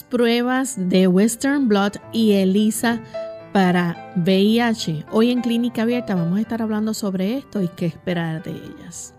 Pruebas 0.00 0.76
de 0.78 1.06
Western 1.06 1.68
Blot 1.68 1.98
y 2.12 2.32
ELISA 2.32 3.00
para 3.52 4.12
VIH. 4.16 5.04
Hoy 5.12 5.30
en 5.30 5.42
Clínica 5.42 5.82
Abierta 5.82 6.14
vamos 6.14 6.38
a 6.38 6.40
estar 6.40 6.62
hablando 6.62 6.94
sobre 6.94 7.36
esto 7.36 7.60
y 7.60 7.68
qué 7.68 7.86
esperar 7.86 8.42
de 8.42 8.52
ellas. 8.52 9.14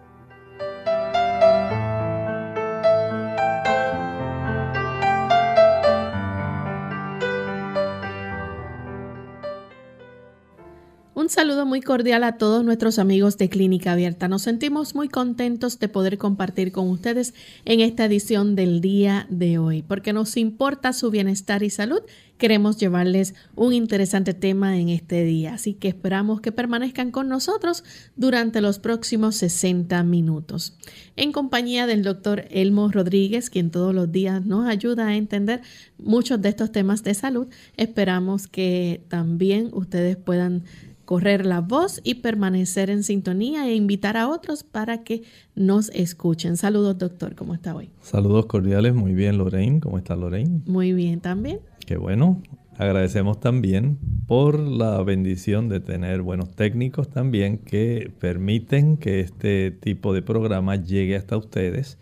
Saludo 11.33 11.65
muy 11.65 11.81
cordial 11.81 12.23
a 12.23 12.37
todos 12.37 12.63
nuestros 12.63 12.99
amigos 12.99 13.39
de 13.39 13.49
Clínica 13.49 13.93
Abierta. 13.93 14.27
Nos 14.27 14.43
sentimos 14.43 14.93
muy 14.93 15.09
contentos 15.09 15.79
de 15.79 15.89
poder 15.89 16.19
compartir 16.19 16.71
con 16.71 16.87
ustedes 16.89 17.33
en 17.65 17.79
esta 17.79 18.05
edición 18.05 18.55
del 18.55 18.81
día 18.81 19.25
de 19.31 19.57
hoy, 19.57 19.81
porque 19.81 20.13
nos 20.13 20.37
importa 20.37 20.93
su 20.93 21.09
bienestar 21.09 21.63
y 21.63 21.71
salud. 21.71 22.01
Queremos 22.37 22.77
llevarles 22.77 23.33
un 23.55 23.73
interesante 23.73 24.35
tema 24.35 24.77
en 24.77 24.89
este 24.89 25.23
día, 25.23 25.55
así 25.55 25.73
que 25.73 25.87
esperamos 25.87 26.39
que 26.39 26.51
permanezcan 26.51 27.09
con 27.09 27.29
nosotros 27.29 27.83
durante 28.15 28.61
los 28.61 28.77
próximos 28.77 29.35
60 29.37 30.03
minutos. 30.03 30.77
En 31.15 31.31
compañía 31.31 31.87
del 31.87 32.03
doctor 32.03 32.45
Elmo 32.51 32.91
Rodríguez, 32.91 33.49
quien 33.49 33.71
todos 33.71 33.95
los 33.95 34.11
días 34.11 34.45
nos 34.45 34.67
ayuda 34.67 35.07
a 35.07 35.15
entender 35.15 35.61
muchos 35.97 36.39
de 36.43 36.49
estos 36.49 36.71
temas 36.71 37.01
de 37.03 37.15
salud, 37.15 37.47
esperamos 37.75 38.47
que 38.47 39.03
también 39.09 39.71
ustedes 39.73 40.15
puedan 40.15 40.63
correr 41.05 41.45
la 41.45 41.61
voz 41.61 42.01
y 42.03 42.15
permanecer 42.15 42.89
en 42.89 43.03
sintonía 43.03 43.67
e 43.67 43.75
invitar 43.75 44.17
a 44.17 44.27
otros 44.29 44.63
para 44.63 45.03
que 45.03 45.23
nos 45.55 45.89
escuchen. 45.89 46.57
Saludos, 46.57 46.97
doctor, 46.97 47.35
¿cómo 47.35 47.53
está 47.53 47.75
hoy? 47.75 47.89
Saludos 48.01 48.45
cordiales, 48.45 48.93
muy 48.93 49.13
bien, 49.13 49.37
Lorraine. 49.37 49.79
¿Cómo 49.79 49.97
está 49.97 50.15
Lorraine? 50.15 50.61
Muy 50.65 50.93
bien 50.93 51.19
también. 51.19 51.59
Qué 51.85 51.97
bueno. 51.97 52.41
Agradecemos 52.77 53.39
también 53.39 53.99
por 54.25 54.57
la 54.57 55.01
bendición 55.03 55.69
de 55.69 55.79
tener 55.79 56.23
buenos 56.23 56.55
técnicos 56.55 57.09
también 57.09 57.59
que 57.59 58.11
permiten 58.19 58.97
que 58.97 59.19
este 59.19 59.69
tipo 59.69 60.13
de 60.13 60.23
programa 60.23 60.75
llegue 60.75 61.15
hasta 61.15 61.37
ustedes. 61.37 61.99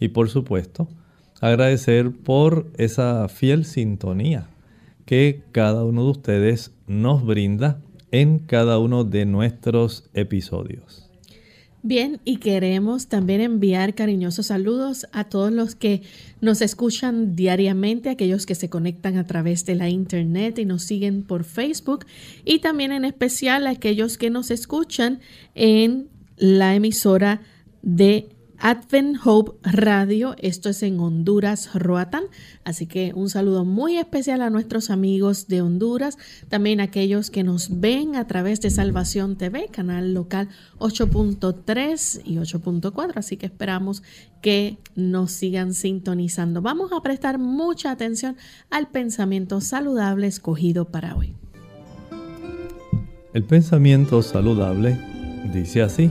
Y 0.00 0.08
por 0.08 0.30
supuesto, 0.30 0.88
agradecer 1.40 2.10
por 2.10 2.70
esa 2.78 3.28
fiel 3.28 3.66
sintonía 3.66 4.48
que 5.04 5.42
cada 5.52 5.84
uno 5.84 6.04
de 6.04 6.10
ustedes 6.10 6.72
nos 6.86 7.24
brinda 7.24 7.80
en 8.14 8.38
cada 8.38 8.78
uno 8.78 9.02
de 9.02 9.26
nuestros 9.26 10.04
episodios. 10.14 11.10
Bien, 11.82 12.20
y 12.24 12.36
queremos 12.36 13.08
también 13.08 13.40
enviar 13.40 13.96
cariñosos 13.96 14.46
saludos 14.46 15.08
a 15.10 15.24
todos 15.24 15.52
los 15.52 15.74
que 15.74 16.02
nos 16.40 16.62
escuchan 16.62 17.34
diariamente, 17.34 18.10
aquellos 18.10 18.46
que 18.46 18.54
se 18.54 18.70
conectan 18.70 19.18
a 19.18 19.26
través 19.26 19.66
de 19.66 19.74
la 19.74 19.88
internet 19.88 20.60
y 20.60 20.64
nos 20.64 20.84
siguen 20.84 21.24
por 21.24 21.42
Facebook, 21.42 22.06
y 22.44 22.60
también 22.60 22.92
en 22.92 23.04
especial 23.04 23.66
a 23.66 23.70
aquellos 23.70 24.16
que 24.16 24.30
nos 24.30 24.52
escuchan 24.52 25.18
en 25.56 26.06
la 26.36 26.76
emisora 26.76 27.42
de 27.82 28.28
Advent 28.66 29.18
Hope 29.22 29.58
Radio, 29.62 30.36
esto 30.38 30.70
es 30.70 30.82
en 30.82 30.98
Honduras, 30.98 31.74
Roatán. 31.74 32.24
Así 32.64 32.86
que 32.86 33.12
un 33.14 33.28
saludo 33.28 33.66
muy 33.66 33.98
especial 33.98 34.40
a 34.40 34.48
nuestros 34.48 34.88
amigos 34.88 35.48
de 35.48 35.60
Honduras, 35.60 36.16
también 36.48 36.80
aquellos 36.80 37.28
que 37.28 37.44
nos 37.44 37.78
ven 37.78 38.16
a 38.16 38.26
través 38.26 38.62
de 38.62 38.70
Salvación 38.70 39.36
TV, 39.36 39.68
canal 39.70 40.14
local 40.14 40.48
8.3 40.78 42.22
y 42.24 42.36
8.4. 42.36 43.12
Así 43.16 43.36
que 43.36 43.44
esperamos 43.44 44.02
que 44.40 44.78
nos 44.94 45.30
sigan 45.32 45.74
sintonizando. 45.74 46.62
Vamos 46.62 46.90
a 46.92 47.02
prestar 47.02 47.38
mucha 47.38 47.90
atención 47.90 48.34
al 48.70 48.88
pensamiento 48.88 49.60
saludable 49.60 50.26
escogido 50.26 50.86
para 50.86 51.14
hoy. 51.16 51.34
El 53.34 53.44
pensamiento 53.44 54.22
saludable 54.22 54.98
dice 55.52 55.82
así. 55.82 56.10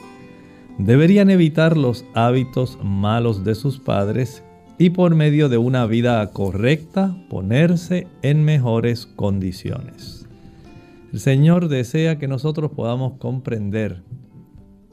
deberían 0.85 1.29
evitar 1.29 1.77
los 1.77 2.05
hábitos 2.13 2.79
malos 2.83 3.43
de 3.43 3.55
sus 3.55 3.79
padres 3.79 4.43
y 4.79 4.89
por 4.89 5.13
medio 5.13 5.47
de 5.47 5.57
una 5.57 5.85
vida 5.85 6.25
correcta 6.31 7.15
ponerse 7.29 8.07
en 8.23 8.43
mejores 8.43 9.05
condiciones. 9.05 10.27
El 11.13 11.19
Señor 11.19 11.67
desea 11.67 12.17
que 12.17 12.27
nosotros 12.27 12.71
podamos 12.71 13.13
comprender 13.19 14.01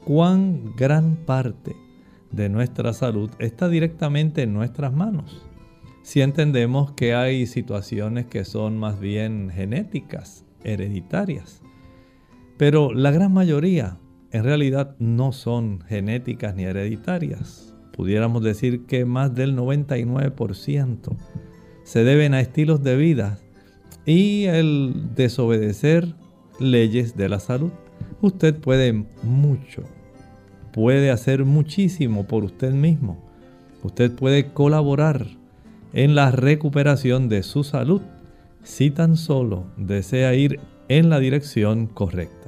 cuán 0.05 0.75
gran 0.75 1.15
parte 1.15 1.75
de 2.31 2.49
nuestra 2.49 2.93
salud 2.93 3.31
está 3.39 3.67
directamente 3.67 4.43
en 4.43 4.53
nuestras 4.53 4.93
manos. 4.93 5.43
Si 6.03 6.21
entendemos 6.21 6.91
que 6.91 7.15
hay 7.15 7.47
situaciones 7.47 8.27
que 8.27 8.45
son 8.45 8.77
más 8.77 8.99
bien 8.99 9.49
genéticas, 9.49 10.45
hereditarias, 10.63 11.61
pero 12.57 12.93
la 12.93 13.09
gran 13.11 13.33
mayoría 13.33 13.97
en 14.31 14.43
realidad 14.43 14.95
no 14.99 15.31
son 15.31 15.81
genéticas 15.87 16.55
ni 16.55 16.63
hereditarias. 16.63 17.73
Pudiéramos 17.91 18.43
decir 18.43 18.85
que 18.85 19.05
más 19.05 19.33
del 19.35 19.55
99% 19.55 21.17
se 21.83 22.03
deben 22.03 22.33
a 22.33 22.41
estilos 22.41 22.83
de 22.83 22.95
vida 22.95 23.39
y 24.05 24.45
el 24.45 25.09
desobedecer 25.15 26.15
leyes 26.59 27.17
de 27.17 27.29
la 27.29 27.39
salud. 27.39 27.71
Usted 28.21 28.55
puede 28.55 29.05
mucho, 29.23 29.83
puede 30.71 31.11
hacer 31.11 31.45
muchísimo 31.45 32.27
por 32.27 32.43
usted 32.43 32.71
mismo. 32.71 33.17
Usted 33.83 34.11
puede 34.11 34.51
colaborar 34.51 35.25
en 35.93 36.15
la 36.15 36.31
recuperación 36.31 37.29
de 37.29 37.43
su 37.43 37.63
salud 37.63 38.01
si 38.63 38.91
tan 38.91 39.15
solo 39.15 39.65
desea 39.77 40.33
ir 40.35 40.59
en 40.89 41.09
la 41.09 41.19
dirección 41.19 41.87
correcta. 41.87 42.38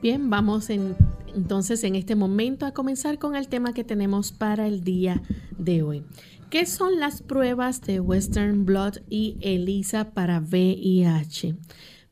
Bien, 0.00 0.30
vamos 0.30 0.70
entonces 0.70 1.82
en 1.84 1.96
este 1.96 2.14
momento 2.14 2.66
a 2.66 2.72
comenzar 2.72 3.18
con 3.18 3.34
el 3.34 3.48
tema 3.48 3.72
que 3.72 3.84
tenemos 3.84 4.32
para 4.32 4.66
el 4.66 4.84
día 4.84 5.22
de 5.58 5.82
hoy. 5.82 6.04
¿Qué 6.50 6.66
son 6.66 6.98
las 6.98 7.20
pruebas 7.22 7.82
de 7.82 8.00
Western 8.00 8.64
Blot 8.64 9.02
y 9.10 9.36
ELISA 9.40 10.12
para 10.12 10.40
VIH? 10.40 11.56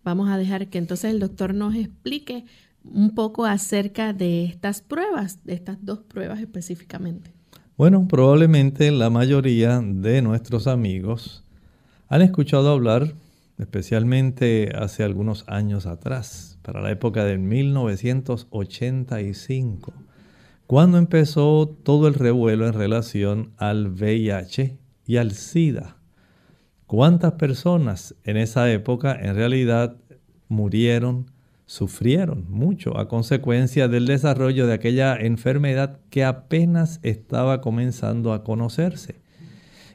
vamos 0.07 0.31
a 0.31 0.39
dejar 0.39 0.69
que 0.69 0.79
entonces 0.79 1.11
el 1.11 1.19
doctor 1.19 1.53
nos 1.53 1.75
explique 1.75 2.47
un 2.85 3.15
poco 3.17 3.45
acerca 3.45 4.13
de 4.13 4.45
estas 4.45 4.81
pruebas, 4.81 5.45
de 5.45 5.55
estas 5.55 5.85
dos 5.85 5.99
pruebas 5.99 6.39
específicamente. 6.39 7.33
Bueno, 7.77 8.07
probablemente 8.07 8.93
la 8.93 9.11
mayoría 9.11 9.81
de 9.85 10.23
nuestros 10.23 10.69
amigos 10.69 11.45
han 12.09 12.23
escuchado 12.23 12.71
hablar, 12.71 13.15
especialmente 13.59 14.71
hace 14.77 15.03
algunos 15.03 15.45
años 15.49 15.87
atrás, 15.87 16.56
para 16.67 16.83
la 16.83 16.91
época 16.91 17.25
de 17.25 17.39
1985, 17.39 19.95
cuando 20.67 20.99
empezó 20.99 21.69
todo 21.69 22.09
el 22.09 22.15
revuelo 22.15 22.67
en 22.67 22.73
relación 22.73 23.53
al 23.57 23.91
VIH 23.91 24.77
y 25.07 25.19
al 25.19 25.31
SIDA. 25.31 25.99
¿Cuántas 26.89 27.35
personas 27.35 28.17
en 28.25 28.37
esa 28.37 28.69
época 28.73 29.15
en 29.15 29.37
realidad 29.37 29.97
murieron, 30.49 31.31
sufrieron 31.67 32.51
mucho 32.51 32.99
a 32.99 33.07
consecuencia 33.07 33.87
del 33.87 34.07
desarrollo 34.07 34.67
de 34.67 34.75
aquella 34.75 35.17
enfermedad 35.17 36.01
que 36.11 36.25
apenas 36.25 36.99
estaba 37.05 37.61
comenzando 37.61 38.33
a 38.33 38.43
conocerse? 38.43 39.21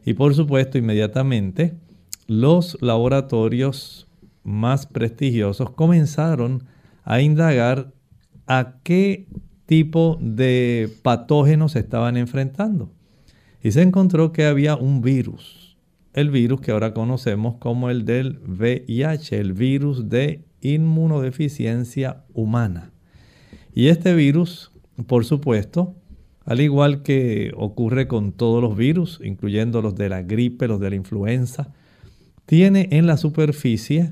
Y 0.05 0.13
por 0.13 0.35
supuesto, 0.35 0.77
inmediatamente, 0.77 1.73
los 2.27 2.81
laboratorios 2.81 4.07
más 4.43 4.85
prestigiosos 4.85 5.71
comenzaron 5.71 6.63
a 7.03 7.21
indagar 7.21 7.93
a 8.47 8.75
qué 8.83 9.27
tipo 9.65 10.17
de 10.21 10.89
patógenos 11.03 11.75
estaban 11.75 12.17
enfrentando. 12.17 12.91
Y 13.63 13.71
se 13.71 13.81
encontró 13.81 14.31
que 14.31 14.45
había 14.45 14.75
un 14.75 15.01
virus 15.01 15.71
el 16.13 16.29
virus 16.29 16.61
que 16.61 16.71
ahora 16.71 16.93
conocemos 16.93 17.55
como 17.55 17.89
el 17.89 18.05
del 18.05 18.39
VIH, 18.45 19.39
el 19.39 19.53
virus 19.53 20.09
de 20.09 20.43
inmunodeficiencia 20.61 22.23
humana. 22.33 22.91
Y 23.73 23.87
este 23.87 24.13
virus, 24.13 24.71
por 25.07 25.25
supuesto, 25.25 25.95
al 26.43 26.59
igual 26.59 27.03
que 27.03 27.53
ocurre 27.55 28.07
con 28.07 28.33
todos 28.33 28.61
los 28.61 28.75
virus, 28.75 29.19
incluyendo 29.23 29.81
los 29.81 29.95
de 29.95 30.09
la 30.09 30.21
gripe, 30.21 30.67
los 30.67 30.79
de 30.79 30.89
la 30.89 30.95
influenza, 30.95 31.73
tiene 32.51 32.89
en 32.91 33.07
la 33.07 33.15
superficie 33.15 34.11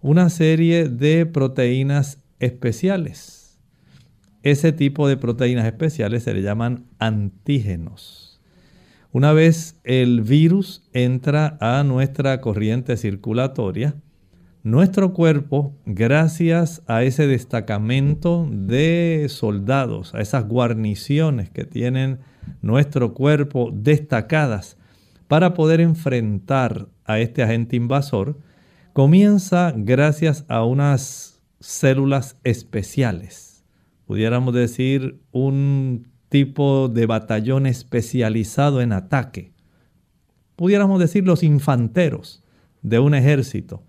una 0.00 0.30
serie 0.30 0.88
de 0.88 1.26
proteínas 1.26 2.22
especiales. 2.38 3.58
Ese 4.44 4.70
tipo 4.70 5.08
de 5.08 5.16
proteínas 5.16 5.66
especiales 5.66 6.22
se 6.22 6.32
le 6.32 6.40
llaman 6.40 6.84
antígenos. 7.00 8.40
Una 9.10 9.32
vez 9.32 9.80
el 9.82 10.20
virus 10.20 10.88
entra 10.92 11.58
a 11.60 11.82
nuestra 11.82 12.40
corriente 12.40 12.96
circulatoria, 12.96 13.96
nuestro 14.62 15.12
cuerpo, 15.12 15.74
gracias 15.84 16.82
a 16.86 17.02
ese 17.02 17.26
destacamento 17.26 18.48
de 18.52 19.26
soldados, 19.28 20.14
a 20.14 20.20
esas 20.20 20.46
guarniciones 20.46 21.50
que 21.50 21.64
tienen 21.64 22.20
nuestro 22.62 23.14
cuerpo 23.14 23.72
destacadas 23.74 24.76
para 25.30 25.54
poder 25.54 25.80
enfrentar 25.80 26.88
a 27.04 27.20
este 27.20 27.44
agente 27.44 27.76
invasor, 27.76 28.40
comienza 28.92 29.72
gracias 29.76 30.44
a 30.48 30.64
unas 30.64 31.40
células 31.60 32.36
especiales. 32.42 33.64
Pudiéramos 34.06 34.52
decir 34.52 35.22
un 35.30 36.08
tipo 36.30 36.88
de 36.88 37.06
batallón 37.06 37.66
especializado 37.66 38.80
en 38.80 38.90
ataque. 38.92 39.52
Pudiéramos 40.56 40.98
decir 40.98 41.24
los 41.24 41.44
infanteros 41.44 42.42
de 42.82 42.98
un 42.98 43.14
ejército. 43.14 43.84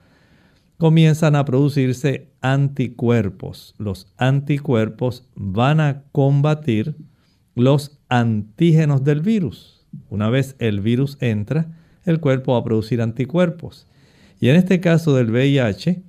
Comienzan 0.78 1.36
a 1.36 1.44
producirse 1.44 2.30
anticuerpos. 2.42 3.74
Los 3.80 4.14
anticuerpos 4.18 5.28
van 5.34 5.80
a 5.80 6.04
combatir 6.12 6.98
los 7.56 8.00
antígenos 8.10 9.04
del 9.04 9.22
virus. 9.22 9.81
Una 10.10 10.30
vez 10.30 10.56
el 10.60 10.82
virus 10.82 11.18
entra, 11.22 11.68
el 12.06 12.20
cuerpo 12.20 12.54
va 12.54 12.60
a 12.60 12.64
producir 12.64 13.02
anticuerpos. 13.02 13.88
Y 14.40 14.50
en 14.50 14.56
este 14.56 14.80
caso 14.80 15.16
del 15.16 15.32
VIH, 15.32 16.02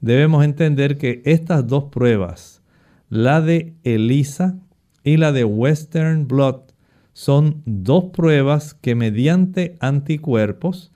debemos 0.00 0.44
entender 0.44 0.96
que 0.96 1.22
estas 1.24 1.66
dos 1.66 1.84
pruebas, 1.84 2.62
la 3.08 3.40
de 3.40 3.74
ELISA 3.84 4.56
y 5.02 5.16
la 5.16 5.32
de 5.32 5.44
Western 5.44 6.28
Blot 6.28 6.74
son 7.12 7.62
dos 7.66 8.04
pruebas 8.12 8.74
que 8.74 8.94
mediante 8.94 9.76
anticuerpos 9.80 10.92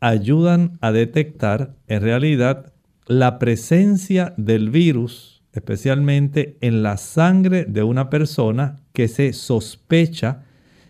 ayudan 0.00 0.78
a 0.80 0.92
detectar 0.92 1.74
en 1.88 2.02
realidad 2.02 2.72
la 3.06 3.38
presencia 3.38 4.34
del 4.36 4.70
virus, 4.70 5.42
especialmente 5.52 6.56
en 6.60 6.82
la 6.82 6.96
sangre 6.96 7.64
de 7.64 7.82
una 7.82 8.10
persona 8.10 8.80
que 8.92 9.08
se 9.08 9.32
sospecha 9.32 10.45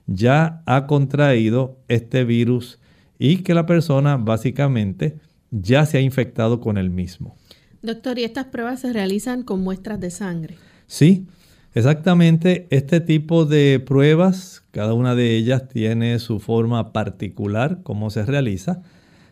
ya 0.07 0.63
ha 0.67 0.87
contraído 0.87 1.79
este 1.89 2.25
virus 2.25 2.79
y 3.19 3.39
que 3.39 3.55
la 3.55 3.67
persona 3.67 4.17
básicamente 4.17 5.19
ya 5.51 5.87
se 5.87 5.99
ha 5.99 6.01
infectado 6.01 6.61
con 6.61 6.79
el 6.79 6.91
mismo. 6.91 7.37
Doctor, 7.83 8.19
¿y 8.19 8.25
estas 8.25 8.47
pruebas 8.47 8.81
se 8.81 8.93
realizan 8.93 9.43
con 9.43 9.61
muestras 9.61 10.01
de 10.01 10.11
sangre? 10.11 10.57
Sí, 10.87 11.27
Exactamente 11.77 12.67
este 12.71 13.01
tipo 13.01 13.45
de 13.45 13.81
pruebas, 13.81 14.65
cada 14.71 14.95
una 14.95 15.15
de 15.15 15.37
ellas 15.37 15.69
tiene 15.69 16.19
su 16.21 16.41
forma 16.41 16.95
particular, 16.95 17.81
cómo 17.83 18.09
se 18.09 18.25
realiza. 18.25 18.81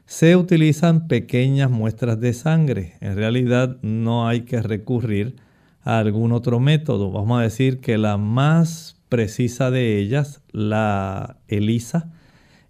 Se 0.05 0.37
utilizan 0.37 1.09
pequeñas 1.09 1.71
muestras 1.71 2.21
de 2.21 2.35
sangre. 2.35 2.99
En 3.01 3.17
realidad 3.17 3.79
no 3.81 4.29
hay 4.29 4.43
que 4.43 4.61
recurrir 4.61 5.37
a 5.85 5.99
algún 5.99 6.33
otro 6.33 6.61
método. 6.61 7.11
Vamos 7.11 7.41
a 7.41 7.45
decir 7.45 7.81
que 7.81 7.97
la 7.97 8.19
más 8.19 8.94
precisa 9.09 9.71
de 9.71 9.99
ellas, 9.99 10.43
la 10.53 11.39
ELISA, 11.49 12.11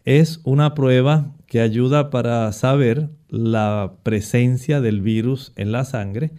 es 0.04 0.40
una 0.44 0.74
prueba 0.74 1.32
que 1.46 1.60
ayuda 1.60 2.10
para 2.10 2.50
saber 2.52 3.08
la 3.28 3.94
presencia 4.02 4.80
del 4.80 5.00
virus 5.00 5.52
en 5.56 5.72
la 5.72 5.84
sangre. 5.84 6.32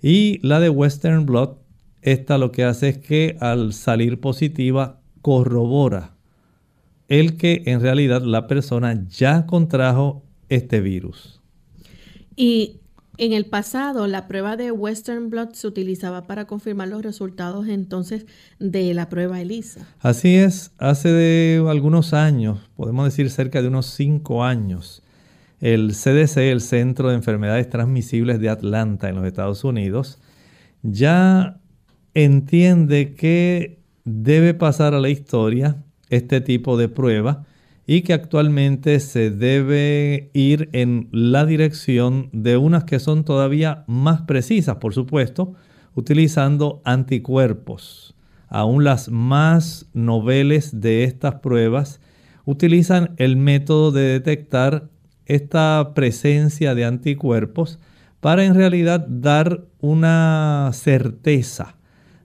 Y 0.00 0.38
la 0.46 0.60
de 0.60 0.70
Western 0.70 1.26
Blot 1.26 1.62
esta 2.02 2.36
lo 2.36 2.50
que 2.50 2.64
hace 2.64 2.88
es 2.88 2.98
que 2.98 3.36
al 3.40 3.72
salir 3.72 4.20
positiva 4.20 5.00
corrobora 5.22 6.16
el 7.08 7.36
que 7.36 7.62
en 7.66 7.80
realidad 7.80 8.22
la 8.22 8.46
persona 8.46 9.06
ya 9.08 9.46
contrajo 9.46 10.24
este 10.48 10.80
virus. 10.80 11.40
Y 12.36 12.80
en 13.18 13.32
el 13.32 13.46
pasado 13.46 14.06
la 14.06 14.26
prueba 14.26 14.56
de 14.56 14.72
Western 14.72 15.30
Blot 15.30 15.54
se 15.54 15.66
utilizaba 15.66 16.26
para 16.26 16.46
confirmar 16.46 16.88
los 16.88 17.02
resultados 17.02 17.68
entonces 17.68 18.26
de 18.58 18.94
la 18.94 19.08
prueba 19.08 19.40
ELISA. 19.40 19.86
Así 20.00 20.36
es, 20.36 20.72
hace 20.78 21.10
de 21.10 21.64
algunos 21.68 22.14
años, 22.14 22.58
podemos 22.76 23.04
decir 23.04 23.30
cerca 23.30 23.60
de 23.60 23.68
unos 23.68 23.86
cinco 23.86 24.44
años, 24.44 25.02
el 25.60 25.92
CDC, 25.92 26.38
el 26.38 26.60
Centro 26.60 27.10
de 27.10 27.14
Enfermedades 27.14 27.68
Transmisibles 27.68 28.40
de 28.40 28.48
Atlanta 28.48 29.08
en 29.08 29.16
los 29.16 29.26
Estados 29.26 29.62
Unidos, 29.62 30.18
ya 30.82 31.60
entiende 32.14 33.14
que 33.14 33.78
debe 34.04 34.54
pasar 34.54 34.94
a 34.94 35.00
la 35.00 35.08
historia 35.08 35.76
este 36.10 36.40
tipo 36.40 36.76
de 36.76 36.88
prueba 36.88 37.46
y 37.86 38.02
que 38.02 38.12
actualmente 38.12 39.00
se 39.00 39.30
debe 39.30 40.30
ir 40.32 40.68
en 40.72 41.08
la 41.10 41.44
dirección 41.44 42.28
de 42.32 42.56
unas 42.56 42.84
que 42.84 43.00
son 43.00 43.24
todavía 43.24 43.84
más 43.86 44.22
precisas, 44.22 44.76
por 44.76 44.94
supuesto, 44.94 45.54
utilizando 45.94 46.80
anticuerpos. 46.84 48.14
Aún 48.48 48.84
las 48.84 49.08
más 49.08 49.86
noveles 49.94 50.80
de 50.80 51.04
estas 51.04 51.36
pruebas 51.36 52.00
utilizan 52.44 53.14
el 53.16 53.36
método 53.36 53.92
de 53.92 54.02
detectar 54.02 54.88
esta 55.26 55.92
presencia 55.94 56.74
de 56.74 56.84
anticuerpos 56.84 57.78
para 58.20 58.44
en 58.44 58.54
realidad 58.54 59.06
dar 59.08 59.64
una 59.80 60.70
certeza 60.72 61.76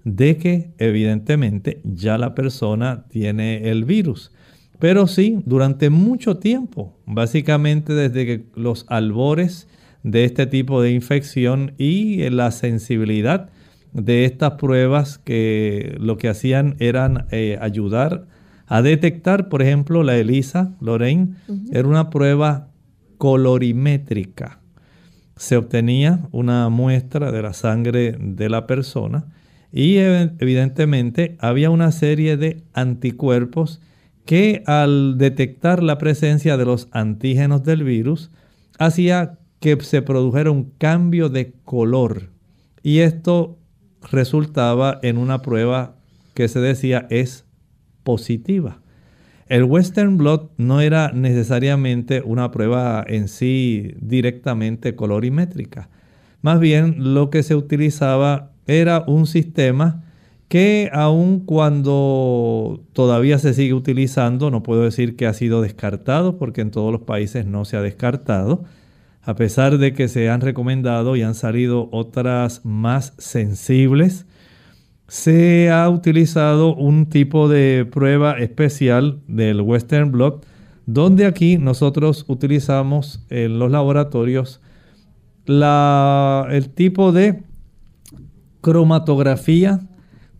de 0.03 0.37
que 0.37 0.71
evidentemente 0.77 1.81
ya 1.83 2.17
la 2.17 2.35
persona 2.35 3.05
tiene 3.09 3.69
el 3.69 3.85
virus. 3.85 4.31
Pero 4.79 5.07
sí, 5.07 5.39
durante 5.45 5.89
mucho 5.89 6.37
tiempo, 6.37 6.95
básicamente 7.05 7.93
desde 7.93 8.25
que 8.25 8.45
los 8.55 8.85
albores 8.89 9.67
de 10.03 10.23
este 10.23 10.45
tipo 10.45 10.81
de 10.81 10.91
infección 10.91 11.73
y 11.77 12.29
la 12.29 12.51
sensibilidad 12.51 13.49
de 13.93 14.25
estas 14.25 14.53
pruebas 14.53 15.17
que 15.17 15.95
lo 15.99 16.17
que 16.17 16.29
hacían 16.29 16.75
eran 16.79 17.25
eh, 17.31 17.57
ayudar 17.59 18.27
a 18.67 18.81
detectar, 18.81 19.49
por 19.49 19.61
ejemplo, 19.61 20.03
la 20.03 20.17
ELISA, 20.17 20.75
Lorraine, 20.81 21.35
era 21.71 21.87
una 21.87 22.09
prueba 22.09 22.67
colorimétrica. 23.17 24.59
Se 25.37 25.55
obtenía 25.55 26.27
una 26.31 26.69
muestra 26.69 27.31
de 27.31 27.41
la 27.41 27.53
sangre 27.53 28.15
de 28.19 28.49
la 28.49 28.67
persona 28.67 29.25
y 29.71 29.97
evidentemente 29.97 31.37
había 31.39 31.69
una 31.69 31.91
serie 31.91 32.37
de 32.37 32.63
anticuerpos 32.73 33.81
que 34.27 34.61
al 34.67 35.17
detectar 35.17 35.81
la 35.81 35.97
presencia 35.97 36.57
de 36.57 36.65
los 36.65 36.89
antígenos 36.91 37.63
del 37.63 37.83
virus 37.83 38.29
hacía 38.77 39.39
que 39.59 39.81
se 39.81 40.03
produjera 40.03 40.51
un 40.51 40.71
cambio 40.77 41.29
de 41.29 41.53
color. 41.63 42.29
Y 42.83 42.99
esto 42.99 43.57
resultaba 44.11 44.99
en 45.01 45.17
una 45.17 45.41
prueba 45.41 45.95
que 46.35 46.47
se 46.47 46.59
decía 46.59 47.07
es 47.09 47.45
positiva. 48.03 48.81
El 49.47 49.63
Western 49.63 50.17
Blot 50.17 50.51
no 50.57 50.81
era 50.81 51.11
necesariamente 51.13 52.21
una 52.21 52.51
prueba 52.51 53.03
en 53.07 53.29
sí 53.29 53.93
directamente 54.01 54.95
colorimétrica. 54.95 55.89
Más 56.41 56.59
bien 56.59 57.13
lo 57.13 57.29
que 57.29 57.43
se 57.43 57.55
utilizaba 57.55 58.51
era 58.67 59.05
un 59.07 59.25
sistema 59.25 60.03
que 60.47 60.89
aun 60.93 61.41
cuando 61.41 62.81
todavía 62.93 63.37
se 63.37 63.53
sigue 63.53 63.73
utilizando, 63.73 64.49
no 64.49 64.63
puedo 64.63 64.83
decir 64.83 65.15
que 65.15 65.27
ha 65.27 65.33
sido 65.33 65.61
descartado 65.61 66.37
porque 66.37 66.61
en 66.61 66.71
todos 66.71 66.91
los 66.91 67.01
países 67.01 67.45
no 67.45 67.65
se 67.65 67.75
ha 67.75 67.81
descartado, 67.81 68.63
a 69.21 69.35
pesar 69.35 69.77
de 69.77 69.93
que 69.93 70.07
se 70.07 70.29
han 70.29 70.39
recomendado 70.39 71.17
y 71.17 71.21
han 71.21 71.35
salido 71.35 71.89
otras 71.91 72.63
más 72.63 73.13
sensibles, 73.17 74.25
se 75.09 75.69
ha 75.69 75.89
utilizado 75.89 76.75
un 76.75 77.07
tipo 77.07 77.49
de 77.49 77.85
prueba 77.89 78.39
especial 78.39 79.19
del 79.27 79.61
Western 79.61 80.11
Blot, 80.11 80.45
donde 80.85 81.25
aquí 81.25 81.57
nosotros 81.57 82.23
utilizamos 82.29 83.25
en 83.29 83.59
los 83.59 83.69
laboratorios 83.69 84.61
el 85.45 86.69
tipo 86.73 87.11
de 87.11 87.43
cromatografía 88.61 89.81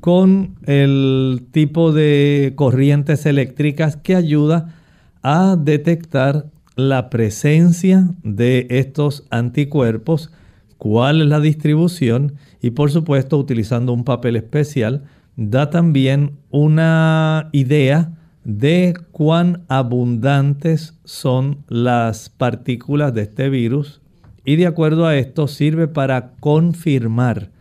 con 0.07 0.55
el 0.65 1.47
tipo 1.51 1.91
de 1.91 2.53
corrientes 2.55 3.25
eléctricas 3.25 3.97
que 3.97 4.15
ayuda 4.15 4.73
a 5.21 5.57
detectar 5.57 6.45
la 6.77 7.09
presencia 7.09 8.07
de 8.23 8.67
estos 8.69 9.27
anticuerpos, 9.31 10.31
cuál 10.77 11.19
es 11.19 11.27
la 11.27 11.41
distribución 11.41 12.35
y 12.61 12.69
por 12.69 12.89
supuesto 12.89 13.37
utilizando 13.37 13.91
un 13.91 14.05
papel 14.05 14.37
especial 14.37 15.03
da 15.35 15.69
también 15.71 16.37
una 16.51 17.49
idea 17.51 18.13
de 18.45 18.93
cuán 19.11 19.65
abundantes 19.67 20.97
son 21.03 21.65
las 21.67 22.29
partículas 22.29 23.13
de 23.13 23.23
este 23.23 23.49
virus 23.49 23.99
y 24.45 24.55
de 24.55 24.67
acuerdo 24.67 25.05
a 25.05 25.17
esto 25.17 25.49
sirve 25.49 25.89
para 25.89 26.31
confirmar 26.39 27.56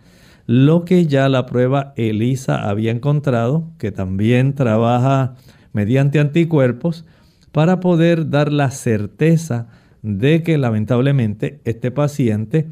lo 0.46 0.84
que 0.84 1.06
ya 1.06 1.28
la 1.28 1.46
prueba 1.46 1.92
ELISA 1.96 2.68
había 2.68 2.92
encontrado, 2.92 3.72
que 3.78 3.92
también 3.92 4.54
trabaja 4.54 5.34
mediante 5.72 6.20
anticuerpos, 6.20 7.04
para 7.52 7.80
poder 7.80 8.30
dar 8.30 8.52
la 8.52 8.70
certeza 8.70 9.68
de 10.02 10.42
que 10.42 10.58
lamentablemente 10.58 11.60
este 11.64 11.90
paciente 11.90 12.68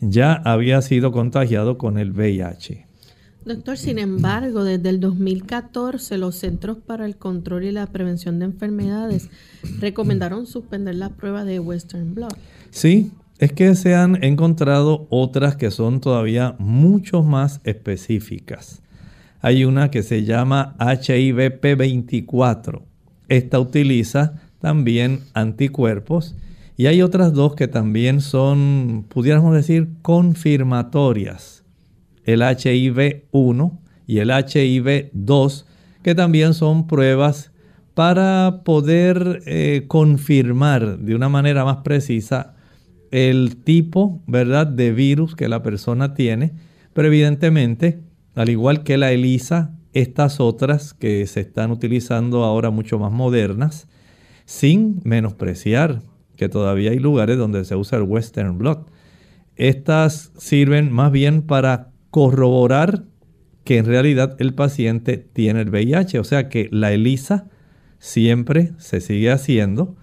ya 0.00 0.32
había 0.32 0.80
sido 0.80 1.12
contagiado 1.12 1.76
con 1.76 1.98
el 1.98 2.12
VIH. 2.12 2.86
Doctor, 3.44 3.78
sin 3.78 3.98
embargo, 3.98 4.62
desde 4.62 4.90
el 4.90 5.00
2014 5.00 6.18
los 6.18 6.36
Centros 6.36 6.78
para 6.78 7.06
el 7.06 7.16
Control 7.16 7.64
y 7.64 7.72
la 7.72 7.86
Prevención 7.86 8.38
de 8.38 8.44
Enfermedades 8.44 9.30
recomendaron 9.80 10.46
suspender 10.46 10.96
la 10.96 11.10
prueba 11.10 11.44
de 11.44 11.58
Western 11.58 12.14
Blot. 12.14 12.36
Sí, 12.70 13.10
es 13.38 13.52
que 13.52 13.74
se 13.76 13.94
han 13.94 14.22
encontrado 14.24 15.06
otras 15.10 15.56
que 15.56 15.70
son 15.70 16.00
todavía 16.00 16.56
mucho 16.58 17.22
más 17.22 17.60
específicas. 17.64 18.82
Hay 19.40 19.64
una 19.64 19.90
que 19.90 20.02
se 20.02 20.24
llama 20.24 20.76
HIVP24. 20.80 22.82
Esta 23.28 23.60
utiliza 23.60 24.34
también 24.60 25.20
anticuerpos 25.34 26.34
y 26.76 26.86
hay 26.86 27.02
otras 27.02 27.32
dos 27.32 27.54
que 27.54 27.68
también 27.68 28.20
son, 28.20 29.06
pudiéramos 29.08 29.54
decir, 29.54 29.88
confirmatorias. 30.02 31.62
El 32.24 32.42
HIV1 32.42 33.78
y 34.06 34.18
el 34.18 34.30
HIV2, 34.30 35.64
que 36.02 36.14
también 36.14 36.54
son 36.54 36.88
pruebas 36.88 37.52
para 37.94 38.62
poder 38.64 39.42
eh, 39.46 39.84
confirmar 39.86 40.98
de 40.98 41.14
una 41.14 41.28
manera 41.28 41.64
más 41.64 41.78
precisa 41.78 42.54
el 43.10 43.56
tipo, 43.56 44.22
¿verdad?, 44.26 44.66
de 44.66 44.92
virus 44.92 45.34
que 45.34 45.48
la 45.48 45.62
persona 45.62 46.14
tiene, 46.14 46.52
pero 46.92 47.08
evidentemente, 47.08 48.00
al 48.34 48.48
igual 48.48 48.82
que 48.82 48.96
la 48.98 49.12
ELISA, 49.12 49.74
estas 49.92 50.40
otras 50.40 50.94
que 50.94 51.26
se 51.26 51.40
están 51.40 51.70
utilizando 51.70 52.44
ahora 52.44 52.70
mucho 52.70 52.98
más 52.98 53.12
modernas, 53.12 53.88
sin 54.44 55.00
menospreciar 55.04 56.02
que 56.36 56.48
todavía 56.48 56.92
hay 56.92 56.98
lugares 56.98 57.36
donde 57.36 57.64
se 57.64 57.76
usa 57.76 57.98
el 57.98 58.04
Western 58.04 58.58
Blot. 58.58 58.90
Estas 59.56 60.32
sirven 60.38 60.92
más 60.92 61.10
bien 61.10 61.42
para 61.42 61.90
corroborar 62.10 63.04
que 63.64 63.78
en 63.78 63.86
realidad 63.86 64.36
el 64.38 64.54
paciente 64.54 65.18
tiene 65.18 65.62
el 65.62 65.70
VIH, 65.70 66.20
o 66.20 66.24
sea 66.24 66.48
que 66.48 66.68
la 66.70 66.92
ELISA 66.92 67.48
siempre 67.98 68.72
se 68.78 69.00
sigue 69.00 69.30
haciendo, 69.30 69.96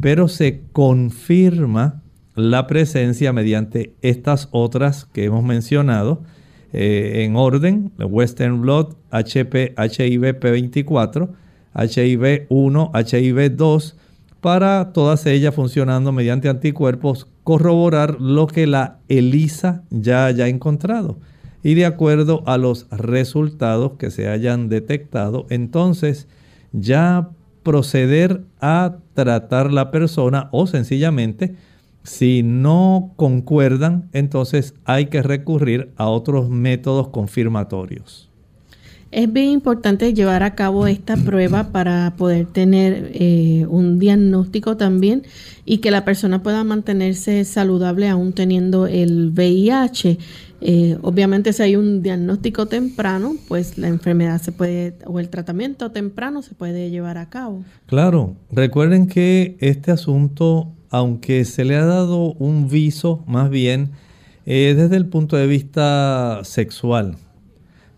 pero 0.00 0.28
se 0.28 0.62
confirma 0.72 2.02
la 2.34 2.66
presencia 2.66 3.32
mediante 3.32 3.94
estas 4.02 4.48
otras 4.50 5.04
que 5.06 5.24
hemos 5.24 5.44
mencionado 5.44 6.22
eh, 6.72 7.22
en 7.24 7.36
orden, 7.36 7.92
Western 7.98 8.60
Blot, 8.60 8.96
HP, 9.10 9.74
HIV 9.76 10.40
P24, 10.40 11.28
HIV 11.74 12.46
1, 12.48 12.92
HIV 12.94 13.56
2, 13.56 13.96
para 14.40 14.92
todas 14.92 15.24
ellas 15.26 15.54
funcionando 15.54 16.12
mediante 16.12 16.48
anticuerpos, 16.48 17.28
corroborar 17.44 18.20
lo 18.20 18.46
que 18.46 18.66
la 18.66 18.98
ELISA 19.08 19.84
ya 19.90 20.26
haya 20.26 20.48
encontrado. 20.48 21.18
Y 21.62 21.74
de 21.74 21.86
acuerdo 21.86 22.42
a 22.46 22.58
los 22.58 22.86
resultados 22.90 23.92
que 23.98 24.10
se 24.10 24.28
hayan 24.28 24.68
detectado, 24.68 25.46
entonces 25.48 26.28
ya 26.72 27.30
proceder 27.62 28.42
a 28.60 28.96
tratar 29.14 29.72
la 29.72 29.90
persona 29.90 30.48
o 30.52 30.66
sencillamente 30.66 31.54
si 32.04 32.42
no 32.42 33.12
concuerdan, 33.16 34.10
entonces 34.12 34.74
hay 34.84 35.06
que 35.06 35.22
recurrir 35.22 35.90
a 35.96 36.08
otros 36.08 36.50
métodos 36.50 37.08
confirmatorios. 37.08 38.30
Es 39.10 39.32
bien 39.32 39.50
importante 39.50 40.12
llevar 40.12 40.42
a 40.42 40.54
cabo 40.54 40.86
esta 40.86 41.16
prueba 41.24 41.72
para 41.72 42.14
poder 42.16 42.46
tener 42.46 43.10
eh, 43.14 43.64
un 43.68 43.98
diagnóstico 43.98 44.76
también 44.76 45.22
y 45.64 45.78
que 45.78 45.90
la 45.90 46.04
persona 46.04 46.42
pueda 46.42 46.62
mantenerse 46.62 47.44
saludable 47.44 48.08
aún 48.08 48.34
teniendo 48.34 48.86
el 48.86 49.30
VIH. 49.30 50.18
Eh, 50.60 50.98
obviamente 51.02 51.52
si 51.52 51.62
hay 51.62 51.76
un 51.76 52.02
diagnóstico 52.02 52.66
temprano, 52.66 53.36
pues 53.48 53.78
la 53.78 53.88
enfermedad 53.88 54.42
se 54.42 54.52
puede, 54.52 54.98
o 55.06 55.20
el 55.20 55.30
tratamiento 55.30 55.90
temprano 55.90 56.42
se 56.42 56.54
puede 56.54 56.90
llevar 56.90 57.16
a 57.16 57.30
cabo. 57.30 57.64
Claro, 57.86 58.34
recuerden 58.50 59.06
que 59.06 59.56
este 59.60 59.90
asunto 59.90 60.72
aunque 60.94 61.44
se 61.44 61.64
le 61.64 61.74
ha 61.74 61.84
dado 61.84 62.34
un 62.34 62.68
viso 62.68 63.24
más 63.26 63.50
bien 63.50 63.90
eh, 64.46 64.74
desde 64.76 64.94
el 64.94 65.06
punto 65.06 65.36
de 65.36 65.48
vista 65.48 66.38
sexual. 66.44 67.16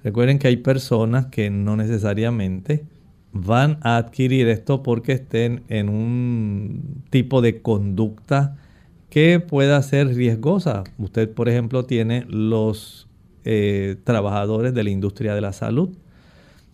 Recuerden 0.03 0.39
que 0.39 0.49
hay 0.49 0.57
personas 0.57 1.27
que 1.27 1.51
no 1.51 1.77
necesariamente 1.77 2.87
van 3.33 3.77
a 3.83 3.99
adquirir 3.99 4.49
esto 4.49 4.83
porque 4.83 5.13
estén 5.13 5.63
en 5.69 5.91
un 5.91 7.03
tipo 7.11 7.43
de 7.43 7.61
conducta 7.61 8.57
que 9.11 9.41
pueda 9.41 9.83
ser 9.83 10.15
riesgosa. 10.15 10.85
Usted, 10.97 11.31
por 11.31 11.51
ejemplo, 11.51 11.85
tiene 11.85 12.25
los 12.31 13.09
eh, 13.45 13.97
trabajadores 14.05 14.73
de 14.73 14.85
la 14.85 14.89
industria 14.89 15.35
de 15.35 15.43
la 15.43 15.53
salud. 15.53 15.91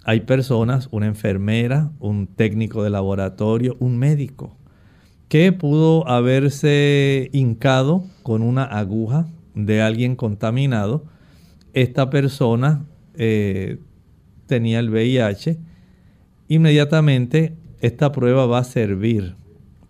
Hay 0.05 0.21
personas, 0.21 0.87
una 0.93 1.07
enfermera, 1.07 1.91
un 1.99 2.29
técnico 2.29 2.85
de 2.85 2.91
laboratorio, 2.91 3.77
un 3.81 3.99
médico 3.99 4.57
que 5.33 5.51
pudo 5.51 6.07
haberse 6.07 7.31
hincado 7.33 8.05
con 8.23 8.43
una 8.43 8.65
aguja 8.65 9.29
de 9.55 9.81
alguien 9.81 10.15
contaminado. 10.15 11.07
Esta 11.73 12.11
persona 12.11 12.85
eh, 13.15 13.79
tenía 14.45 14.79
el 14.79 14.91
VIH. 14.91 15.59
Inmediatamente 16.49 17.57
esta 17.81 18.13
prueba 18.13 18.45
va 18.45 18.59
a 18.59 18.65
servir 18.65 19.35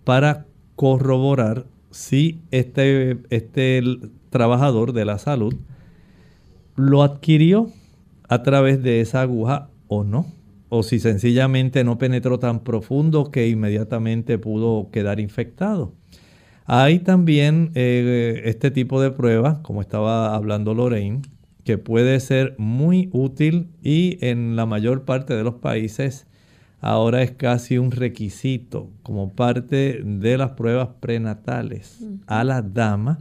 para 0.04 0.46
corroborar 0.76 1.66
si 1.90 2.40
este, 2.52 3.18
este 3.30 3.82
trabajador 4.30 4.92
de 4.92 5.04
la 5.06 5.18
salud 5.18 5.56
lo 6.76 7.02
adquirió 7.02 7.68
a 8.28 8.44
través 8.44 8.80
de 8.80 9.00
esa 9.00 9.22
aguja 9.22 9.70
o 9.88 10.04
no 10.04 10.25
o 10.75 10.83
si 10.83 11.00
sencillamente 11.00 11.85
no 11.85 11.99
penetró 11.99 12.38
tan 12.38 12.61
profundo 12.61 13.31
que 13.31 13.47
inmediatamente 13.47 14.38
pudo 14.38 14.88
quedar 14.91 15.21
infectado. 15.21 15.93
Hay 16.64 17.00
también 17.00 17.73
eh, 17.75 18.41
este 18.47 18.71
tipo 18.71 18.99
de 19.02 19.11
pruebas, 19.11 19.59
como 19.59 19.83
estaba 19.83 20.35
hablando 20.35 20.73
Lorraine, 20.73 21.21
que 21.62 21.76
puede 21.76 22.19
ser 22.21 22.55
muy 22.57 23.11
útil 23.12 23.69
y 23.83 24.17
en 24.23 24.57
la 24.57 24.64
mayor 24.64 25.05
parte 25.05 25.35
de 25.35 25.45
los 25.45 25.57
países 25.57 26.26
ahora 26.81 27.23
es 27.23 27.33
casi 27.33 27.76
un 27.76 27.91
requisito 27.91 28.88
como 29.02 29.35
parte 29.35 30.00
de 30.02 30.38
las 30.38 30.52
pruebas 30.52 30.88
prenatales 31.00 32.02
a 32.26 32.45
la 32.45 32.62
dama 32.62 33.19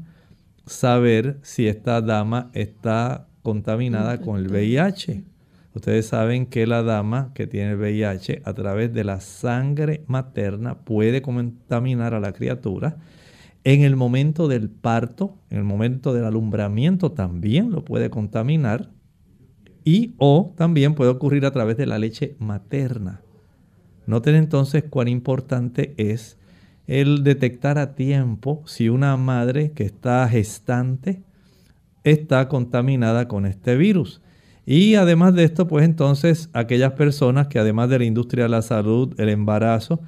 saber 0.66 1.38
si 1.42 1.68
esta 1.68 2.00
dama 2.00 2.50
está 2.54 3.28
contaminada 3.44 4.22
con 4.22 4.40
el 4.40 4.48
VIH. 4.48 5.31
Ustedes 5.74 6.08
saben 6.08 6.48
que 6.48 6.68
la 6.68 6.84
dama 6.84 7.32
que 7.34 7.48
tiene 7.48 7.76
VIH 7.76 8.42
a 8.44 8.54
través 8.54 8.94
de 8.94 9.04
la 9.06 9.22
sangre 9.22 10.04
materna 10.08 10.80
puede 10.80 11.22
contaminar 11.22 12.14
a 12.14 12.20
la 12.20 12.34
criatura. 12.34 12.98
En 13.64 13.82
el 13.82 13.96
momento 13.96 14.48
del 14.48 14.70
parto, 14.70 15.38
en 15.50 15.60
el 15.60 15.64
momento 15.64 16.14
del 16.14 16.26
alumbramiento 16.26 17.12
también 17.12 17.72
lo 17.72 17.86
puede 17.86 18.10
contaminar. 18.10 18.90
Y 19.84 20.14
o 20.18 20.54
también 20.58 20.94
puede 20.94 21.12
ocurrir 21.12 21.46
a 21.46 21.52
través 21.52 21.78
de 21.78 21.86
la 21.86 21.98
leche 22.00 22.36
materna. 22.38 23.22
Noten 24.06 24.36
entonces 24.36 24.84
cuán 24.90 25.08
importante 25.08 25.94
es 25.98 26.38
el 26.86 27.24
detectar 27.24 27.78
a 27.78 27.96
tiempo 27.96 28.62
si 28.66 28.90
una 28.90 29.16
madre 29.16 29.72
que 29.72 29.86
está 29.86 30.28
gestante 30.28 31.24
está 32.04 32.48
contaminada 32.50 33.28
con 33.28 33.46
este 33.46 33.78
virus. 33.78 34.22
Y 34.74 34.96
además 34.96 35.36
de 35.36 35.44
esto, 35.44 35.68
pues 35.68 35.84
entonces 35.84 36.50
aquellas 36.54 36.94
personas 36.94 37.48
que 37.48 37.60
además 37.60 37.90
de 37.90 38.00
la 38.00 38.06
industria 38.06 38.46
de 38.46 38.52
la 38.52 38.62
salud, 38.62 39.14
el 39.20 39.28
embarazo, 39.28 40.00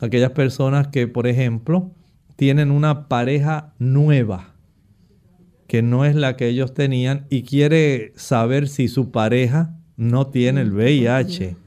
aquellas 0.00 0.30
personas 0.30 0.88
que, 0.88 1.06
por 1.06 1.26
ejemplo, 1.26 1.90
tienen 2.34 2.70
una 2.70 3.08
pareja 3.08 3.74
nueva, 3.78 4.54
que 5.66 5.82
no 5.82 6.06
es 6.06 6.14
la 6.14 6.34
que 6.38 6.48
ellos 6.48 6.72
tenían, 6.72 7.26
y 7.28 7.42
quiere 7.42 8.14
saber 8.16 8.68
si 8.68 8.88
su 8.88 9.10
pareja 9.10 9.76
no 9.98 10.28
tiene 10.28 10.62
el 10.62 10.72
VIH 10.72 11.58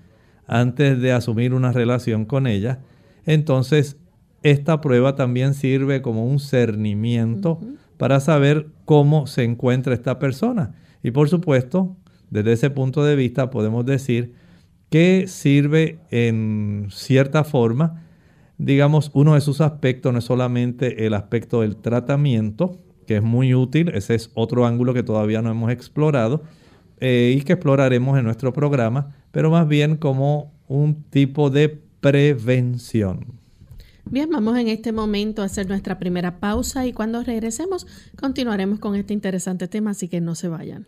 antes 0.47 0.99
de 0.99 1.11
asumir 1.11 1.53
una 1.53 1.71
relación 1.71 2.25
con 2.25 2.47
ella, 2.47 2.79
entonces 3.27 3.97
esta 4.41 4.81
prueba 4.81 5.13
también 5.13 5.53
sirve 5.53 6.01
como 6.01 6.25
un 6.25 6.39
cernimiento 6.39 7.59
para 7.97 8.19
saber 8.19 8.69
cómo 8.85 9.27
se 9.27 9.43
encuentra 9.43 9.93
esta 9.93 10.17
persona. 10.17 10.73
Y 11.03 11.11
por 11.11 11.29
supuesto, 11.29 11.95
desde 12.29 12.53
ese 12.53 12.69
punto 12.69 13.03
de 13.03 13.15
vista 13.15 13.49
podemos 13.49 13.85
decir 13.85 14.33
que 14.89 15.27
sirve 15.27 15.99
en 16.09 16.87
cierta 16.91 17.43
forma, 17.43 18.03
digamos, 18.57 19.11
uno 19.13 19.35
de 19.35 19.41
sus 19.41 19.61
aspectos 19.61 20.11
no 20.11 20.19
es 20.19 20.25
solamente 20.25 21.05
el 21.05 21.13
aspecto 21.13 21.61
del 21.61 21.77
tratamiento, 21.77 22.77
que 23.05 23.17
es 23.17 23.23
muy 23.23 23.53
útil, 23.53 23.89
ese 23.89 24.15
es 24.15 24.31
otro 24.33 24.65
ángulo 24.65 24.93
que 24.93 25.03
todavía 25.03 25.41
no 25.41 25.49
hemos 25.51 25.71
explorado 25.71 26.43
eh, 26.99 27.35
y 27.37 27.41
que 27.41 27.53
exploraremos 27.53 28.17
en 28.17 28.25
nuestro 28.25 28.51
programa, 28.51 29.15
pero 29.31 29.49
más 29.49 29.67
bien 29.67 29.95
como 29.95 30.51
un 30.67 31.03
tipo 31.03 31.49
de 31.49 31.69
prevención. 32.01 33.39
Bien, 34.05 34.29
vamos 34.29 34.57
en 34.57 34.69
este 34.69 34.91
momento 34.91 35.43
a 35.43 35.45
hacer 35.45 35.67
nuestra 35.67 35.99
primera 35.99 36.39
pausa 36.39 36.87
y 36.87 36.93
cuando 36.93 37.23
regresemos 37.23 37.85
continuaremos 38.19 38.79
con 38.79 38.95
este 38.95 39.13
interesante 39.13 39.67
tema, 39.67 39.91
así 39.91 40.07
que 40.07 40.19
no 40.19 40.33
se 40.33 40.47
vayan. 40.47 40.87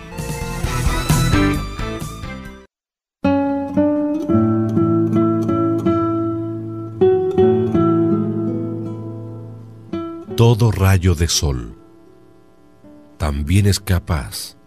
Todo 10.41 10.71
rayo 10.71 11.13
de 11.13 11.27
sol 11.27 11.77
también 13.19 13.67
es 13.67 13.79
capaz 13.79 14.57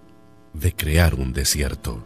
de 0.53 0.73
crear 0.73 1.17
un 1.17 1.33
desierto. 1.33 2.05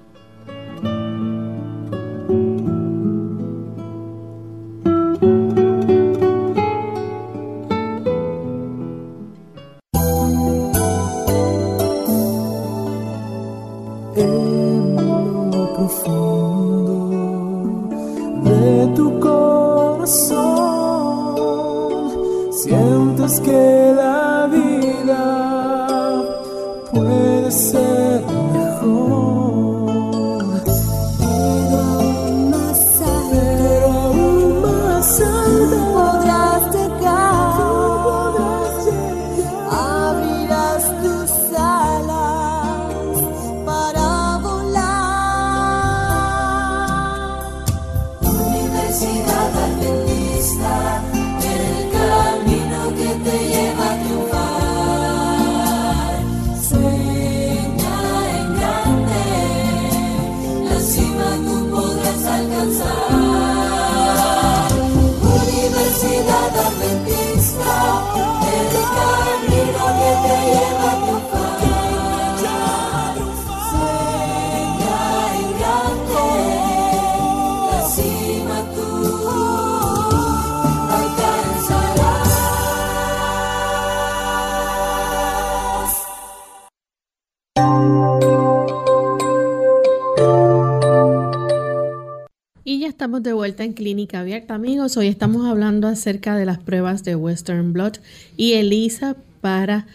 De 93.08 93.32
vuelta 93.32 93.64
en 93.64 93.72
Clínica 93.72 94.20
Abierta, 94.20 94.54
amigos. 94.54 94.98
Hoy 94.98 95.08
estamos 95.08 95.46
hablando 95.46 95.88
acerca 95.88 96.36
de 96.36 96.44
las 96.44 96.58
pruebas 96.58 97.04
de 97.04 97.16
Western 97.16 97.72
Blot 97.72 98.02
y 98.36 98.52
ELISA 98.52 99.16
para 99.40 99.86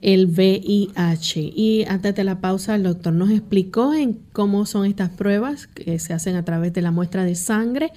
el 0.00 0.26
VIH. 0.26 1.40
Y 1.54 1.84
antes 1.88 2.14
de 2.14 2.24
la 2.24 2.40
pausa, 2.40 2.74
el 2.74 2.84
doctor 2.84 3.12
nos 3.12 3.30
explicó 3.30 3.94
en 3.94 4.18
cómo 4.32 4.66
son 4.66 4.86
estas 4.86 5.10
pruebas 5.10 5.66
que 5.66 5.98
se 5.98 6.12
hacen 6.12 6.36
a 6.36 6.44
través 6.44 6.72
de 6.72 6.82
la 6.82 6.90
muestra 6.90 7.24
de 7.24 7.34
sangre 7.34 7.92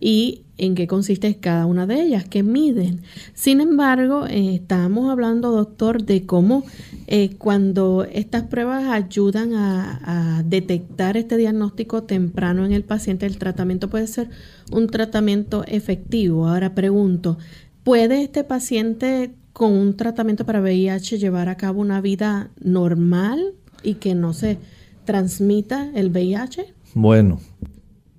y 0.00 0.42
en 0.58 0.74
qué 0.74 0.86
consiste 0.86 1.36
cada 1.36 1.66
una 1.66 1.86
de 1.86 2.02
ellas, 2.02 2.24
que 2.24 2.42
miden. 2.42 3.02
Sin 3.34 3.60
embargo, 3.60 4.26
eh, 4.26 4.54
estamos 4.56 5.10
hablando, 5.10 5.50
doctor, 5.50 6.04
de 6.04 6.24
cómo 6.26 6.64
eh, 7.06 7.36
cuando 7.36 8.04
estas 8.04 8.44
pruebas 8.44 8.84
ayudan 8.84 9.54
a, 9.54 10.42
detectar 10.44 11.16
este 11.16 11.36
diagnóstico 11.36 12.02
temprano 12.04 12.64
en 12.64 12.72
el 12.72 12.84
paciente, 12.84 13.26
el 13.26 13.38
tratamiento 13.38 13.88
puede 13.88 14.06
ser 14.06 14.28
un 14.70 14.86
tratamiento 14.86 15.64
efectivo. 15.66 16.48
Ahora 16.48 16.74
pregunto, 16.74 17.38
¿puede 17.82 18.22
este 18.22 18.44
paciente 18.44 19.34
con 19.56 19.72
un 19.72 19.96
tratamiento 19.96 20.44
para 20.44 20.60
VIH 20.60 21.16
llevar 21.16 21.48
a 21.48 21.56
cabo 21.56 21.80
una 21.80 22.02
vida 22.02 22.50
normal 22.60 23.54
y 23.82 23.94
que 23.94 24.14
no 24.14 24.34
se 24.34 24.58
transmita 25.06 25.90
el 25.94 26.10
VIH? 26.10 26.74
Bueno, 26.92 27.40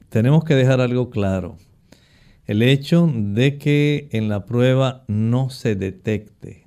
tenemos 0.09 0.43
que 0.43 0.55
dejar 0.55 0.81
algo 0.81 1.11
claro. 1.11 1.57
El 2.47 2.63
hecho 2.63 3.07
de 3.13 3.59
que 3.59 4.09
en 4.13 4.29
la 4.29 4.47
prueba 4.47 5.03
no 5.07 5.51
se 5.51 5.75
detecte 5.75 6.65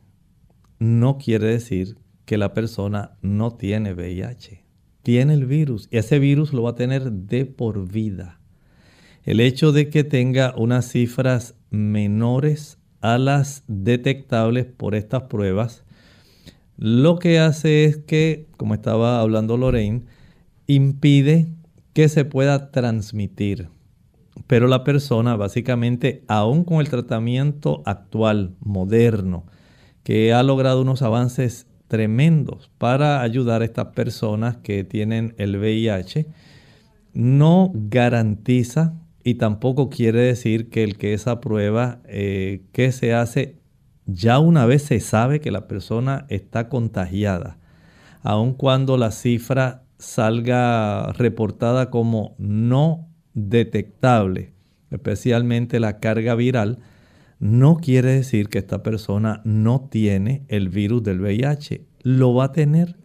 no 0.78 1.18
quiere 1.18 1.48
decir 1.48 1.96
que 2.24 2.38
la 2.38 2.54
persona 2.54 3.16
no 3.22 3.50
tiene 3.54 3.92
VIH. 3.92 4.64
Tiene 5.02 5.34
el 5.34 5.46
virus 5.46 5.88
y 5.90 5.96
ese 5.96 6.20
virus 6.20 6.52
lo 6.52 6.62
va 6.62 6.70
a 6.70 6.76
tener 6.76 7.10
de 7.10 7.44
por 7.44 7.90
vida. 7.90 8.38
El 9.24 9.40
hecho 9.40 9.72
de 9.72 9.90
que 9.90 10.04
tenga 10.04 10.54
unas 10.56 10.88
cifras 10.88 11.56
menores 11.70 12.79
a 13.00 13.18
las 13.18 13.64
detectables 13.66 14.66
por 14.66 14.94
estas 14.94 15.22
pruebas 15.22 15.84
lo 16.80 17.18
que 17.18 17.38
hace 17.38 17.84
es 17.84 17.98
que, 17.98 18.46
como 18.56 18.72
estaba 18.72 19.20
hablando 19.20 19.58
Lorraine, 19.58 20.06
impide 20.66 21.52
que 21.92 22.08
se 22.08 22.24
pueda 22.24 22.70
transmitir. 22.70 23.68
Pero 24.46 24.66
la 24.66 24.82
persona 24.82 25.36
básicamente, 25.36 26.24
aún 26.26 26.64
con 26.64 26.80
el 26.80 26.88
tratamiento 26.88 27.82
actual, 27.84 28.54
moderno, 28.60 29.44
que 30.04 30.32
ha 30.32 30.42
logrado 30.42 30.80
unos 30.80 31.02
avances 31.02 31.66
tremendos 31.86 32.70
para 32.78 33.20
ayudar 33.20 33.60
a 33.60 33.66
estas 33.66 33.88
personas 33.88 34.56
que 34.56 34.82
tienen 34.82 35.34
el 35.36 35.58
VIH, 35.58 36.28
no 37.12 37.72
garantiza 37.74 38.94
y 39.22 39.34
tampoco 39.34 39.90
quiere 39.90 40.20
decir 40.20 40.70
que 40.70 40.82
el 40.82 40.96
que 40.96 41.14
esa 41.14 41.40
prueba 41.40 42.00
eh, 42.06 42.62
que 42.72 42.92
se 42.92 43.14
hace 43.14 43.56
ya 44.06 44.38
una 44.38 44.66
vez 44.66 44.82
se 44.82 45.00
sabe 45.00 45.40
que 45.40 45.50
la 45.50 45.68
persona 45.68 46.26
está 46.28 46.68
contagiada, 46.68 47.58
aun 48.22 48.54
cuando 48.54 48.96
la 48.96 49.10
cifra 49.10 49.84
salga 49.98 51.12
reportada 51.12 51.90
como 51.90 52.34
no 52.38 53.08
detectable, 53.34 54.52
especialmente 54.90 55.78
la 55.78 56.00
carga 56.00 56.34
viral, 56.34 56.78
no 57.38 57.76
quiere 57.76 58.12
decir 58.12 58.48
que 58.48 58.58
esta 58.58 58.82
persona 58.82 59.40
no 59.44 59.88
tiene 59.90 60.44
el 60.48 60.68
virus 60.68 61.02
del 61.02 61.20
VIH. 61.20 61.86
Lo 62.02 62.34
va 62.34 62.44
a 62.46 62.52
tener. 62.52 62.96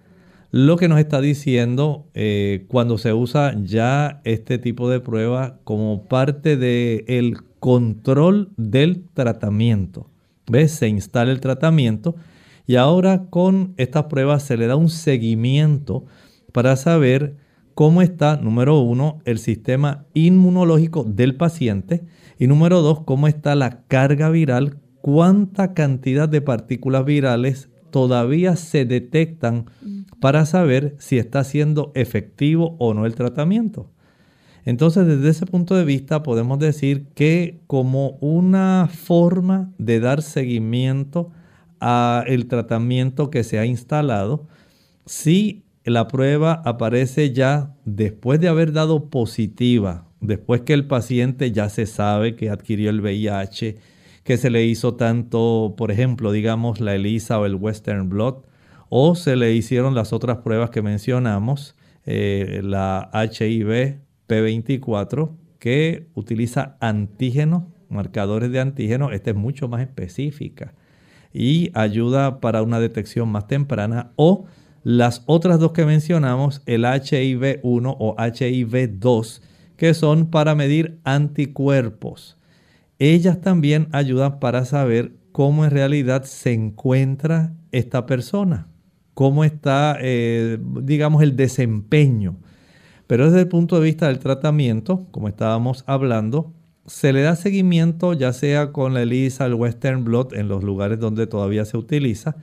Lo 0.51 0.77
que 0.77 0.87
nos 0.87 0.99
está 0.99 1.21
diciendo 1.21 2.07
eh, 2.13 2.65
cuando 2.67 2.97
se 2.97 3.13
usa 3.13 3.55
ya 3.63 4.21
este 4.23 4.57
tipo 4.57 4.89
de 4.89 4.99
prueba 4.99 5.59
como 5.63 6.05
parte 6.05 6.55
del 6.57 7.37
control 7.59 8.51
del 8.57 9.03
tratamiento. 9.13 10.09
¿Ves? 10.47 10.71
Se 10.71 10.87
instala 10.87 11.31
el 11.31 11.39
tratamiento 11.39 12.15
y 12.67 12.75
ahora 12.75 13.25
con 13.29 13.73
estas 13.77 14.05
pruebas 14.05 14.43
se 14.43 14.57
le 14.57 14.67
da 14.67 14.75
un 14.75 14.89
seguimiento 14.89 16.05
para 16.51 16.75
saber 16.75 17.35
cómo 17.73 18.01
está, 18.01 18.37
número 18.37 18.79
uno, 18.79 19.19
el 19.25 19.39
sistema 19.39 20.05
inmunológico 20.13 21.03
del 21.03 21.35
paciente 21.35 22.05
y 22.39 22.47
número 22.47 22.81
dos, 22.81 23.01
cómo 23.01 23.27
está 23.27 23.55
la 23.55 23.81
carga 23.87 24.29
viral, 24.29 24.79
cuánta 25.01 25.73
cantidad 25.73 26.29
de 26.29 26.41
partículas 26.41 27.05
virales 27.05 27.69
todavía 27.95 28.57
se 28.57 28.83
detectan 28.83 29.67
para 30.19 30.45
saber 30.45 30.97
si 30.99 31.17
está 31.17 31.45
siendo 31.45 31.93
efectivo 31.95 32.75
o 32.77 32.93
no 32.93 33.05
el 33.05 33.15
tratamiento. 33.15 33.89
Entonces, 34.65 35.07
desde 35.07 35.29
ese 35.29 35.45
punto 35.45 35.75
de 35.75 35.85
vista, 35.85 36.21
podemos 36.21 36.59
decir 36.59 37.05
que 37.15 37.61
como 37.67 38.17
una 38.19 38.89
forma 38.91 39.71
de 39.77 40.01
dar 40.01 40.23
seguimiento 40.23 41.31
al 41.79 42.47
tratamiento 42.47 43.29
que 43.29 43.45
se 43.45 43.59
ha 43.59 43.65
instalado, 43.65 44.45
sí 45.05 45.63
la 45.85 46.09
prueba 46.09 46.61
aparece 46.65 47.31
ya 47.31 47.77
después 47.85 48.41
de 48.41 48.49
haber 48.49 48.73
dado 48.73 49.09
positiva, 49.09 50.09
después 50.19 50.63
que 50.63 50.73
el 50.73 50.85
paciente 50.85 51.53
ya 51.53 51.69
se 51.69 51.85
sabe 51.85 52.35
que 52.35 52.49
adquirió 52.49 52.89
el 52.89 52.99
VIH, 52.99 53.77
que 54.25 54.37
se 54.37 54.49
le 54.49 54.65
hizo 54.65 54.95
tanto, 54.95 55.75
por 55.77 55.91
ejemplo, 55.91 56.31
digamos 56.31 56.81
la 56.81 56.95
ELISA 56.95 57.39
o 57.39 57.45
el 57.45 57.55
Western 57.55 58.09
Blot, 58.09 58.45
o 58.89 59.13
se 59.13 59.35
le 59.35 59.53
hicieron 59.53 59.93
las 59.93 60.13
otras 60.13 60.39
pruebas 60.39 60.71
que 60.71 60.81
mencionamos, 60.81 61.75
eh, 62.07 62.61
la 62.63 63.11
HIV 63.13 63.99
P24, 64.27 65.29
que 65.59 66.07
utiliza 66.15 66.75
antígenos, 66.79 67.65
marcadores 67.87 68.51
de 68.51 68.59
antígenos, 68.59 69.13
esta 69.13 69.29
es 69.29 69.35
mucho 69.35 69.67
más 69.67 69.81
específica 69.81 70.73
y 71.31 71.69
ayuda 71.75 72.39
para 72.39 72.63
una 72.63 72.79
detección 72.79 73.29
más 73.29 73.45
temprana 73.45 74.11
o 74.15 74.45
las 74.83 75.21
otras 75.27 75.59
dos 75.59 75.71
que 75.71 75.85
mencionamos, 75.85 76.63
el 76.65 76.83
HIV1 76.83 77.95
o 77.99 78.15
HIV2, 78.15 79.41
que 79.77 79.93
son 79.93 80.31
para 80.31 80.55
medir 80.55 80.99
anticuerpos. 81.03 82.37
Ellas 82.99 83.41
también 83.41 83.87
ayudan 83.91 84.39
para 84.39 84.65
saber 84.65 85.13
cómo 85.31 85.65
en 85.65 85.71
realidad 85.71 86.23
se 86.23 86.53
encuentra 86.53 87.53
esta 87.71 88.05
persona, 88.05 88.67
cómo 89.13 89.43
está, 89.43 89.97
eh, 89.99 90.57
digamos, 90.81 91.21
el 91.23 91.35
desempeño. 91.35 92.37
Pero 93.07 93.25
desde 93.25 93.41
el 93.41 93.47
punto 93.47 93.77
de 93.77 93.83
vista 93.83 94.07
del 94.07 94.19
tratamiento, 94.19 95.05
como 95.11 95.27
estábamos 95.27 95.83
hablando, 95.87 96.53
se 96.85 97.13
le 97.13 97.21
da 97.21 97.35
seguimiento 97.35 98.13
ya 98.13 98.31
sea 98.31 98.71
con 98.71 98.93
la 98.93 99.01
ELISA, 99.01 99.45
el 99.45 99.55
Western 99.55 100.03
Blot, 100.05 100.33
en 100.33 100.47
los 100.47 100.63
lugares 100.63 100.99
donde 100.99 101.27
todavía 101.27 101.65
se 101.65 101.77
utiliza, 101.77 102.37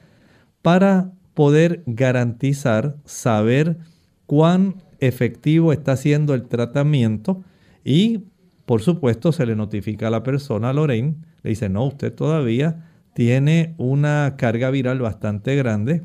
para 0.61 1.12
poder 1.35 1.83
garantizar, 1.87 2.97
saber 3.05 3.79
cuán 4.27 4.77
efectivo 5.01 5.73
está 5.73 5.97
siendo 5.97 6.35
el 6.35 6.47
tratamiento 6.47 7.43
y 7.85 8.25
por 8.66 8.83
supuesto 8.83 9.33
se 9.33 9.46
le 9.46 9.57
notifica 9.57 10.09
a 10.09 10.11
la 10.11 10.22
persona, 10.22 10.72
Lorraine, 10.72 11.16
le 11.42 11.51
dice, 11.51 11.68
no, 11.68 11.85
usted 11.87 12.14
todavía 12.14 12.88
tiene 13.14 13.75
una 13.79 14.35
carga 14.38 14.70
viral 14.70 15.01
bastante 15.01 15.57
grande. 15.57 16.03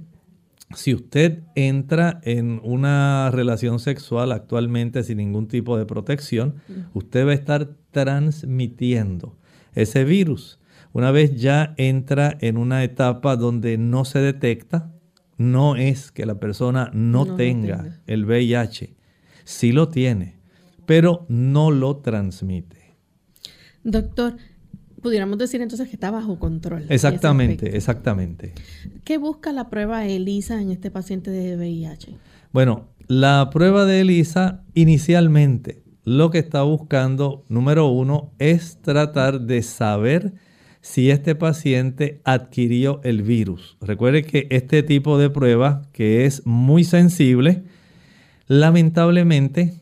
Si 0.76 0.94
usted 0.94 1.44
entra 1.56 2.20
en 2.24 2.60
una 2.64 3.32
relación 3.32 3.80
sexual 3.80 4.32
actualmente 4.34 5.04
sin 5.04 5.18
ningún 5.18 5.48
tipo 5.48 5.78
de 5.78 5.86
protección, 5.86 6.56
usted 6.94 7.26
va 7.26 7.32
a 7.32 7.36
estar 7.36 7.70
transmitiendo 7.92 9.38
ese 9.76 10.04
virus. 10.04 10.60
Una 10.92 11.12
vez 11.12 11.36
ya 11.40 11.74
entra 11.78 12.38
en 12.42 12.58
una 12.58 12.84
etapa 12.84 13.38
donde 13.38 13.78
no 13.78 14.04
se 14.04 14.20
detecta, 14.20 14.92
no 15.38 15.76
es 15.76 16.12
que 16.12 16.26
la 16.26 16.40
persona 16.40 16.90
no, 16.94 17.36
tenga, 17.36 18.02
el 18.08 18.26
VIH, 18.26 18.96
sí 19.44 19.72
lo 19.72 19.88
tiene, 19.90 20.37
pero 20.88 21.28
no 21.30 21.70
lo 21.70 21.98
transmite. 21.98 22.96
Doctor, 23.84 24.38
pudiéramos 25.04 25.38
decir 25.38 25.62
entonces 25.62 25.88
que 25.88 25.96
está 25.96 26.10
bajo 26.10 26.40
control. 26.40 26.86
Exactamente, 26.90 27.78
exactamente. 27.78 28.54
¿Qué 29.04 29.20
busca 29.20 29.52
la 29.52 29.70
prueba 29.70 30.08
ELISA 30.08 30.60
en 30.60 30.72
este 30.72 30.90
paciente 30.90 31.30
de 31.30 31.56
VIH? 31.56 32.16
Bueno, 32.52 32.88
la 33.08 33.52
prueba 33.52 33.86
de 33.86 34.02
ELISA 34.02 34.64
inicialmente 34.74 35.84
lo 36.08 36.32
que 36.32 36.40
está 36.40 36.64
buscando, 36.64 37.44
número 37.50 37.88
uno, 37.88 38.32
es 38.40 38.82
tratar 38.82 39.42
de 39.42 39.62
saber 39.62 40.36
si 40.80 41.12
este 41.12 41.36
paciente 41.36 42.22
adquirió 42.24 43.02
el 43.04 43.24
virus. 43.24 43.76
Recuerde 43.82 44.24
que 44.24 44.48
este 44.50 44.84
tipo 44.84 45.18
de 45.18 45.30
prueba, 45.30 45.82
que 45.92 46.26
es 46.26 46.46
muy 46.46 46.86
sensible, 46.86 47.64
lamentablemente 48.48 49.82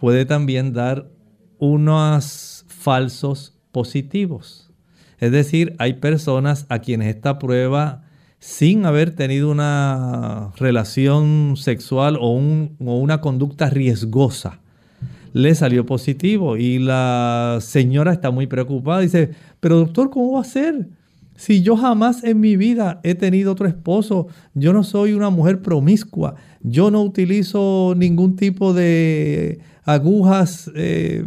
puede 0.00 0.24
también 0.24 0.72
dar 0.72 1.10
unos 1.58 2.64
falsos 2.68 3.54
positivos. 3.70 4.70
Es 5.18 5.30
decir, 5.30 5.76
hay 5.78 5.94
personas 5.94 6.64
a 6.70 6.78
quienes 6.78 7.14
esta 7.14 7.38
prueba, 7.38 8.02
sin 8.38 8.86
haber 8.86 9.14
tenido 9.14 9.50
una 9.50 10.52
relación 10.56 11.54
sexual 11.58 12.16
o, 12.18 12.30
una 12.30 13.20
conducta 13.20 13.68
riesgosa, 13.68 14.60
le 15.34 15.54
salió 15.54 15.84
positivo 15.84 16.56
y 16.56 16.78
la 16.78 17.58
señora 17.60 18.14
está 18.14 18.30
muy 18.30 18.46
preocupada. 18.46 19.00
Dice, 19.00 19.30
pero 19.60 19.78
doctor, 19.78 20.08
¿cómo 20.08 20.32
va 20.32 20.40
a 20.40 20.44
ser? 20.44 20.88
Si 21.36 21.62
yo 21.62 21.76
jamás 21.76 22.24
en 22.24 22.40
mi 22.40 22.56
vida 22.56 23.00
he 23.02 23.14
tenido 23.14 23.52
otro 23.52 23.68
esposo, 23.68 24.28
yo 24.54 24.72
no 24.72 24.82
soy 24.82 25.12
una 25.12 25.30
mujer 25.30 25.60
promiscua, 25.60 26.34
yo 26.62 26.90
no 26.90 27.02
utilizo 27.02 27.94
ningún 27.96 28.36
tipo 28.36 28.72
de 28.72 29.60
agujas 29.84 30.70
eh, 30.74 31.24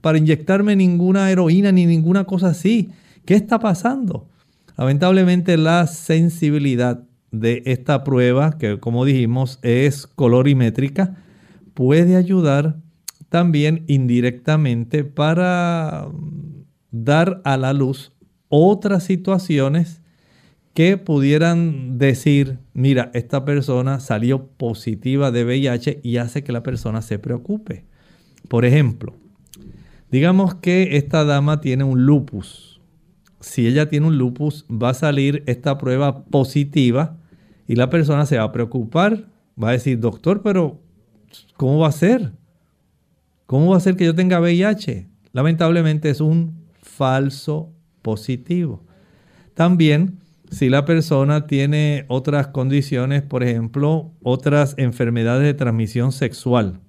para 0.00 0.18
inyectarme 0.18 0.76
ninguna 0.76 1.30
heroína 1.30 1.72
ni 1.72 1.86
ninguna 1.86 2.24
cosa 2.24 2.48
así. 2.48 2.90
¿Qué 3.24 3.34
está 3.34 3.58
pasando? 3.58 4.28
Lamentablemente 4.76 5.56
la 5.56 5.86
sensibilidad 5.86 7.04
de 7.30 7.62
esta 7.66 8.04
prueba, 8.04 8.58
que 8.58 8.78
como 8.78 9.04
dijimos 9.04 9.58
es 9.62 10.06
colorimétrica, 10.06 11.16
puede 11.74 12.16
ayudar 12.16 12.76
también 13.28 13.84
indirectamente 13.88 15.04
para 15.04 16.06
dar 16.90 17.40
a 17.44 17.56
la 17.56 17.72
luz 17.72 18.12
otras 18.48 19.04
situaciones 19.04 20.00
que 20.74 20.96
pudieran 20.96 21.98
decir, 21.98 22.58
mira, 22.72 23.10
esta 23.14 23.44
persona 23.44 24.00
salió 24.00 24.48
positiva 24.48 25.30
de 25.30 25.44
VIH 25.44 26.00
y 26.02 26.16
hace 26.18 26.42
que 26.44 26.52
la 26.52 26.62
persona 26.62 27.00
se 27.00 27.18
preocupe. 27.18 27.84
Por 28.48 28.64
ejemplo, 28.64 29.14
digamos 30.10 30.54
que 30.54 30.96
esta 30.96 31.24
dama 31.24 31.60
tiene 31.60 31.84
un 31.84 32.06
lupus. 32.06 32.80
Si 33.40 33.66
ella 33.66 33.88
tiene 33.88 34.06
un 34.06 34.18
lupus, 34.18 34.64
va 34.70 34.90
a 34.90 34.94
salir 34.94 35.42
esta 35.46 35.76
prueba 35.78 36.24
positiva 36.24 37.18
y 37.66 37.76
la 37.76 37.90
persona 37.90 38.26
se 38.26 38.38
va 38.38 38.44
a 38.44 38.52
preocupar, 38.52 39.26
va 39.62 39.70
a 39.70 39.72
decir, 39.72 39.98
doctor, 39.98 40.42
pero 40.42 40.80
¿cómo 41.56 41.78
va 41.78 41.88
a 41.88 41.92
ser? 41.92 42.32
¿Cómo 43.46 43.70
va 43.70 43.76
a 43.76 43.80
ser 43.80 43.96
que 43.96 44.04
yo 44.04 44.14
tenga 44.14 44.40
VIH? 44.40 45.08
Lamentablemente 45.32 46.10
es 46.10 46.20
un 46.20 46.64
falso 46.80 47.72
positivo. 48.02 48.82
También, 49.54 50.20
si 50.50 50.68
la 50.68 50.84
persona 50.84 51.46
tiene 51.46 52.04
otras 52.08 52.48
condiciones, 52.48 53.22
por 53.22 53.42
ejemplo, 53.42 54.12
otras 54.22 54.74
enfermedades 54.78 55.44
de 55.44 55.54
transmisión 55.54 56.12
sexual. 56.12 56.80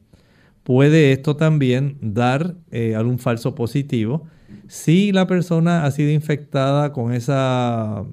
Puede 0.65 1.12
esto 1.12 1.36
también 1.36 1.99
dar 2.01 2.56
eh, 2.71 2.95
algún 2.95 3.19
falso 3.19 3.54
positivo. 3.54 4.25
Si 4.67 5.12
la 5.12 5.28
persona 5.28 5.86
ha 5.86 5.91
sido 5.91 6.10
infectada 6.10 6.91
con 6.91 7.13
esa 7.13 8.04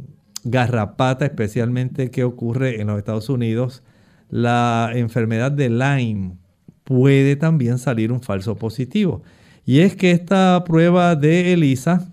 garrapata, 0.44 1.24
especialmente 1.24 2.10
que 2.10 2.24
ocurre 2.24 2.82
en 2.82 2.88
los 2.88 2.98
Estados 2.98 3.30
Unidos, 3.30 3.82
la 4.28 4.90
enfermedad 4.94 5.50
de 5.50 5.70
Lyme, 5.70 6.36
puede 6.84 7.36
también 7.36 7.78
salir 7.78 8.12
un 8.12 8.20
falso 8.20 8.54
positivo. 8.54 9.22
Y 9.64 9.78
es 9.78 9.96
que 9.96 10.10
esta 10.10 10.62
prueba 10.66 11.16
de 11.16 11.54
ELISA 11.54 12.12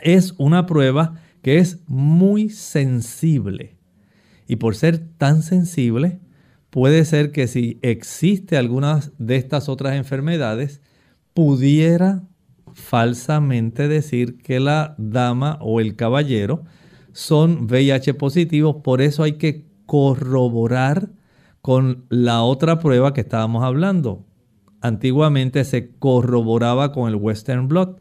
es 0.00 0.32
una 0.38 0.66
prueba 0.66 1.14
que 1.42 1.58
es 1.58 1.80
muy 1.88 2.50
sensible. 2.50 3.74
Y 4.46 4.56
por 4.56 4.76
ser 4.76 4.98
tan 5.18 5.42
sensible, 5.42 6.20
puede 6.70 7.04
ser 7.04 7.32
que 7.32 7.46
si 7.46 7.78
existe 7.82 8.56
alguna 8.56 9.00
de 9.18 9.36
estas 9.36 9.68
otras 9.68 9.94
enfermedades, 9.94 10.80
pudiera 11.34 12.22
falsamente 12.72 13.88
decir 13.88 14.38
que 14.38 14.60
la 14.60 14.94
dama 14.98 15.58
o 15.60 15.80
el 15.80 15.96
caballero 15.96 16.64
son 17.12 17.66
VIH 17.66 18.14
positivos. 18.14 18.76
Por 18.84 19.00
eso 19.00 19.22
hay 19.22 19.32
que 19.34 19.64
corroborar 19.86 21.10
con 21.62 22.04
la 22.10 22.42
otra 22.42 22.78
prueba 22.78 23.14
que 23.14 23.22
estábamos 23.22 23.64
hablando. 23.64 24.24
Antiguamente 24.82 25.64
se 25.64 25.90
corroboraba 25.98 26.92
con 26.92 27.08
el 27.08 27.16
Western 27.16 27.68
Blot, 27.68 28.00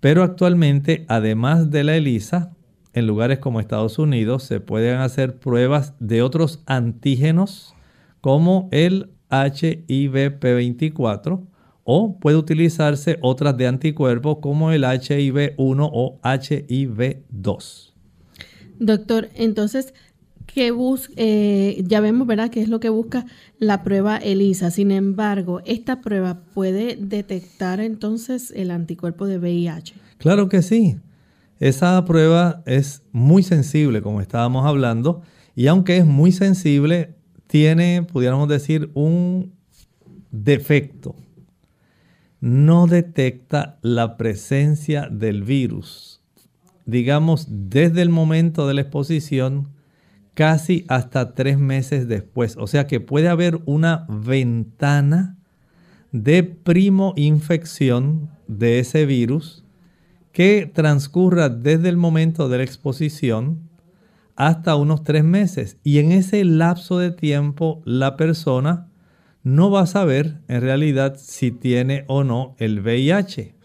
pero 0.00 0.22
actualmente, 0.22 1.04
además 1.08 1.70
de 1.70 1.84
la 1.84 1.96
ELISA, 1.96 2.52
en 2.92 3.06
lugares 3.06 3.40
como 3.40 3.60
Estados 3.60 3.98
Unidos 3.98 4.44
se 4.44 4.60
pueden 4.60 4.98
hacer 4.98 5.38
pruebas 5.38 5.94
de 5.98 6.22
otros 6.22 6.62
antígenos 6.66 7.74
como 8.28 8.68
el 8.72 9.08
HIV-P24 9.30 11.46
o 11.84 12.20
puede 12.20 12.36
utilizarse 12.36 13.18
otras 13.22 13.56
de 13.56 13.66
anticuerpos 13.66 14.36
como 14.42 14.70
el 14.70 14.84
HIV-1 14.84 15.88
o 15.90 16.20
HIV-2. 16.22 17.94
Doctor, 18.78 19.30
entonces, 19.34 19.94
¿qué 20.44 20.72
busca? 20.72 21.14
Eh, 21.16 21.82
ya 21.86 22.00
vemos, 22.00 22.26
¿verdad?, 22.26 22.50
qué 22.50 22.60
es 22.60 22.68
lo 22.68 22.80
que 22.80 22.90
busca 22.90 23.24
la 23.58 23.82
prueba 23.82 24.18
ELISA. 24.18 24.70
Sin 24.72 24.90
embargo, 24.90 25.62
¿esta 25.64 26.02
prueba 26.02 26.42
puede 26.52 26.98
detectar 27.00 27.80
entonces 27.80 28.52
el 28.54 28.70
anticuerpo 28.70 29.24
de 29.24 29.38
VIH? 29.38 29.94
Claro 30.18 30.50
que 30.50 30.60
sí. 30.60 30.98
Esa 31.60 32.04
prueba 32.04 32.62
es 32.66 33.00
muy 33.10 33.42
sensible, 33.42 34.02
como 34.02 34.20
estábamos 34.20 34.66
hablando, 34.66 35.22
y 35.56 35.68
aunque 35.68 35.96
es 35.96 36.04
muy 36.04 36.30
sensible, 36.30 37.16
tiene, 37.48 38.04
pudiéramos 38.04 38.48
decir, 38.48 38.90
un 38.94 39.52
defecto. 40.30 41.16
No 42.40 42.86
detecta 42.86 43.78
la 43.82 44.16
presencia 44.16 45.08
del 45.10 45.42
virus, 45.42 46.20
digamos, 46.86 47.48
desde 47.50 48.02
el 48.02 48.10
momento 48.10 48.68
de 48.68 48.74
la 48.74 48.82
exposición 48.82 49.70
casi 50.34 50.84
hasta 50.86 51.34
tres 51.34 51.58
meses 51.58 52.06
después. 52.06 52.56
O 52.58 52.68
sea 52.68 52.86
que 52.86 53.00
puede 53.00 53.28
haber 53.28 53.60
una 53.64 54.06
ventana 54.08 55.36
de 56.12 56.44
primo 56.44 57.12
infección 57.16 58.30
de 58.46 58.78
ese 58.78 59.04
virus 59.04 59.64
que 60.30 60.70
transcurra 60.72 61.48
desde 61.48 61.88
el 61.88 61.96
momento 61.96 62.48
de 62.48 62.58
la 62.58 62.64
exposición 62.64 63.67
hasta 64.38 64.76
unos 64.76 65.02
tres 65.02 65.24
meses. 65.24 65.78
Y 65.82 65.98
en 65.98 66.12
ese 66.12 66.44
lapso 66.44 66.98
de 66.98 67.10
tiempo 67.10 67.82
la 67.84 68.16
persona 68.16 68.86
no 69.42 69.68
va 69.70 69.80
a 69.80 69.86
saber 69.86 70.38
en 70.46 70.60
realidad 70.60 71.16
si 71.18 71.50
tiene 71.50 72.04
o 72.06 72.22
no 72.22 72.54
el 72.58 72.80
VIH. 72.80 73.56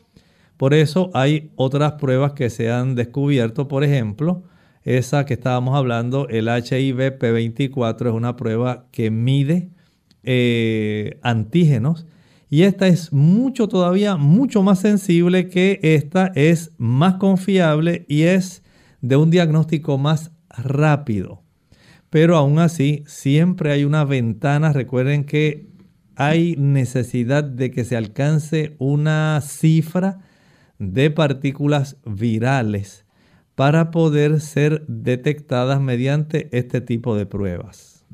Por 0.57 0.73
eso 0.73 1.11
hay 1.13 1.51
otras 1.55 1.93
pruebas 1.93 2.33
que 2.33 2.49
se 2.49 2.71
han 2.71 2.95
descubierto, 2.95 3.67
por 3.67 3.83
ejemplo, 3.83 4.43
esa 4.83 5.25
que 5.25 5.35
estábamos 5.35 5.75
hablando, 5.75 6.27
el 6.27 6.47
HIV 6.47 7.19
P24 7.19 8.07
es 8.07 8.13
una 8.13 8.35
prueba 8.35 8.87
que 8.91 9.11
mide 9.11 9.69
eh, 10.23 11.19
antígenos 11.21 12.07
y 12.49 12.63
esta 12.63 12.87
es 12.87 13.13
mucho 13.13 13.67
todavía, 13.67 14.15
mucho 14.15 14.63
más 14.63 14.79
sensible 14.79 15.49
que 15.49 15.79
esta, 15.83 16.31
es 16.33 16.71
más 16.77 17.15
confiable 17.15 18.05
y 18.07 18.23
es 18.23 18.63
de 19.01 19.17
un 19.17 19.29
diagnóstico 19.29 19.97
más 19.97 20.32
rápido. 20.53 21.41
Pero 22.09 22.37
aún 22.37 22.59
así, 22.59 23.03
siempre 23.07 23.71
hay 23.71 23.85
una 23.85 24.05
ventana. 24.05 24.71
Recuerden 24.71 25.23
que 25.25 25.67
hay 26.15 26.55
necesidad 26.57 27.43
de 27.43 27.71
que 27.71 27.85
se 27.85 27.95
alcance 27.95 28.75
una 28.77 29.41
cifra 29.41 30.19
de 30.77 31.09
partículas 31.09 31.97
virales 32.05 33.05
para 33.55 33.91
poder 33.91 34.41
ser 34.41 34.85
detectadas 34.87 35.79
mediante 35.81 36.49
este 36.51 36.81
tipo 36.81 37.15
de 37.15 37.25
pruebas. 37.25 38.05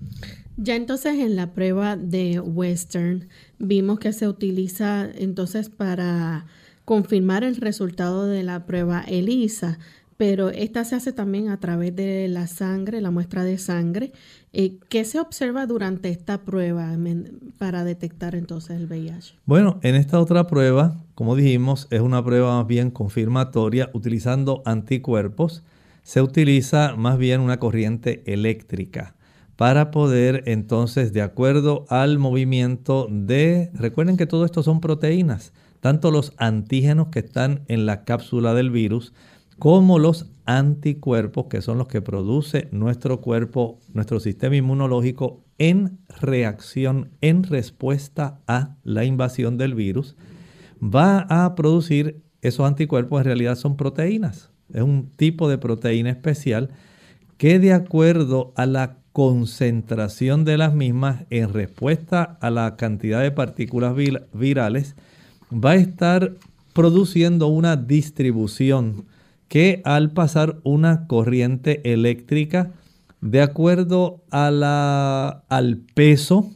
Ya 0.58 0.76
entonces 0.76 1.18
en 1.20 1.36
la 1.36 1.54
prueba 1.54 1.96
de 1.96 2.40
Western 2.42 3.30
vimos 3.60 4.00
que 4.00 4.12
se 4.12 4.28
utiliza 4.28 5.10
entonces 5.16 5.70
para 5.70 6.46
confirmar 6.84 7.44
el 7.44 7.56
resultado 7.56 8.28
de 8.28 8.44
la 8.44 8.66
prueba 8.66 9.02
ELISA, 9.08 9.80
pero 10.20 10.50
esta 10.50 10.84
se 10.84 10.96
hace 10.96 11.14
también 11.14 11.48
a 11.48 11.62
través 11.62 11.96
de 11.96 12.28
la 12.28 12.48
sangre, 12.48 13.00
la 13.00 13.10
muestra 13.10 13.46
de 13.46 13.58
sangre. 13.58 14.12
Eh, 14.52 14.76
¿Qué 14.90 15.06
se 15.06 15.18
observa 15.18 15.66
durante 15.66 16.10
esta 16.10 16.42
prueba 16.42 16.94
para 17.58 17.86
detectar 17.86 18.36
entonces 18.36 18.76
el 18.82 18.88
VIH? 18.88 19.36
Bueno, 19.46 19.80
en 19.82 19.96
esta 19.96 20.20
otra 20.20 20.46
prueba, 20.46 20.98
como 21.16 21.38
dijimos, 21.38 21.88
es 21.90 22.02
una 22.02 22.22
prueba 22.22 22.58
más 22.58 22.68
bien 22.68 22.92
confirmatoria 22.92 23.92
utilizando 23.94 24.62
anticuerpos. 24.66 25.64
Se 26.04 26.22
utiliza 26.22 26.98
más 26.98 27.18
bien 27.18 27.40
una 27.40 27.58
corriente 27.58 28.22
eléctrica 28.26 29.16
para 29.56 29.90
poder 29.90 30.44
entonces, 30.48 31.14
de 31.14 31.22
acuerdo 31.22 31.86
al 31.88 32.20
movimiento 32.20 33.08
de, 33.10 33.72
recuerden 33.74 34.18
que 34.18 34.26
todo 34.26 34.44
esto 34.44 34.64
son 34.64 34.82
proteínas, 34.82 35.54
tanto 35.80 36.12
los 36.12 36.34
antígenos 36.36 37.08
que 37.08 37.20
están 37.20 37.62
en 37.70 37.86
la 37.86 38.04
cápsula 38.04 38.54
del 38.54 38.70
virus, 38.70 39.14
como 39.60 40.00
los 40.00 40.26
anticuerpos, 40.46 41.46
que 41.48 41.62
son 41.62 41.78
los 41.78 41.88
que 41.88 42.02
produce 42.02 42.70
nuestro 42.72 43.22
cuerpo, 43.22 43.80
nuestro 43.94 44.20
sistema 44.20 44.56
inmunológico 44.56 45.44
en 45.58 46.00
reacción, 46.20 47.12
en 47.22 47.44
respuesta 47.44 48.40
a 48.48 48.78
la 48.84 49.04
invasión 49.04 49.58
del 49.58 49.76
virus, 49.76 50.16
va 50.82 51.28
a 51.30 51.54
producir 51.56 52.24
esos 52.42 52.66
anticuerpos, 52.66 53.20
en 53.20 53.26
realidad 53.26 53.56
son 53.56 53.76
proteínas. 53.76 54.50
Es 54.74 54.82
un 54.82 55.10
tipo 55.16 55.50
de 55.50 55.58
proteína 55.58 56.10
especial 56.10 56.70
que 57.38 57.60
de 57.60 57.74
acuerdo 57.74 58.54
a 58.56 58.66
la 58.66 58.98
concentración 59.12 60.46
de 60.46 60.58
las 60.58 60.74
mismas 60.74 61.26
en 61.30 61.52
respuesta 61.52 62.38
a 62.42 62.50
la 62.50 62.76
cantidad 62.78 63.22
de 63.22 63.32
partículas 63.32 63.94
virales 64.34 64.96
va 65.52 65.72
a 65.72 65.76
estar 65.76 66.36
produciendo 66.74 67.48
una 67.48 67.76
distribución 67.76 69.06
que 69.50 69.82
al 69.84 70.12
pasar 70.12 70.60
una 70.64 71.08
corriente 71.08 71.92
eléctrica 71.92 72.72
de 73.20 73.42
acuerdo 73.42 74.24
a 74.32 74.52
la, 74.52 75.44
al 75.50 75.80
peso 75.94 76.52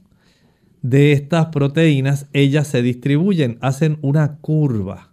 de 0.82 1.12
estas 1.12 1.48
proteínas, 1.48 2.28
ellas 2.34 2.68
se 2.68 2.82
distribuyen, 2.82 3.58
hacen 3.62 3.98
una 4.02 4.38
curva. 4.38 5.12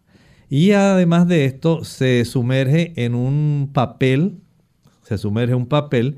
Y 0.48 0.70
además 0.72 1.28
de 1.28 1.44
esto, 1.44 1.84
se 1.84 2.24
sumerge 2.24 2.92
en 2.96 3.14
un 3.14 3.70
papel, 3.72 4.40
se 5.02 5.18
sumerge 5.18 5.54
un 5.54 5.66
papel 5.66 6.16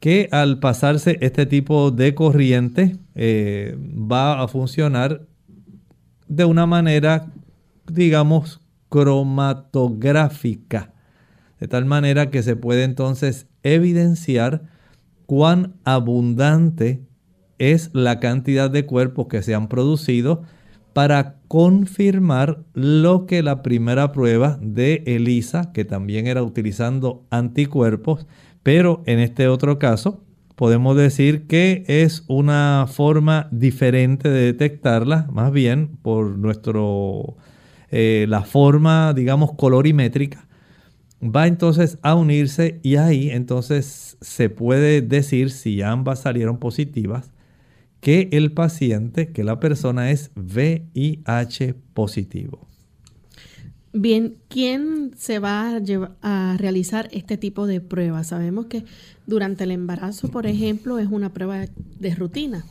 que 0.00 0.28
al 0.32 0.58
pasarse 0.58 1.18
este 1.20 1.44
tipo 1.46 1.90
de 1.90 2.14
corriente 2.14 2.96
eh, 3.14 3.76
va 3.78 4.42
a 4.42 4.48
funcionar 4.48 5.26
de 6.28 6.46
una 6.46 6.66
manera, 6.66 7.30
digamos, 7.90 8.60
cromatográfica, 8.88 10.93
de 11.60 11.68
tal 11.68 11.84
manera 11.84 12.30
que 12.30 12.42
se 12.42 12.56
puede 12.56 12.84
entonces 12.84 13.46
evidenciar 13.62 14.62
cuán 15.26 15.74
abundante 15.84 17.02
es 17.58 17.90
la 17.92 18.20
cantidad 18.20 18.70
de 18.70 18.86
cuerpos 18.86 19.26
que 19.28 19.42
se 19.42 19.54
han 19.54 19.68
producido 19.68 20.42
para 20.92 21.36
confirmar 21.48 22.64
lo 22.72 23.26
que 23.26 23.42
la 23.42 23.62
primera 23.62 24.12
prueba 24.12 24.58
de 24.62 25.02
ELISA, 25.06 25.72
que 25.72 25.84
también 25.84 26.26
era 26.26 26.42
utilizando 26.42 27.26
anticuerpos, 27.30 28.26
pero 28.62 29.02
en 29.06 29.18
este 29.18 29.48
otro 29.48 29.78
caso, 29.78 30.24
podemos 30.54 30.96
decir 30.96 31.46
que 31.46 31.84
es 31.88 32.24
una 32.28 32.86
forma 32.88 33.48
diferente 33.50 34.28
de 34.28 34.46
detectarla, 34.46 35.26
más 35.32 35.52
bien 35.52 35.98
por 36.00 36.38
nuestro, 36.38 37.36
eh, 37.90 38.26
la 38.28 38.42
forma, 38.42 39.12
digamos, 39.14 39.52
colorimétrica, 39.54 40.46
va 41.24 41.46
entonces 41.46 41.98
a 42.02 42.14
unirse 42.14 42.80
y 42.82 42.96
ahí 42.96 43.30
entonces 43.30 44.16
se 44.20 44.50
puede 44.50 45.02
decir 45.02 45.50
si 45.50 45.82
ambas 45.82 46.20
salieron 46.20 46.58
positivas 46.58 47.30
que 48.00 48.28
el 48.32 48.52
paciente, 48.52 49.32
que 49.32 49.44
la 49.44 49.60
persona 49.60 50.10
es 50.10 50.30
VIH 50.36 51.74
positivo. 51.94 52.68
Bien, 53.92 54.34
¿quién 54.48 55.12
se 55.16 55.38
va 55.38 55.76
a, 55.76 55.80
a, 56.22 56.56
realizar 56.58 57.08
este 57.12 57.36
tipo 57.36 57.66
de 57.66 57.80
pruebas? 57.80 58.26
Sabemos 58.26 58.66
que 58.66 58.84
durante 59.26 59.64
el 59.64 59.70
embarazo, 59.70 60.28
por 60.28 60.46
ejemplo, 60.46 60.98
es 60.98 61.06
una 61.06 61.32
prueba 61.32 61.64
de 62.00 62.14
rutina. 62.14 62.64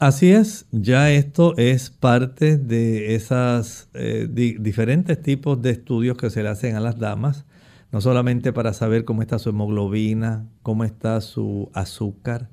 Así 0.00 0.30
es, 0.30 0.66
ya 0.70 1.10
esto 1.10 1.56
es 1.56 1.90
parte 1.90 2.56
de 2.56 3.16
esos 3.16 3.88
eh, 3.94 4.28
diferentes 4.30 5.20
tipos 5.20 5.60
de 5.60 5.70
estudios 5.70 6.16
que 6.16 6.30
se 6.30 6.44
le 6.44 6.50
hacen 6.50 6.76
a 6.76 6.80
las 6.80 7.00
damas, 7.00 7.46
no 7.90 8.00
solamente 8.00 8.52
para 8.52 8.72
saber 8.72 9.04
cómo 9.04 9.22
está 9.22 9.38
su 9.38 9.50
hemoglobina, 9.50 10.46
cómo 10.62 10.84
está 10.84 11.20
su 11.20 11.70
azúcar 11.72 12.50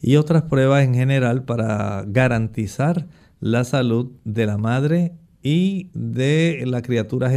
y 0.00 0.16
otras 0.16 0.44
pruebas 0.44 0.84
en 0.84 0.94
general 0.94 1.44
para 1.44 2.04
garantizar 2.06 3.06
la 3.40 3.64
salud 3.64 4.12
de 4.24 4.46
la 4.46 4.58
madre 4.58 5.14
y 5.42 5.90
de 5.94 6.62
la 6.66 6.82
criatura 6.82 7.30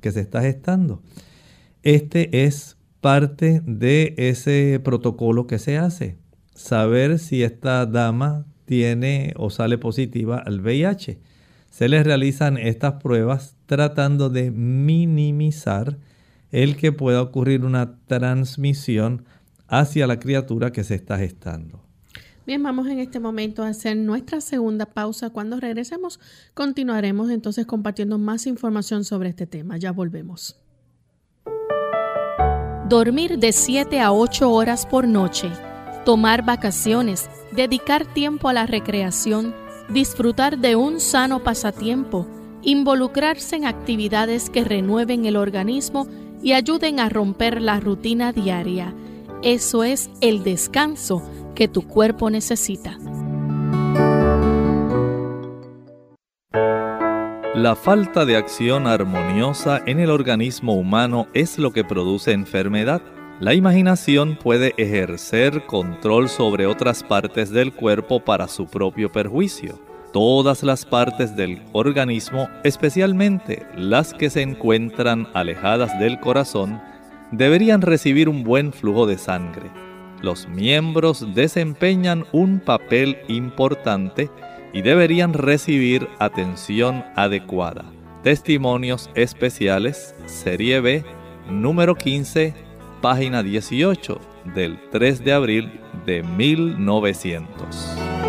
que 0.00 0.12
se 0.12 0.20
está 0.20 0.42
gestando. 0.42 1.02
Este 1.82 2.44
es 2.44 2.76
parte 3.00 3.62
de 3.64 4.14
ese 4.18 4.80
protocolo 4.82 5.46
que 5.46 5.58
se 5.58 5.78
hace. 5.78 6.18
Saber 6.54 7.18
si 7.18 7.42
esta 7.42 7.86
dama 7.86 8.44
tiene 8.66 9.32
o 9.36 9.50
sale 9.50 9.78
positiva 9.78 10.38
al 10.38 10.60
VIH. 10.60 11.18
Se 11.70 11.88
les 11.88 12.04
realizan 12.04 12.58
estas 12.58 12.94
pruebas 13.02 13.56
tratando 13.66 14.28
de 14.28 14.50
minimizar 14.50 15.98
el 16.50 16.76
que 16.76 16.92
pueda 16.92 17.22
ocurrir 17.22 17.64
una 17.64 17.98
transmisión 18.06 19.24
hacia 19.68 20.06
la 20.06 20.18
criatura 20.18 20.72
que 20.72 20.84
se 20.84 20.94
está 20.94 21.18
gestando. 21.18 21.82
Bien, 22.46 22.62
vamos 22.62 22.88
en 22.88 22.98
este 22.98 23.20
momento 23.20 23.62
a 23.62 23.68
hacer 23.68 23.96
nuestra 23.96 24.40
segunda 24.40 24.86
pausa. 24.86 25.30
Cuando 25.30 25.60
regresemos, 25.60 26.18
continuaremos 26.54 27.30
entonces 27.30 27.66
compartiendo 27.66 28.18
más 28.18 28.46
información 28.46 29.04
sobre 29.04 29.28
este 29.28 29.46
tema. 29.46 29.76
Ya 29.76 29.92
volvemos. 29.92 30.56
Dormir 32.88 33.38
de 33.38 33.52
7 33.52 34.00
a 34.00 34.12
8 34.12 34.50
horas 34.50 34.84
por 34.84 35.06
noche 35.06 35.50
tomar 36.04 36.44
vacaciones, 36.44 37.28
dedicar 37.52 38.06
tiempo 38.12 38.48
a 38.48 38.52
la 38.52 38.66
recreación, 38.66 39.54
disfrutar 39.90 40.58
de 40.58 40.76
un 40.76 41.00
sano 41.00 41.42
pasatiempo, 41.42 42.26
involucrarse 42.62 43.56
en 43.56 43.66
actividades 43.66 44.50
que 44.50 44.64
renueven 44.64 45.24
el 45.26 45.36
organismo 45.36 46.06
y 46.42 46.52
ayuden 46.52 47.00
a 47.00 47.08
romper 47.08 47.60
la 47.60 47.80
rutina 47.80 48.32
diaria. 48.32 48.94
Eso 49.42 49.84
es 49.84 50.10
el 50.20 50.42
descanso 50.42 51.22
que 51.54 51.68
tu 51.68 51.86
cuerpo 51.86 52.30
necesita. 52.30 52.98
La 57.54 57.76
falta 57.76 58.24
de 58.24 58.36
acción 58.36 58.86
armoniosa 58.86 59.82
en 59.84 59.98
el 59.98 60.10
organismo 60.10 60.74
humano 60.74 61.26
es 61.34 61.58
lo 61.58 61.72
que 61.72 61.84
produce 61.84 62.32
enfermedad. 62.32 63.02
La 63.40 63.54
imaginación 63.54 64.36
puede 64.36 64.72
ejercer 64.78 65.66
control 65.66 66.28
sobre 66.28 66.66
otras 66.66 67.02
partes 67.02 67.50
del 67.50 67.74
cuerpo 67.74 68.24
para 68.24 68.48
su 68.48 68.66
propio 68.66 69.10
perjuicio. 69.10 69.89
Todas 70.12 70.62
las 70.62 70.84
partes 70.84 71.36
del 71.36 71.62
organismo, 71.72 72.48
especialmente 72.64 73.66
las 73.76 74.12
que 74.12 74.30
se 74.30 74.42
encuentran 74.42 75.28
alejadas 75.34 75.98
del 75.98 76.18
corazón, 76.20 76.80
deberían 77.30 77.80
recibir 77.80 78.28
un 78.28 78.42
buen 78.42 78.72
flujo 78.72 79.06
de 79.06 79.18
sangre. 79.18 79.70
Los 80.20 80.48
miembros 80.48 81.26
desempeñan 81.34 82.26
un 82.32 82.60
papel 82.60 83.18
importante 83.28 84.30
y 84.72 84.82
deberían 84.82 85.32
recibir 85.32 86.08
atención 86.18 87.04
adecuada. 87.16 87.84
Testimonios 88.22 89.10
especiales, 89.14 90.14
Serie 90.26 90.80
B, 90.80 91.04
número 91.48 91.94
15 91.94 92.70
página 93.00 93.42
18 93.42 94.20
del 94.54 94.78
3 94.90 95.24
de 95.24 95.32
abril 95.32 95.80
de 96.06 96.22
1900. 96.22 98.19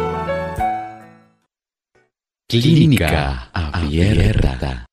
Clínica 2.51 3.49
Abierta. 3.53 4.85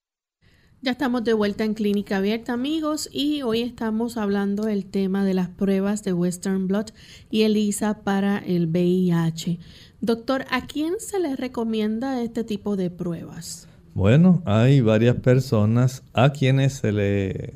Ya 0.80 0.92
estamos 0.92 1.24
de 1.24 1.32
vuelta 1.32 1.64
en 1.64 1.74
Clínica 1.74 2.18
Abierta, 2.18 2.52
amigos, 2.52 3.10
y 3.12 3.42
hoy 3.42 3.62
estamos 3.62 4.16
hablando 4.16 4.62
del 4.62 4.86
tema 4.86 5.24
de 5.24 5.34
las 5.34 5.48
pruebas 5.48 6.04
de 6.04 6.12
Western 6.12 6.68
Blot 6.68 6.94
y 7.32 7.42
ELISA 7.42 8.04
para 8.04 8.38
el 8.38 8.68
VIH. 8.68 9.58
Doctor, 10.00 10.44
¿a 10.52 10.68
quién 10.68 11.00
se 11.00 11.18
le 11.18 11.34
recomienda 11.34 12.22
este 12.22 12.44
tipo 12.44 12.76
de 12.76 12.90
pruebas? 12.90 13.66
Bueno, 13.92 14.40
hay 14.44 14.80
varias 14.80 15.16
personas 15.16 16.04
a 16.12 16.30
quienes 16.30 16.74
se 16.74 16.92
le 16.92 17.54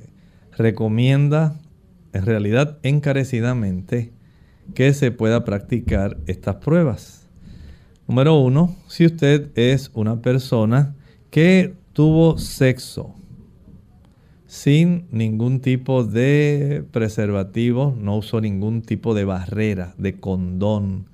recomienda 0.58 1.60
en 2.12 2.26
realidad 2.26 2.80
encarecidamente 2.82 4.12
que 4.74 4.94
se 4.94 5.12
pueda 5.12 5.44
practicar 5.44 6.16
estas 6.26 6.56
pruebas. 6.56 7.21
Número 8.08 8.36
uno, 8.38 8.76
si 8.88 9.06
usted 9.06 9.50
es 9.54 9.90
una 9.94 10.20
persona 10.20 10.96
que 11.30 11.74
tuvo 11.92 12.36
sexo 12.36 13.14
sin 14.46 15.06
ningún 15.10 15.60
tipo 15.60 16.04
de 16.04 16.84
preservativo, 16.90 17.96
no 17.98 18.18
usó 18.18 18.40
ningún 18.40 18.82
tipo 18.82 19.14
de 19.14 19.24
barrera, 19.24 19.94
de 19.96 20.18
condón, 20.20 21.06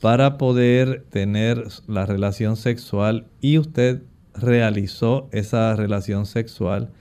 para 0.00 0.38
poder 0.38 1.04
tener 1.10 1.64
la 1.86 2.06
relación 2.06 2.56
sexual 2.56 3.26
y 3.40 3.58
usted 3.58 4.02
realizó 4.34 5.28
esa 5.32 5.76
relación 5.76 6.24
sexual 6.24 6.92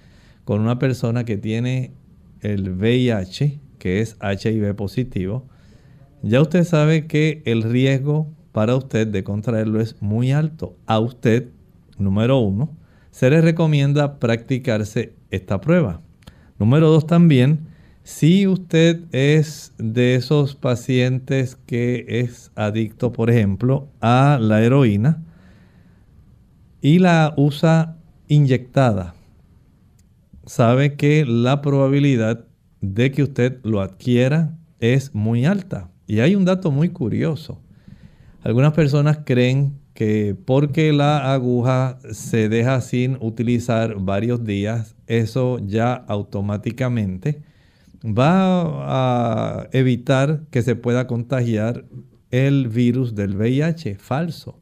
con 0.46 0.62
una 0.62 0.78
persona 0.78 1.26
que 1.26 1.38
tiene 1.38 1.94
el 2.42 2.72
VIH, 2.72 3.60
que 3.78 4.02
es 4.02 4.18
HIV 4.22 4.76
positivo, 4.76 5.48
ya 6.22 6.42
usted 6.42 6.64
sabe 6.64 7.08
que 7.08 7.44
el 7.46 7.64
riesgo 7.64 8.28
para 8.52 8.76
usted 8.76 9.08
de 9.08 9.24
contraerlo 9.24 9.80
es 9.80 10.02
muy 10.02 10.32
alto. 10.32 10.76
A 10.86 11.00
usted, 11.00 11.50
número 11.98 12.40
uno, 12.40 12.76
se 13.12 13.30
le 13.30 13.42
recomienda 13.42 14.20
practicarse 14.20 15.14
esta 15.30 15.62
prueba. 15.62 16.02
Número 16.60 16.90
dos 16.90 17.08
también, 17.08 17.68
si 18.04 18.48
usted 18.48 19.02
es 19.12 19.74
de 19.78 20.16
esos 20.16 20.56
pacientes 20.56 21.56
que 21.66 22.06
es 22.08 22.52
adicto, 22.56 23.12
por 23.12 23.30
ejemplo, 23.30 23.90
a 24.02 24.40
la 24.42 24.62
heroína 24.62 25.24
y 26.82 27.00
la 27.00 27.34
usa 27.38 27.98
inyectada, 28.28 29.14
sabe 30.46 30.96
que 30.96 31.26
la 31.26 31.62
probabilidad 31.62 32.46
de 32.82 33.12
que 33.12 33.24
usted 33.24 33.60
lo 33.64 33.82
adquiera 33.82 34.58
es 34.80 35.14
muy 35.14 35.46
alta. 35.46 35.90
Y 36.08 36.20
hay 36.20 36.36
un 36.36 36.46
dato 36.46 36.72
muy 36.72 36.90
curioso. 36.90 37.62
Algunas 38.44 38.74
personas 38.74 39.20
creen 39.26 39.80
que 39.94 40.36
porque 40.46 40.94
la 40.94 41.34
aguja 41.34 42.00
se 42.12 42.50
deja 42.50 42.82
sin 42.82 43.18
utilizar 43.22 43.96
varios 44.00 44.44
días, 44.44 44.96
eso 45.08 45.60
ya 45.60 45.94
automáticamente 45.94 47.44
va 48.04 48.64
a 48.88 49.68
evitar 49.74 50.44
que 50.50 50.64
se 50.64 50.76
pueda 50.76 51.08
contagiar 51.08 51.86
el 52.32 52.68
virus 52.68 53.14
del 53.14 53.36
VIH. 53.36 53.96
Falso. 53.96 54.58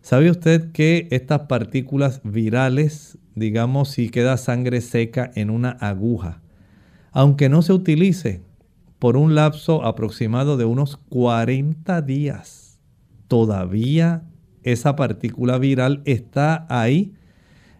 ¿Sabe 0.00 0.30
usted 0.30 0.70
que 0.72 1.08
estas 1.10 1.42
partículas 1.42 2.20
virales 2.24 3.18
digamos 3.34 3.90
si 3.90 4.10
queda 4.10 4.36
sangre 4.36 4.80
seca 4.80 5.30
en 5.34 5.50
una 5.50 5.70
aguja, 5.70 6.42
aunque 7.12 7.48
no 7.48 7.62
se 7.62 7.72
utilice 7.72 8.42
por 8.98 9.16
un 9.16 9.34
lapso 9.34 9.84
aproximado 9.84 10.56
de 10.56 10.64
unos 10.64 10.96
40 11.08 12.02
días, 12.02 12.61
todavía 13.32 14.24
esa 14.62 14.94
partícula 14.94 15.56
viral 15.56 16.02
está 16.04 16.66
ahí 16.68 17.14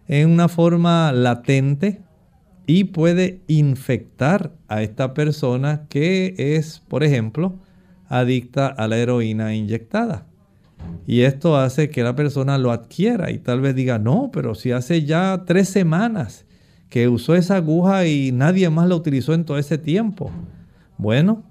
en 0.08 0.30
una 0.30 0.48
forma 0.48 1.12
latente 1.12 2.00
y 2.66 2.84
puede 2.84 3.42
infectar 3.48 4.54
a 4.68 4.80
esta 4.80 5.12
persona 5.12 5.84
que 5.90 6.34
es, 6.38 6.80
por 6.88 7.04
ejemplo, 7.04 7.58
adicta 8.08 8.66
a 8.66 8.88
la 8.88 8.96
heroína 8.96 9.54
inyectada. 9.54 10.24
Y 11.06 11.20
esto 11.20 11.58
hace 11.58 11.90
que 11.90 12.02
la 12.02 12.16
persona 12.16 12.56
lo 12.56 12.72
adquiera 12.72 13.30
y 13.30 13.36
tal 13.36 13.60
vez 13.60 13.74
diga, 13.74 13.98
no, 13.98 14.30
pero 14.32 14.54
si 14.54 14.72
hace 14.72 15.04
ya 15.04 15.42
tres 15.46 15.68
semanas 15.68 16.46
que 16.88 17.08
usó 17.08 17.34
esa 17.34 17.56
aguja 17.56 18.06
y 18.06 18.32
nadie 18.32 18.70
más 18.70 18.88
la 18.88 18.94
utilizó 18.94 19.34
en 19.34 19.44
todo 19.44 19.58
ese 19.58 19.76
tiempo. 19.76 20.30
Bueno, 20.96 21.42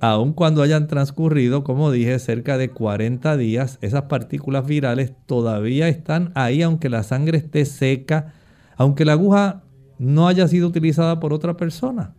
aun 0.00 0.32
cuando 0.32 0.62
hayan 0.62 0.86
transcurrido, 0.86 1.64
como 1.64 1.90
dije, 1.90 2.18
cerca 2.18 2.58
de 2.58 2.70
40 2.70 3.36
días, 3.36 3.78
esas 3.80 4.02
partículas 4.02 4.66
virales 4.66 5.12
todavía 5.26 5.88
están 5.88 6.32
ahí, 6.34 6.62
aunque 6.62 6.88
la 6.88 7.02
sangre 7.02 7.38
esté 7.38 7.64
seca, 7.64 8.34
aunque 8.76 9.04
la 9.04 9.12
aguja 9.12 9.62
no 9.98 10.28
haya 10.28 10.46
sido 10.48 10.68
utilizada 10.68 11.20
por 11.20 11.32
otra 11.32 11.56
persona. 11.56 12.14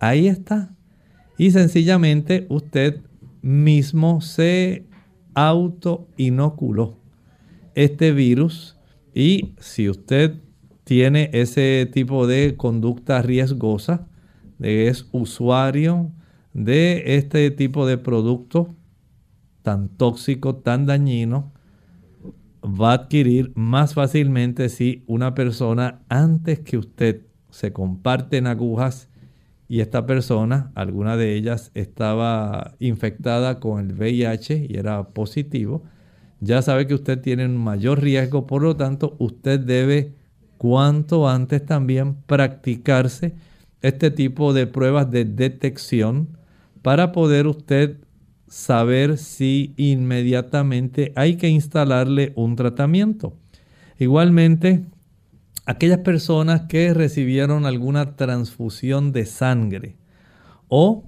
Ahí 0.00 0.28
está. 0.28 0.74
Y 1.38 1.50
sencillamente 1.50 2.46
usted 2.50 3.00
mismo 3.40 4.20
se 4.20 4.86
auto-inoculó 5.34 6.98
este 7.74 8.12
virus 8.12 8.76
y 9.14 9.54
si 9.60 9.88
usted 9.88 10.34
tiene 10.84 11.30
ese 11.32 11.88
tipo 11.92 12.26
de 12.26 12.56
conducta 12.56 13.22
riesgosa, 13.22 14.08
es 14.60 15.06
usuario 15.12 16.10
de 16.52 17.16
este 17.16 17.50
tipo 17.50 17.86
de 17.86 17.98
producto 17.98 18.74
tan 19.62 19.88
tóxico, 19.88 20.56
tan 20.56 20.86
dañino, 20.86 21.52
va 22.64 22.92
a 22.92 22.94
adquirir 22.94 23.52
más 23.54 23.94
fácilmente 23.94 24.68
si 24.68 25.04
una 25.06 25.34
persona 25.34 26.00
antes 26.08 26.60
que 26.60 26.78
usted 26.78 27.22
se 27.50 27.72
comparten 27.72 28.46
agujas 28.46 29.08
y 29.68 29.80
esta 29.80 30.06
persona, 30.06 30.72
alguna 30.74 31.16
de 31.16 31.34
ellas 31.34 31.70
estaba 31.74 32.74
infectada 32.78 33.60
con 33.60 33.80
el 33.80 33.92
VIH 33.92 34.66
y 34.68 34.76
era 34.76 35.10
positivo, 35.10 35.82
ya 36.40 36.62
sabe 36.62 36.86
que 36.86 36.94
usted 36.94 37.20
tiene 37.20 37.44
un 37.44 37.56
mayor 37.56 38.00
riesgo, 38.00 38.46
por 38.46 38.62
lo 38.62 38.76
tanto 38.76 39.16
usted 39.18 39.60
debe 39.60 40.14
cuanto 40.56 41.28
antes 41.28 41.64
también 41.66 42.14
practicarse 42.26 43.34
este 43.82 44.10
tipo 44.10 44.52
de 44.52 44.66
pruebas 44.66 45.10
de 45.10 45.24
detección 45.24 46.38
para 46.82 47.12
poder 47.12 47.46
usted 47.46 47.98
saber 48.48 49.18
si 49.18 49.74
inmediatamente 49.76 51.12
hay 51.16 51.36
que 51.36 51.48
instalarle 51.48 52.32
un 52.34 52.56
tratamiento. 52.56 53.34
Igualmente, 53.98 54.84
aquellas 55.66 55.98
personas 55.98 56.62
que 56.62 56.94
recibieron 56.94 57.66
alguna 57.66 58.16
transfusión 58.16 59.12
de 59.12 59.26
sangre 59.26 59.96
o 60.68 61.04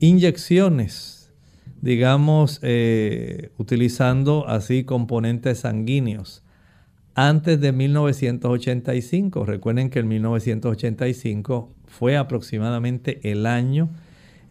inyecciones, 0.00 1.32
digamos, 1.80 2.58
eh, 2.62 3.50
utilizando 3.58 4.48
así 4.48 4.84
componentes 4.84 5.60
sanguíneos. 5.60 6.42
Antes 7.14 7.60
de 7.60 7.72
1985, 7.72 9.44
recuerden 9.44 9.90
que 9.90 9.98
en 9.98 10.08
1985 10.08 11.74
fue 11.90 12.16
aproximadamente 12.16 13.20
el 13.30 13.44
año 13.46 13.90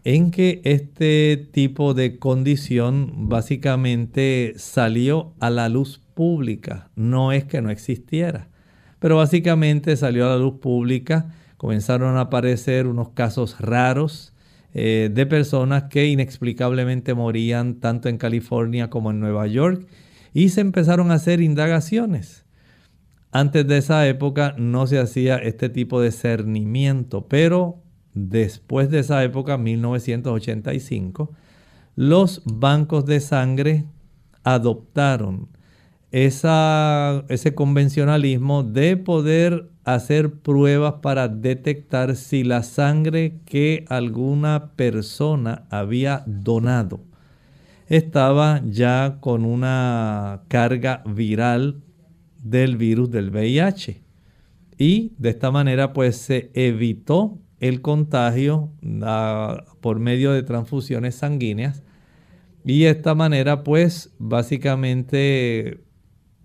en 0.04 0.30
que 0.30 0.60
este 0.64 1.48
tipo 1.50 1.94
de 1.94 2.18
condición 2.18 3.28
básicamente 3.28 4.54
salió 4.56 5.34
a 5.40 5.50
la 5.50 5.68
luz 5.68 6.00
pública. 6.14 6.90
No 6.94 7.32
es 7.32 7.44
que 7.44 7.60
no 7.60 7.70
existiera, 7.70 8.48
pero 8.98 9.16
básicamente 9.16 9.96
salió 9.96 10.26
a 10.26 10.30
la 10.30 10.36
luz 10.36 10.60
pública. 10.60 11.34
Comenzaron 11.56 12.16
a 12.16 12.22
aparecer 12.22 12.86
unos 12.86 13.10
casos 13.10 13.60
raros 13.60 14.32
eh, 14.72 15.10
de 15.12 15.26
personas 15.26 15.84
que 15.84 16.06
inexplicablemente 16.06 17.14
morían 17.14 17.80
tanto 17.80 18.08
en 18.08 18.18
California 18.18 18.88
como 18.88 19.10
en 19.10 19.20
Nueva 19.20 19.46
York 19.46 19.86
y 20.32 20.50
se 20.50 20.60
empezaron 20.60 21.10
a 21.10 21.14
hacer 21.14 21.40
indagaciones. 21.40 22.44
Antes 23.32 23.66
de 23.66 23.78
esa 23.78 24.06
época 24.08 24.54
no 24.58 24.86
se 24.86 24.98
hacía 24.98 25.36
este 25.36 25.68
tipo 25.68 26.00
de 26.00 26.10
cernimiento, 26.10 27.26
pero 27.28 27.78
después 28.12 28.90
de 28.90 29.00
esa 29.00 29.22
época, 29.22 29.56
1985, 29.56 31.30
los 31.94 32.42
bancos 32.44 33.06
de 33.06 33.20
sangre 33.20 33.84
adoptaron 34.42 35.48
ese 36.10 37.54
convencionalismo 37.54 38.64
de 38.64 38.96
poder 38.96 39.70
hacer 39.84 40.32
pruebas 40.40 40.94
para 41.02 41.28
detectar 41.28 42.16
si 42.16 42.42
la 42.42 42.64
sangre 42.64 43.38
que 43.44 43.84
alguna 43.88 44.72
persona 44.74 45.66
había 45.70 46.24
donado 46.26 47.00
estaba 47.86 48.60
ya 48.64 49.18
con 49.20 49.44
una 49.44 50.42
carga 50.48 51.02
viral 51.06 51.82
del 52.42 52.76
virus 52.76 53.10
del 53.10 53.30
VIH. 53.30 54.02
Y 54.78 55.12
de 55.18 55.30
esta 55.30 55.50
manera 55.50 55.92
pues 55.92 56.16
se 56.16 56.50
evitó 56.54 57.38
el 57.60 57.82
contagio 57.82 58.72
ah, 59.02 59.64
por 59.80 60.00
medio 60.00 60.32
de 60.32 60.42
transfusiones 60.42 61.14
sanguíneas. 61.14 61.82
Y 62.64 62.80
de 62.80 62.90
esta 62.90 63.14
manera, 63.14 63.62
pues 63.62 64.14
básicamente 64.18 65.80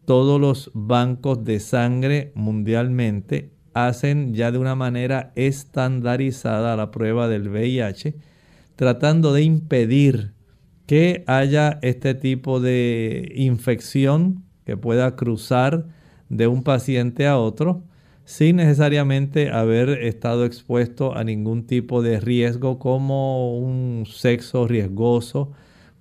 todos 0.05 0.39
los 0.39 0.71
bancos 0.73 1.43
de 1.43 1.59
sangre 1.59 2.31
mundialmente 2.35 3.51
hacen 3.73 4.33
ya 4.33 4.51
de 4.51 4.57
una 4.57 4.75
manera 4.75 5.33
estandarizada 5.35 6.77
la 6.77 6.91
prueba 6.91 7.27
del 7.27 7.49
VIH, 7.49 8.15
tratando 8.75 9.33
de 9.33 9.43
impedir 9.43 10.33
que 10.85 11.23
haya 11.27 11.79
este 11.81 12.13
tipo 12.13 12.59
de 12.59 13.31
infección 13.35 14.45
que 14.65 14.77
pueda 14.77 15.15
cruzar 15.15 15.85
de 16.29 16.47
un 16.47 16.63
paciente 16.63 17.27
a 17.27 17.37
otro 17.37 17.83
sin 18.25 18.55
necesariamente 18.55 19.51
haber 19.51 19.89
estado 20.03 20.45
expuesto 20.45 21.15
a 21.15 21.23
ningún 21.23 21.67
tipo 21.67 22.01
de 22.01 22.19
riesgo 22.19 22.79
como 22.79 23.57
un 23.57 24.05
sexo 24.07 24.67
riesgoso, 24.67 25.51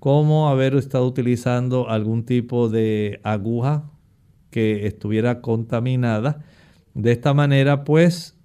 como 0.00 0.48
haber 0.48 0.74
estado 0.74 1.06
utilizando 1.06 1.88
algún 1.90 2.24
tipo 2.24 2.70
de 2.70 3.20
aguja 3.22 3.90
que 4.50 4.86
estuviera 4.86 5.42
contaminada. 5.42 6.42
De 6.94 7.12
esta 7.12 7.34
manera, 7.34 7.84
pues, 7.84 8.38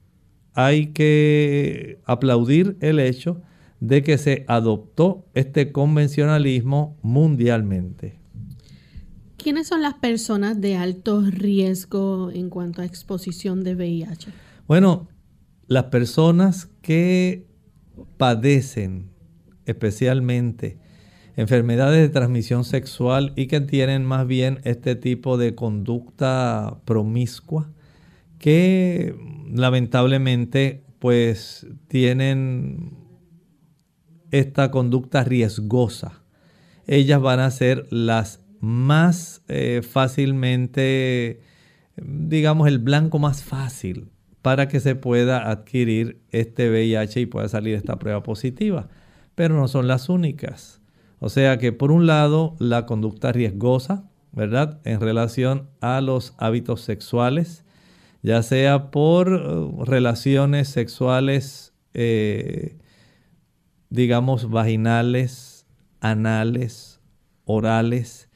hay 0.53 0.87
que 0.87 1.99
aplaudir 2.03 2.75
el 2.81 2.99
hecho 2.99 3.41
de 3.79 4.03
que 4.03 4.17
se 4.17 4.43
adoptó 4.47 5.25
este 5.35 5.71
convencionalismo 5.71 6.97
mundialmente. 7.01 8.18
¿Quiénes 9.41 9.67
son 9.67 9.81
las 9.81 9.93
personas 9.93 10.59
de 10.59 10.75
alto 10.75 11.21
riesgo 11.21 12.29
en 12.29 12.49
cuanto 12.49 12.81
a 12.81 12.85
exposición 12.85 13.63
de 13.63 13.73
VIH? 13.73 14.31
Bueno, 14.67 15.07
las 15.67 15.85
personas 15.85 16.67
que 16.81 17.47
padecen 18.17 19.11
especialmente 19.65 20.77
enfermedades 21.37 22.01
de 22.01 22.09
transmisión 22.09 22.65
sexual 22.65 23.31
y 23.37 23.47
que 23.47 23.61
tienen 23.61 24.03
más 24.03 24.27
bien 24.27 24.59
este 24.65 24.97
tipo 24.97 25.37
de 25.37 25.55
conducta 25.55 26.81
promiscua 26.83 27.71
que 28.39 29.15
lamentablemente 29.53 30.83
pues 30.99 31.65
tienen 31.87 32.97
esta 34.31 34.69
conducta 34.69 35.23
riesgosa. 35.23 36.23
Ellas 36.87 37.21
van 37.21 37.39
a 37.39 37.51
ser 37.51 37.87
las 37.89 38.41
más 38.59 39.41
eh, 39.47 39.81
fácilmente, 39.81 41.41
digamos, 41.97 42.67
el 42.67 42.79
blanco 42.79 43.19
más 43.19 43.43
fácil 43.43 44.09
para 44.41 44.67
que 44.67 44.79
se 44.79 44.95
pueda 44.95 45.49
adquirir 45.49 46.21
este 46.31 46.69
VIH 46.69 47.21
y 47.21 47.25
pueda 47.25 47.47
salir 47.49 47.75
esta 47.75 47.99
prueba 47.99 48.23
positiva. 48.23 48.87
Pero 49.35 49.55
no 49.55 49.67
son 49.67 49.87
las 49.87 50.09
únicas. 50.09 50.81
O 51.19 51.29
sea 51.29 51.57
que 51.57 51.71
por 51.71 51.91
un 51.91 52.07
lado 52.07 52.55
la 52.59 52.85
conducta 52.85 53.31
riesgosa, 53.31 54.09
¿verdad? 54.31 54.79
En 54.85 55.01
relación 55.01 55.69
a 55.81 56.01
los 56.01 56.33
hábitos 56.37 56.81
sexuales, 56.81 57.65
ya 58.21 58.41
sea 58.43 58.91
por 58.91 59.31
uh, 59.31 59.83
relaciones 59.85 60.69
sexuales, 60.69 61.73
eh, 61.93 62.77
digamos, 63.89 64.49
vaginales, 64.49 65.65
anales, 65.99 67.01
orales, 67.45 68.28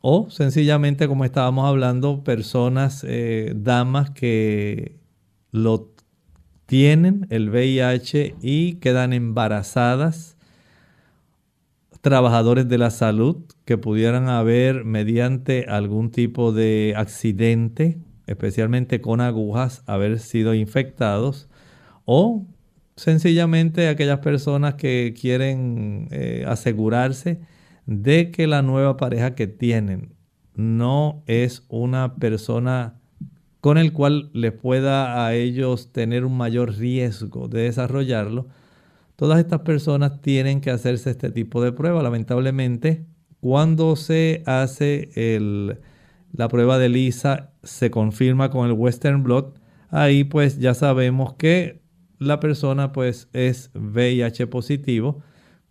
o 0.00 0.30
sencillamente, 0.30 1.08
como 1.08 1.24
estábamos 1.24 1.66
hablando, 1.66 2.22
personas, 2.22 3.04
eh, 3.06 3.52
damas 3.56 4.10
que 4.10 4.96
lo 5.50 5.92
tienen, 6.66 7.26
el 7.30 7.50
VIH, 7.50 8.36
y 8.40 8.74
quedan 8.74 9.12
embarazadas. 9.12 10.36
Trabajadores 12.00 12.68
de 12.68 12.78
la 12.78 12.90
salud 12.90 13.38
que 13.64 13.76
pudieran 13.76 14.28
haber, 14.28 14.84
mediante 14.84 15.64
algún 15.68 16.10
tipo 16.10 16.52
de 16.52 16.94
accidente, 16.96 17.98
especialmente 18.26 19.00
con 19.00 19.20
agujas, 19.20 19.82
haber 19.86 20.20
sido 20.20 20.54
infectados. 20.54 21.48
O 22.04 22.46
sencillamente 22.94 23.88
aquellas 23.88 24.20
personas 24.20 24.74
que 24.74 25.14
quieren 25.18 26.08
eh, 26.12 26.44
asegurarse 26.46 27.40
de 27.88 28.30
que 28.30 28.46
la 28.46 28.60
nueva 28.60 28.98
pareja 28.98 29.34
que 29.34 29.46
tienen 29.46 30.12
no 30.54 31.22
es 31.26 31.64
una 31.70 32.16
persona 32.16 33.00
con 33.62 33.78
el 33.78 33.94
cual 33.94 34.28
les 34.34 34.52
pueda 34.52 35.24
a 35.24 35.34
ellos 35.34 35.90
tener 35.90 36.26
un 36.26 36.36
mayor 36.36 36.76
riesgo 36.76 37.48
de 37.48 37.62
desarrollarlo, 37.62 38.46
todas 39.16 39.38
estas 39.38 39.60
personas 39.60 40.20
tienen 40.20 40.60
que 40.60 40.70
hacerse 40.70 41.08
este 41.10 41.30
tipo 41.30 41.62
de 41.62 41.72
prueba. 41.72 42.02
Lamentablemente, 42.02 43.06
cuando 43.40 43.96
se 43.96 44.42
hace 44.44 45.08
la 46.32 46.48
prueba 46.48 46.76
de 46.76 46.90
Lisa, 46.90 47.52
se 47.62 47.90
confirma 47.90 48.50
con 48.50 48.66
el 48.66 48.74
Western 48.74 49.22
Blot, 49.22 49.58
ahí 49.88 50.24
pues 50.24 50.58
ya 50.58 50.74
sabemos 50.74 51.32
que 51.34 51.80
la 52.18 52.38
persona 52.38 52.92
pues 52.92 53.30
es 53.32 53.70
VIH 53.74 54.46
positivo. 54.48 55.22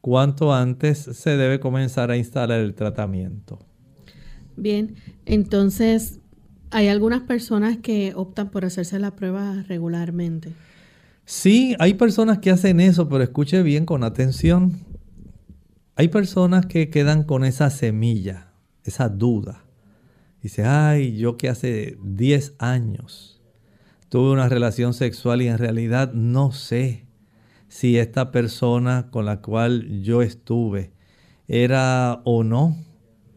Cuanto 0.08 0.54
antes 0.54 1.00
se 1.00 1.36
debe 1.36 1.60
comenzar 1.60 2.12
a 2.12 2.16
instalar 2.16 2.62
el 2.62 2.76
tratamiento. 2.76 3.60
Bien, 4.56 4.96
entonces 5.26 6.22
hay 6.72 6.88
algunas 6.88 7.24
personas 7.24 7.80
que 7.80 8.14
optan 8.16 8.50
por 8.50 8.64
hacerse 8.64 9.00
la 9.00 9.18
prueba 9.18 9.66
regularmente. 9.68 10.54
Sí, 11.26 11.76
hay 11.80 11.96
personas 11.96 12.38
que 12.40 12.52
hacen 12.52 12.80
eso, 12.80 13.10
pero 13.10 13.22
escuche 13.22 13.62
bien 13.64 13.86
con 13.86 14.06
atención. 14.06 14.80
Hay 15.98 16.08
personas 16.08 16.68
que 16.68 16.90
quedan 16.90 17.24
con 17.24 17.44
esa 17.44 17.70
semilla, 17.70 18.54
esa 18.86 19.10
duda. 19.10 19.66
Dice, 20.42 20.64
ay, 20.64 21.18
yo 21.18 21.36
que 21.36 21.50
hace 21.50 21.98
10 22.02 22.56
años 22.60 23.42
tuve 24.08 24.32
una 24.32 24.48
relación 24.48 24.94
sexual 24.94 25.42
y 25.42 25.50
en 25.50 25.58
realidad 25.58 26.14
no 26.14 26.54
sé 26.54 27.07
si 27.68 27.98
esta 27.98 28.32
persona 28.32 29.10
con 29.12 29.26
la 29.26 29.42
cual 29.42 30.02
yo 30.02 30.22
estuve 30.22 30.92
era 31.48 32.22
o 32.26 32.44
no 32.44 32.78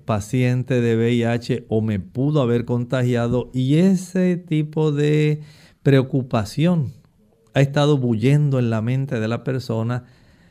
paciente 0.05 0.81
de 0.81 0.97
VIH 0.97 1.67
o 1.69 1.83
me 1.83 2.01
pudo 2.01 2.43
haber 2.43 2.65
contagiado 2.65 3.51
y 3.55 3.77
ese 3.77 4.37
tipo 4.37 4.91
de 4.91 5.41
preocupación 5.83 6.93
ha 7.55 7.61
estado 7.61 7.97
bullendo 7.99 8.59
en 8.59 8.71
la 8.71 8.83
mente 8.83 9.21
de 9.21 9.29
la 9.29 9.45
persona, 9.45 10.05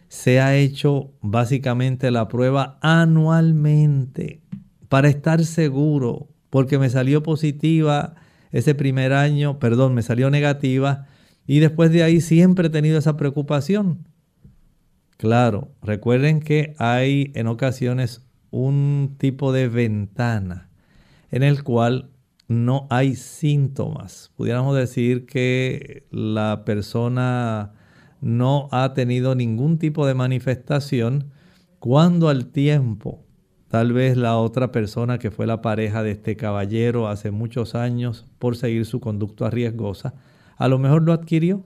se 0.08 0.40
ha 0.40 0.56
hecho 0.56 1.12
básicamente 1.22 2.12
la 2.12 2.28
prueba 2.28 2.78
anualmente 2.82 4.42
para 4.88 5.10
estar 5.10 5.44
seguro, 5.44 6.30
porque 6.50 6.80
me 6.80 6.90
salió 6.90 7.22
positiva 7.22 8.16
ese 8.52 8.76
primer 8.76 9.14
año, 9.14 9.60
perdón, 9.60 9.94
me 9.94 10.02
salió 10.02 10.30
negativa 10.30 11.08
y 11.48 11.60
después 11.60 11.92
de 11.92 12.04
ahí 12.04 12.22
siempre 12.22 12.68
he 12.68 12.72
tenido 12.72 12.98
esa 12.98 13.18
preocupación. 13.18 14.08
Claro, 15.18 15.72
recuerden 15.82 16.40
que 16.40 16.76
hay 16.78 17.32
en 17.36 17.48
ocasiones 17.48 18.22
un 18.52 19.16
tipo 19.18 19.52
de 19.52 19.68
ventana 19.68 20.70
en 21.32 21.44
el 21.44 21.64
cual 21.64 22.10
no 22.48 22.88
hay 22.90 23.16
síntomas. 23.16 24.32
Pudiéramos 24.36 24.76
decir 24.76 25.26
que 25.26 26.08
la 26.12 26.64
persona 26.66 27.74
no 28.22 28.68
ha 28.72 28.94
tenido 28.94 29.36
ningún 29.36 29.78
tipo 29.78 30.06
de 30.08 30.14
manifestación 30.14 31.32
cuando 31.80 32.30
al 32.30 32.48
tiempo 32.48 33.24
tal 33.70 33.94
vez 33.94 34.18
la 34.18 34.38
otra 34.38 34.72
persona 34.72 35.20
que 35.20 35.32
fue 35.32 35.46
la 35.46 35.62
pareja 35.62 36.04
de 36.04 36.12
este 36.12 36.36
caballero 36.36 37.08
hace 37.08 37.32
muchos 37.32 37.76
años 37.76 38.26
por 38.40 38.58
seguir 38.58 38.86
su 38.86 39.00
conducta 39.00 39.50
riesgosa, 39.50 40.16
a 40.60 40.68
lo 40.68 40.78
mejor 40.78 41.02
lo 41.02 41.14
adquirió 41.14 41.64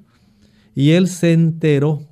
y 0.74 0.92
él 0.92 1.08
se 1.08 1.34
enteró 1.34 2.08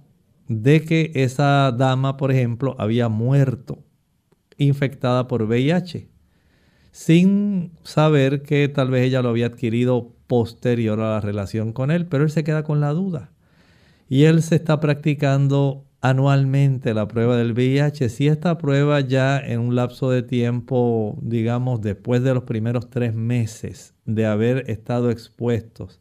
de 0.49 0.82
que 0.82 1.11
esa 1.15 1.71
dama, 1.71 2.17
por 2.17 2.32
ejemplo, 2.32 2.75
había 2.77 3.07
muerto 3.07 3.79
infectada 4.57 5.29
por 5.29 5.43
VIH 5.43 6.09
sin 6.91 7.71
saber 7.84 8.41
que 8.41 8.67
tal 8.67 8.89
vez 8.89 9.07
ella 9.07 9.21
lo 9.21 9.29
había 9.29 9.47
adquirido 9.47 10.13
posterior 10.27 10.99
a 10.99 11.11
la 11.11 11.21
relación 11.21 11.71
con 11.71 11.89
él, 11.89 12.05
pero 12.05 12.23
él 12.23 12.29
se 12.29 12.43
queda 12.43 12.63
con 12.63 12.82
la 12.82 12.91
duda. 12.91 13.32
Y 14.09 14.25
él 14.25 14.43
se 14.43 14.55
está 14.55 14.79
practicando 14.82 15.86
anualmente 16.01 16.93
la 16.93 17.07
prueba 17.07 17.38
del 17.38 17.53
VIH. 17.53 18.09
Si 18.09 18.27
esta 18.27 18.57
prueba 18.57 18.99
ya 18.99 19.39
en 19.39 19.59
un 19.61 19.75
lapso 19.75 20.09
de 20.09 20.23
tiempo, 20.23 21.17
digamos, 21.21 21.82
después 21.82 22.23
de 22.23 22.34
los 22.34 22.43
primeros 22.43 22.89
tres 22.89 23.15
meses 23.15 23.93
de 24.05 24.25
haber 24.25 24.69
estado 24.69 25.11
expuestos, 25.11 26.00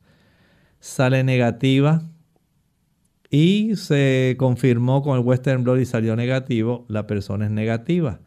sale 0.81 1.23
negativa 1.23 2.03
y 3.31 3.77
se 3.77 4.35
confirmó 4.39 5.03
con 5.03 5.17
el 5.17 5.25
Western 5.25 5.63
Blot 5.63 5.81
y 5.81 5.87
salió 5.87 6.17
negativo, 6.17 6.85
la 6.89 7.07
persona 7.07 7.45
es 7.45 7.51
negativa. 7.53 8.21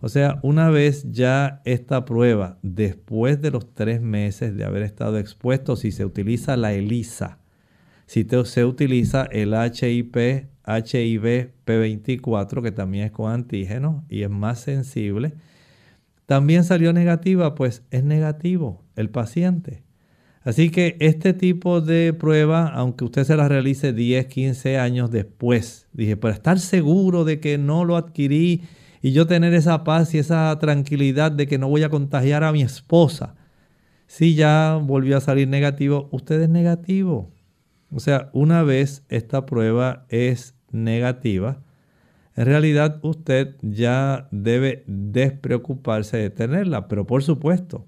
O 0.00 0.08
sea, 0.08 0.38
una 0.42 0.70
vez 0.70 1.10
ya 1.10 1.60
esta 1.64 2.04
prueba, 2.04 2.58
después 2.62 3.40
de 3.40 3.50
los 3.50 3.74
tres 3.74 4.00
meses 4.00 4.56
de 4.56 4.64
haber 4.64 4.82
estado 4.82 5.18
expuesto, 5.18 5.76
si 5.76 5.90
se 5.90 6.04
utiliza 6.04 6.56
la 6.56 6.72
ELISA, 6.72 7.38
si 8.06 8.26
se 8.44 8.64
utiliza 8.64 9.24
el 9.24 9.52
HIP, 9.52 10.16
HIV 10.66 11.50
P24, 11.66 12.62
que 12.62 12.72
también 12.72 13.06
es 13.06 13.10
con 13.10 13.32
antígeno 13.32 14.04
y 14.08 14.22
es 14.22 14.30
más 14.30 14.60
sensible, 14.60 15.34
también 16.26 16.64
salió 16.64 16.92
negativa, 16.92 17.54
pues 17.54 17.82
es 17.90 18.04
negativo 18.04 18.84
el 18.96 19.10
paciente. 19.10 19.85
Así 20.46 20.70
que 20.70 20.96
este 21.00 21.32
tipo 21.32 21.80
de 21.80 22.12
prueba, 22.12 22.68
aunque 22.68 23.04
usted 23.04 23.24
se 23.24 23.36
la 23.36 23.48
realice 23.48 23.92
10, 23.92 24.26
15 24.26 24.78
años 24.78 25.10
después, 25.10 25.88
dije, 25.92 26.16
para 26.16 26.34
estar 26.34 26.60
seguro 26.60 27.24
de 27.24 27.40
que 27.40 27.58
no 27.58 27.84
lo 27.84 27.96
adquirí 27.96 28.62
y 29.02 29.10
yo 29.10 29.26
tener 29.26 29.54
esa 29.54 29.82
paz 29.82 30.14
y 30.14 30.18
esa 30.18 30.56
tranquilidad 30.60 31.32
de 31.32 31.48
que 31.48 31.58
no 31.58 31.68
voy 31.68 31.82
a 31.82 31.88
contagiar 31.88 32.44
a 32.44 32.52
mi 32.52 32.62
esposa. 32.62 33.34
Si 34.06 34.36
ya 34.36 34.78
volvió 34.80 35.16
a 35.16 35.20
salir 35.20 35.48
negativo, 35.48 36.08
usted 36.12 36.40
es 36.40 36.48
negativo. 36.48 37.32
O 37.90 37.98
sea, 37.98 38.30
una 38.32 38.62
vez 38.62 39.04
esta 39.08 39.46
prueba 39.46 40.06
es 40.10 40.54
negativa, 40.70 41.60
en 42.36 42.46
realidad 42.46 43.00
usted 43.02 43.56
ya 43.62 44.28
debe 44.30 44.84
despreocuparse 44.86 46.18
de 46.18 46.30
tenerla. 46.30 46.86
Pero 46.86 47.04
por 47.04 47.24
supuesto, 47.24 47.84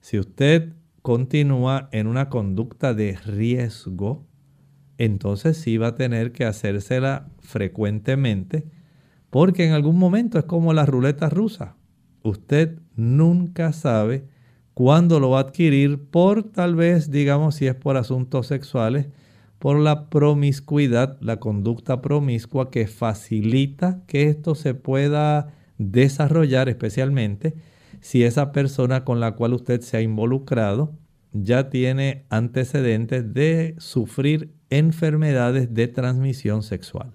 si 0.00 0.18
usted 0.18 0.72
continúa 1.04 1.90
en 1.92 2.06
una 2.06 2.30
conducta 2.30 2.94
de 2.94 3.14
riesgo, 3.26 4.26
entonces 4.96 5.58
sí 5.58 5.76
va 5.76 5.88
a 5.88 5.94
tener 5.96 6.32
que 6.32 6.46
hacérsela 6.46 7.28
frecuentemente 7.40 8.64
porque 9.28 9.66
en 9.66 9.74
algún 9.74 9.98
momento 9.98 10.38
es 10.38 10.46
como 10.46 10.72
la 10.72 10.86
ruleta 10.86 11.28
rusa. 11.28 11.76
Usted 12.22 12.78
nunca 12.96 13.74
sabe 13.74 14.24
cuándo 14.72 15.20
lo 15.20 15.28
va 15.28 15.40
a 15.40 15.42
adquirir 15.42 16.08
por 16.08 16.42
tal 16.42 16.74
vez, 16.74 17.10
digamos, 17.10 17.56
si 17.56 17.66
es 17.66 17.74
por 17.74 17.98
asuntos 17.98 18.46
sexuales, 18.46 19.08
por 19.58 19.78
la 19.78 20.08
promiscuidad, 20.08 21.18
la 21.20 21.36
conducta 21.36 22.00
promiscua 22.00 22.70
que 22.70 22.86
facilita 22.86 24.02
que 24.06 24.30
esto 24.30 24.54
se 24.54 24.72
pueda 24.72 25.52
desarrollar 25.76 26.70
especialmente 26.70 27.56
si 28.04 28.22
esa 28.22 28.52
persona 28.52 29.02
con 29.02 29.18
la 29.18 29.34
cual 29.34 29.54
usted 29.54 29.80
se 29.80 29.96
ha 29.96 30.02
involucrado 30.02 30.92
ya 31.32 31.70
tiene 31.70 32.26
antecedentes 32.28 33.32
de 33.32 33.76
sufrir 33.78 34.52
enfermedades 34.68 35.72
de 35.72 35.88
transmisión 35.88 36.62
sexual. 36.62 37.14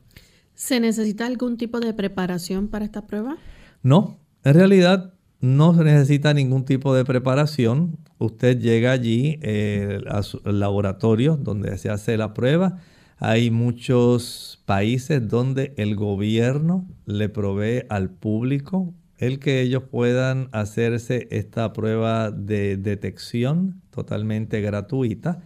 ¿Se 0.56 0.80
necesita 0.80 1.28
algún 1.28 1.58
tipo 1.58 1.80
de 1.80 1.94
preparación 1.94 2.70
para 2.70 2.86
esta 2.86 3.06
prueba? 3.06 3.38
No, 3.84 4.18
en 4.44 4.56
realidad 4.56 5.14
no 5.42 5.76
se 5.76 5.84
necesita 5.84 6.34
ningún 6.34 6.66
tipo 6.66 6.96
de 6.96 7.06
preparación. 7.06 8.00
Usted 8.18 8.60
llega 8.60 8.92
allí 8.92 9.38
eh, 9.44 10.02
al 10.08 10.60
laboratorio 10.60 11.38
donde 11.38 11.78
se 11.78 11.92
hace 11.92 12.18
la 12.18 12.34
prueba. 12.34 12.80
Hay 13.20 13.52
muchos 13.52 14.64
países 14.66 15.28
donde 15.28 15.76
el 15.78 15.96
gobierno 15.96 16.88
le 17.06 17.30
provee 17.30 17.84
al 17.90 18.10
público 18.10 18.96
el 19.20 19.40
que 19.40 19.62
ellos 19.62 19.84
puedan 19.84 20.50
hacerse 20.54 21.28
esta 21.30 21.74
prueba 21.74 22.32
de 22.32 22.78
detección 22.78 23.82
totalmente 23.92 24.62
gratuita. 24.62 25.42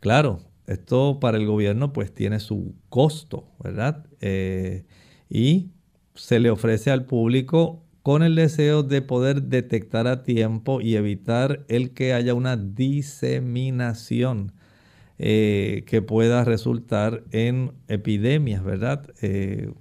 Claro, 0.00 0.40
esto 0.66 1.18
para 1.20 1.36
el 1.36 1.46
gobierno 1.46 1.92
pues 1.92 2.14
tiene 2.14 2.40
su 2.40 2.74
costo, 2.88 3.48
¿verdad? 3.62 4.06
Eh, 4.20 4.84
y 5.28 5.72
se 6.14 6.38
le 6.40 6.50
ofrece 6.50 6.90
al 6.90 7.04
público 7.06 7.84
con 8.02 8.22
el 8.22 8.36
deseo 8.36 8.84
de 8.84 9.02
poder 9.02 9.42
detectar 9.42 10.06
a 10.06 10.22
tiempo 10.22 10.80
y 10.80 10.96
evitar 10.96 11.64
el 11.68 11.90
que 11.92 12.12
haya 12.14 12.34
una 12.34 12.56
diseminación 12.56 14.52
eh, 15.18 15.82
que 15.86 16.00
pueda 16.00 16.44
resultar 16.44 17.24
en 17.32 17.72
epidemias, 17.88 18.62
¿verdad? 18.64 19.10
Eh, 19.20 19.72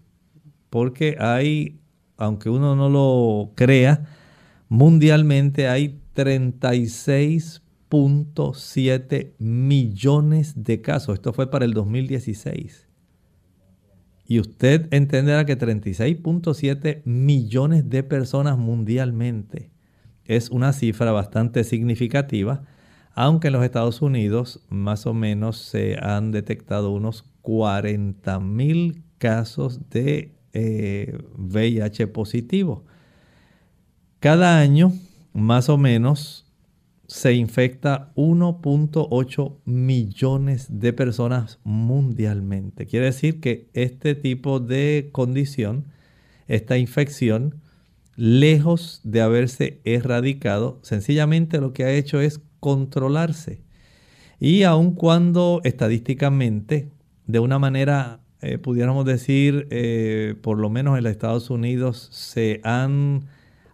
porque 0.69 1.15
hay, 1.19 1.79
aunque 2.17 2.49
uno 2.49 2.75
no 2.75 2.89
lo 2.89 3.51
crea, 3.55 4.05
mundialmente 4.69 5.67
hay 5.67 6.01
36 6.13 7.61
7 8.53 9.35
millones 9.39 10.63
de 10.63 10.81
casos. 10.81 11.15
Esto 11.15 11.33
fue 11.33 11.49
para 11.49 11.65
el 11.65 11.73
2016. 11.73 12.87
Y 14.25 14.39
usted 14.39 14.87
entenderá 14.91 15.45
que 15.45 15.57
36.7 15.57 17.01
millones 17.05 17.89
de 17.89 18.03
personas 18.03 18.57
mundialmente 18.57 19.71
es 20.25 20.49
una 20.49 20.73
cifra 20.73 21.13
bastante 21.13 21.63
significativa, 21.63 22.63
aunque 23.13 23.47
en 23.47 23.53
los 23.53 23.63
Estados 23.63 24.01
Unidos 24.01 24.65
más 24.67 25.05
o 25.05 25.13
menos 25.13 25.57
se 25.57 25.97
han 26.01 26.31
detectado 26.31 26.91
unos 26.91 27.23
40 27.41 28.41
mil 28.41 29.03
casos 29.17 29.89
de 29.89 30.36
VIH 30.53 32.03
eh, 32.03 32.07
positivo. 32.07 32.85
Cada 34.19 34.59
año, 34.59 34.93
más 35.33 35.69
o 35.69 35.77
menos, 35.77 36.47
se 37.07 37.33
infecta 37.33 38.11
1.8 38.15 39.57
millones 39.65 40.67
de 40.79 40.93
personas 40.93 41.59
mundialmente. 41.63 42.85
Quiere 42.85 43.05
decir 43.05 43.39
que 43.39 43.69
este 43.73 44.13
tipo 44.15 44.59
de 44.59 45.09
condición, 45.13 45.85
esta 46.47 46.77
infección, 46.77 47.61
lejos 48.17 48.99
de 49.03 49.21
haberse 49.21 49.79
erradicado, 49.85 50.79
sencillamente 50.81 51.61
lo 51.61 51.71
que 51.71 51.85
ha 51.85 51.91
hecho 51.91 52.19
es 52.19 52.41
controlarse. 52.59 53.61
Y 54.39 54.63
aun 54.63 54.93
cuando 54.93 55.61
estadísticamente, 55.63 56.91
de 57.25 57.39
una 57.39 57.57
manera, 57.57 58.19
eh, 58.41 58.57
pudiéramos 58.57 59.05
decir, 59.05 59.67
eh, 59.71 60.35
por 60.41 60.59
lo 60.59 60.69
menos 60.69 60.97
en 60.97 61.03
los 61.03 61.11
Estados 61.11 61.49
Unidos, 61.49 62.09
se 62.11 62.61
han 62.63 63.25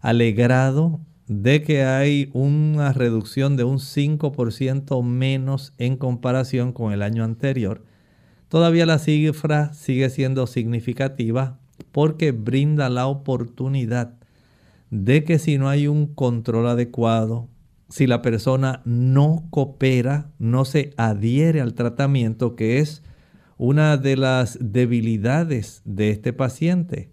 alegrado 0.01 0.99
de 1.27 1.63
que 1.63 1.83
hay 1.83 2.29
una 2.33 2.93
reducción 2.93 3.57
de 3.57 3.63
un 3.63 3.79
5% 3.79 5.03
menos 5.03 5.73
en 5.77 5.97
comparación 5.97 6.73
con 6.73 6.93
el 6.93 7.01
año 7.01 7.23
anterior, 7.23 7.83
todavía 8.49 8.85
la 8.85 8.99
cifra 8.99 9.73
sigue 9.73 10.09
siendo 10.09 10.47
significativa 10.47 11.59
porque 11.91 12.31
brinda 12.31 12.89
la 12.89 13.07
oportunidad 13.07 14.13
de 14.91 15.23
que 15.23 15.39
si 15.39 15.57
no 15.57 15.69
hay 15.69 15.87
un 15.87 16.07
control 16.07 16.67
adecuado, 16.67 17.47
si 17.89 18.07
la 18.07 18.21
persona 18.21 18.81
no 18.85 19.45
coopera, 19.49 20.31
no 20.39 20.65
se 20.65 20.93
adhiere 20.97 21.61
al 21.61 21.73
tratamiento, 21.73 22.55
que 22.55 22.79
es 22.79 23.03
una 23.57 23.97
de 23.97 24.17
las 24.17 24.57
debilidades 24.61 25.81
de 25.85 26.09
este 26.09 26.33
paciente, 26.33 27.11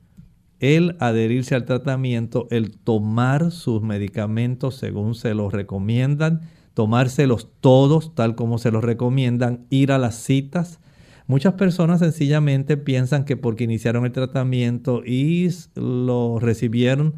el 0.59 0.97
adherirse 1.01 1.55
al 1.55 1.65
tratamiento, 1.65 2.47
el 2.51 2.77
tomar 2.77 3.51
sus 3.51 3.83
medicamentos 3.83 4.77
según 4.77 5.15
se 5.15 5.35
los 5.35 5.53
recomiendan, 5.53 6.43
tomárselos 6.75 7.49
todos 7.61 8.15
tal 8.15 8.35
como 8.35 8.59
se 8.59 8.71
los 8.71 8.85
recomiendan, 8.85 9.67
ir 9.71 9.93
a 9.93 9.99
las 9.99 10.17
citas. 10.17 10.81
Muchas 11.27 11.55
personas 11.55 12.01
sencillamente 12.01 12.77
piensan 12.77 13.25
que 13.25 13.37
porque 13.37 13.65
iniciaron 13.65 14.05
el 14.05 14.13
tratamiento 14.13 15.03
y 15.05 15.49
lo 15.75 16.39
recibieron 16.41 17.15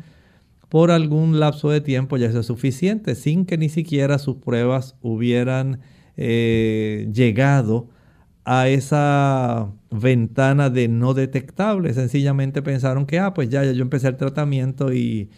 por 0.68 0.90
algún 0.90 1.38
lapso 1.38 1.68
de 1.68 1.82
tiempo 1.82 2.16
ya 2.16 2.28
es 2.28 2.46
suficiente, 2.46 3.14
sin 3.14 3.44
que 3.44 3.58
ni 3.58 3.68
siquiera 3.68 4.18
sus 4.18 4.36
pruebas 4.36 4.96
hubieran 5.02 5.80
eh, 6.16 7.10
llegado 7.12 7.88
a 8.44 8.68
esa 8.68 9.70
ventana 9.90 10.70
de 10.70 10.88
no 10.88 11.14
detectable. 11.14 11.92
Sencillamente 11.94 12.62
pensaron 12.62 13.06
que, 13.06 13.18
ah, 13.18 13.34
pues 13.34 13.48
ya, 13.48 13.64
ya 13.64 13.72
yo 13.72 13.82
empecé 13.82 14.08
el 14.08 14.16
tratamiento 14.16 14.92
y 14.92 15.30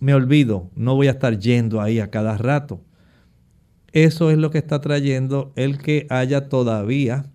me 0.00 0.14
olvido, 0.14 0.70
no 0.74 0.94
voy 0.94 1.08
a 1.08 1.12
estar 1.12 1.38
yendo 1.38 1.80
ahí 1.80 2.00
a 2.00 2.10
cada 2.10 2.36
rato. 2.36 2.80
Eso 3.92 4.30
es 4.30 4.38
lo 4.38 4.50
que 4.50 4.58
está 4.58 4.80
trayendo 4.80 5.52
el 5.56 5.78
que 5.78 6.06
haya 6.10 6.48
todavía 6.48 7.26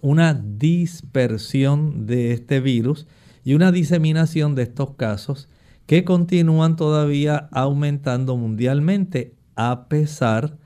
una 0.00 0.34
dispersión 0.34 2.06
de 2.06 2.32
este 2.32 2.60
virus 2.60 3.06
y 3.44 3.54
una 3.54 3.70
diseminación 3.70 4.54
de 4.54 4.62
estos 4.62 4.94
casos 4.94 5.48
que 5.86 6.04
continúan 6.04 6.76
todavía 6.76 7.48
aumentando 7.52 8.36
mundialmente 8.36 9.34
a 9.56 9.88
pesar 9.88 10.56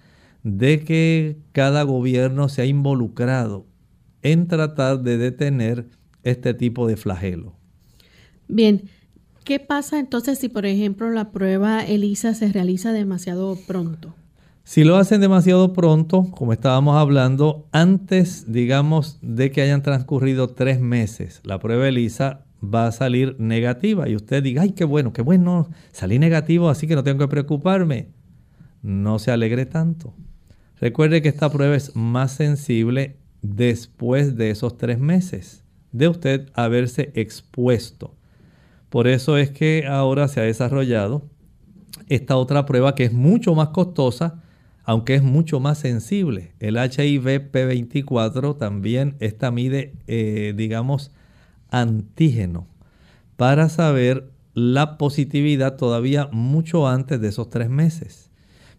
de 0.42 0.84
que 0.84 1.36
cada 1.52 1.82
gobierno 1.82 2.48
se 2.48 2.62
ha 2.62 2.66
involucrado 2.66 3.66
en 4.22 4.48
tratar 4.48 5.00
de 5.00 5.18
detener 5.18 5.86
este 6.22 6.54
tipo 6.54 6.86
de 6.86 6.96
flagelo. 6.96 7.54
Bien, 8.48 8.82
¿qué 9.44 9.60
pasa 9.60 9.98
entonces 9.98 10.38
si 10.38 10.48
por 10.48 10.66
ejemplo 10.66 11.10
la 11.10 11.30
prueba 11.30 11.84
ELISA 11.84 12.34
se 12.34 12.52
realiza 12.52 12.92
demasiado 12.92 13.56
pronto? 13.66 14.14
Si 14.64 14.84
lo 14.84 14.96
hacen 14.96 15.22
demasiado 15.22 15.72
pronto, 15.72 16.30
como 16.30 16.52
estábamos 16.52 16.96
hablando, 16.96 17.66
antes, 17.72 18.52
digamos, 18.52 19.18
de 19.22 19.50
que 19.50 19.62
hayan 19.62 19.82
transcurrido 19.82 20.48
tres 20.48 20.78
meses, 20.78 21.40
la 21.42 21.58
prueba 21.58 21.88
ELISA 21.88 22.44
va 22.62 22.86
a 22.86 22.92
salir 22.92 23.36
negativa 23.38 24.08
y 24.10 24.16
usted 24.16 24.42
diga, 24.42 24.62
ay, 24.62 24.72
qué 24.72 24.84
bueno, 24.84 25.12
qué 25.14 25.22
bueno, 25.22 25.70
salí 25.92 26.18
negativo, 26.18 26.68
así 26.68 26.86
que 26.86 26.96
no 26.96 27.02
tengo 27.02 27.18
que 27.18 27.28
preocuparme. 27.28 28.08
No 28.82 29.18
se 29.18 29.30
alegre 29.30 29.66
tanto. 29.66 30.14
Recuerde 30.80 31.22
que 31.22 31.28
esta 31.28 31.50
prueba 31.50 31.74
es 31.76 31.96
más 31.96 32.32
sensible 32.32 33.16
después 33.42 34.36
de 34.36 34.50
esos 34.50 34.76
tres 34.76 34.98
meses 34.98 35.64
de 35.92 36.08
usted 36.08 36.48
haberse 36.54 37.10
expuesto. 37.14 38.14
Por 38.88 39.06
eso 39.06 39.36
es 39.36 39.50
que 39.50 39.86
ahora 39.86 40.28
se 40.28 40.40
ha 40.40 40.44
desarrollado 40.44 41.28
esta 42.08 42.36
otra 42.36 42.64
prueba 42.66 42.94
que 42.94 43.04
es 43.04 43.12
mucho 43.12 43.54
más 43.54 43.68
costosa, 43.68 44.42
aunque 44.84 45.14
es 45.14 45.22
mucho 45.22 45.60
más 45.60 45.78
sensible. 45.78 46.54
El 46.60 46.76
HIV 46.76 47.50
P24 47.52 48.56
también, 48.56 49.16
esta 49.20 49.50
mide, 49.50 49.94
eh, 50.06 50.54
digamos, 50.56 51.10
antígeno 51.70 52.66
para 53.36 53.68
saber 53.68 54.30
la 54.54 54.98
positividad 54.98 55.76
todavía 55.76 56.28
mucho 56.32 56.88
antes 56.88 57.20
de 57.20 57.28
esos 57.28 57.50
tres 57.50 57.68
meses. 57.70 58.27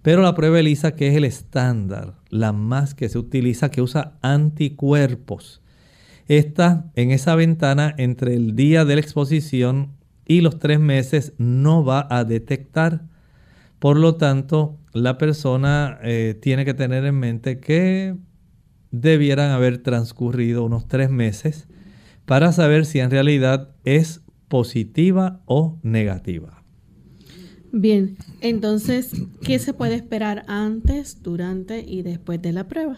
Pero 0.01 0.21
la 0.21 0.33
prueba 0.33 0.59
ELISA, 0.59 0.95
que 0.95 1.09
es 1.09 1.15
el 1.15 1.25
estándar, 1.25 2.15
la 2.29 2.53
más 2.53 2.93
que 2.93 3.09
se 3.09 3.17
utiliza, 3.17 3.69
que 3.69 3.81
usa 3.81 4.17
anticuerpos, 4.21 5.61
está 6.27 6.89
en 6.95 7.11
esa 7.11 7.35
ventana 7.35 7.93
entre 7.97 8.35
el 8.35 8.55
día 8.55 8.85
de 8.85 8.95
la 8.95 9.01
exposición 9.01 9.97
y 10.25 10.41
los 10.41 10.59
tres 10.59 10.79
meses 10.79 11.33
no 11.37 11.83
va 11.83 12.07
a 12.09 12.23
detectar. 12.23 13.01
Por 13.79 13.97
lo 13.97 14.15
tanto, 14.15 14.77
la 14.93 15.17
persona 15.17 15.99
eh, 16.03 16.37
tiene 16.39 16.65
que 16.65 16.73
tener 16.73 17.05
en 17.05 17.15
mente 17.15 17.59
que 17.59 18.15
debieran 18.91 19.51
haber 19.51 19.79
transcurrido 19.79 20.63
unos 20.63 20.87
tres 20.87 21.09
meses 21.09 21.67
para 22.25 22.51
saber 22.51 22.85
si 22.85 22.99
en 22.99 23.11
realidad 23.11 23.71
es 23.83 24.21
positiva 24.47 25.41
o 25.45 25.79
negativa. 25.83 26.58
Bien, 27.71 28.17
entonces, 28.41 29.11
¿qué 29.43 29.59
se 29.59 29.73
puede 29.73 29.95
esperar 29.95 30.43
antes, 30.47 31.21
durante 31.21 31.81
y 31.81 32.01
después 32.01 32.41
de 32.41 32.53
la 32.53 32.67
prueba? 32.67 32.97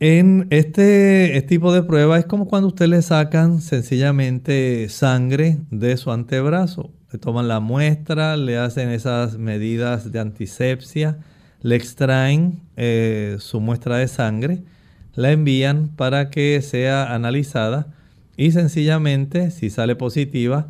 En 0.00 0.46
este, 0.50 1.36
este, 1.36 1.48
tipo 1.48 1.72
de 1.72 1.82
prueba 1.82 2.18
es 2.18 2.24
como 2.24 2.46
cuando 2.46 2.68
usted 2.68 2.86
le 2.86 3.02
sacan 3.02 3.60
sencillamente 3.60 4.88
sangre 4.88 5.58
de 5.72 5.96
su 5.96 6.12
antebrazo. 6.12 6.92
Le 7.12 7.18
toman 7.18 7.48
la 7.48 7.58
muestra, 7.58 8.36
le 8.36 8.58
hacen 8.58 8.90
esas 8.90 9.38
medidas 9.38 10.12
de 10.12 10.20
antisepsia, 10.20 11.18
le 11.62 11.74
extraen 11.74 12.60
eh, 12.76 13.38
su 13.40 13.60
muestra 13.60 13.96
de 13.96 14.06
sangre, 14.06 14.62
la 15.14 15.32
envían 15.32 15.88
para 15.88 16.30
que 16.30 16.62
sea 16.62 17.12
analizada 17.12 17.92
y 18.36 18.52
sencillamente, 18.52 19.50
si 19.50 19.68
sale 19.68 19.96
positiva, 19.96 20.68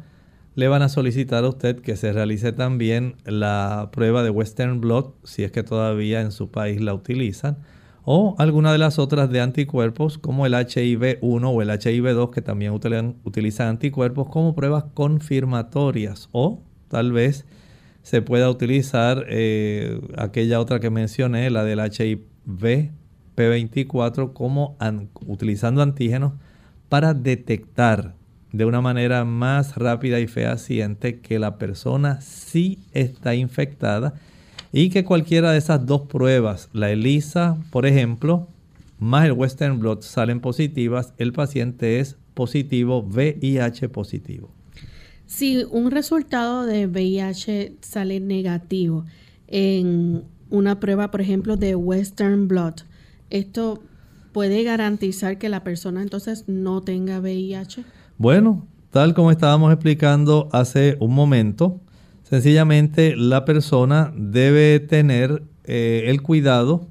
le 0.58 0.66
van 0.66 0.82
a 0.82 0.88
solicitar 0.88 1.44
a 1.44 1.48
usted 1.50 1.78
que 1.78 1.94
se 1.94 2.12
realice 2.12 2.50
también 2.50 3.14
la 3.24 3.90
prueba 3.92 4.24
de 4.24 4.30
Western 4.30 4.80
Blot, 4.80 5.14
si 5.22 5.44
es 5.44 5.52
que 5.52 5.62
todavía 5.62 6.20
en 6.20 6.32
su 6.32 6.50
país 6.50 6.80
la 6.80 6.94
utilizan, 6.94 7.58
o 8.02 8.34
alguna 8.38 8.72
de 8.72 8.78
las 8.78 8.98
otras 8.98 9.30
de 9.30 9.40
anticuerpos 9.40 10.18
como 10.18 10.46
el 10.46 10.54
HIV-1 10.54 11.44
o 11.44 11.62
el 11.62 11.68
HIV-2 11.70 12.30
que 12.30 12.42
también 12.42 12.72
utilizan 12.72 13.68
anticuerpos 13.68 14.30
como 14.30 14.56
pruebas 14.56 14.86
confirmatorias 14.94 16.28
o 16.32 16.60
tal 16.88 17.12
vez 17.12 17.46
se 18.02 18.20
pueda 18.20 18.50
utilizar 18.50 19.26
eh, 19.28 20.00
aquella 20.16 20.58
otra 20.58 20.80
que 20.80 20.90
mencioné, 20.90 21.50
la 21.50 21.62
del 21.62 21.78
HIV 21.78 22.90
P24, 23.36 24.32
como 24.32 24.76
utilizando 25.24 25.82
antígenos 25.82 26.32
para 26.88 27.14
detectar 27.14 28.17
de 28.52 28.64
una 28.64 28.80
manera 28.80 29.24
más 29.24 29.76
rápida 29.76 30.20
y 30.20 30.26
fehaciente 30.26 31.20
que 31.20 31.38
la 31.38 31.58
persona 31.58 32.20
sí 32.20 32.78
está 32.92 33.34
infectada 33.34 34.14
y 34.72 34.90
que 34.90 35.04
cualquiera 35.04 35.52
de 35.52 35.58
esas 35.58 35.86
dos 35.86 36.02
pruebas, 36.02 36.68
la 36.72 36.90
ELISA, 36.90 37.58
por 37.70 37.86
ejemplo, 37.86 38.48
más 38.98 39.26
el 39.26 39.32
Western 39.32 39.78
Blot 39.78 40.02
salen 40.02 40.40
positivas, 40.40 41.14
el 41.18 41.32
paciente 41.32 42.00
es 42.00 42.16
positivo, 42.34 43.02
VIH 43.02 43.88
positivo. 43.88 44.50
Si 45.26 45.64
un 45.70 45.90
resultado 45.90 46.64
de 46.64 46.86
VIH 46.86 47.76
sale 47.80 48.18
negativo 48.20 49.04
en 49.46 50.24
una 50.50 50.80
prueba, 50.80 51.10
por 51.10 51.20
ejemplo, 51.20 51.56
de 51.56 51.74
Western 51.74 52.48
Blot, 52.48 52.86
¿esto 53.30 53.82
puede 54.32 54.62
garantizar 54.62 55.38
que 55.38 55.48
la 55.48 55.64
persona 55.64 56.02
entonces 56.02 56.44
no 56.46 56.82
tenga 56.82 57.20
VIH? 57.20 57.84
Bueno, 58.18 58.66
tal 58.90 59.14
como 59.14 59.30
estábamos 59.30 59.72
explicando 59.72 60.48
hace 60.50 60.96
un 60.98 61.14
momento, 61.14 61.80
sencillamente 62.24 63.14
la 63.14 63.44
persona 63.44 64.12
debe 64.16 64.80
tener 64.80 65.44
eh, 65.62 66.02
el 66.06 66.20
cuidado. 66.20 66.88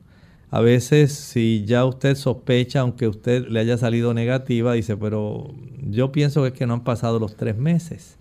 A 0.52 0.62
veces 0.62 1.12
si 1.12 1.66
ya 1.66 1.84
usted 1.84 2.16
sospecha, 2.16 2.80
aunque 2.80 3.10
usted 3.10 3.46
le 3.50 3.60
haya 3.60 3.78
salido 3.78 4.14
negativa, 4.14 4.72
dice, 4.72 4.96
pero 4.96 5.54
yo 5.82 6.14
pienso 6.14 6.44
que 6.44 6.54
que 6.54 6.66
no 6.66 6.76
han 6.76 6.86
pasado 6.86 7.20
los 7.20 7.36
tres 7.36 7.58
meses. 7.58 8.18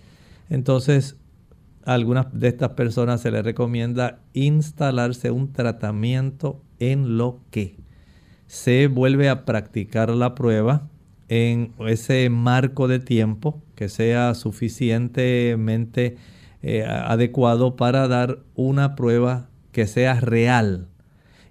Entonces, 0.50 1.14
a 1.84 1.94
algunas 1.94 2.26
de 2.32 2.48
estas 2.48 2.70
personas 2.70 3.20
se 3.20 3.30
les 3.30 3.44
recomienda 3.44 4.18
instalarse 4.32 5.30
un 5.30 5.52
tratamiento 5.52 6.60
en 6.80 7.18
lo 7.18 7.38
que 7.52 7.76
se 8.48 8.88
vuelve 8.88 9.28
a 9.28 9.44
practicar 9.44 10.10
la 10.10 10.34
prueba 10.34 10.88
en 11.28 11.72
ese 11.86 12.28
marco 12.30 12.88
de 12.88 12.98
tiempo 12.98 13.62
que 13.74 13.88
sea 13.88 14.34
suficientemente 14.34 16.16
eh, 16.62 16.84
adecuado 16.84 17.76
para 17.76 18.08
dar 18.08 18.40
una 18.54 18.94
prueba 18.96 19.50
que 19.72 19.86
sea 19.86 20.20
real. 20.20 20.88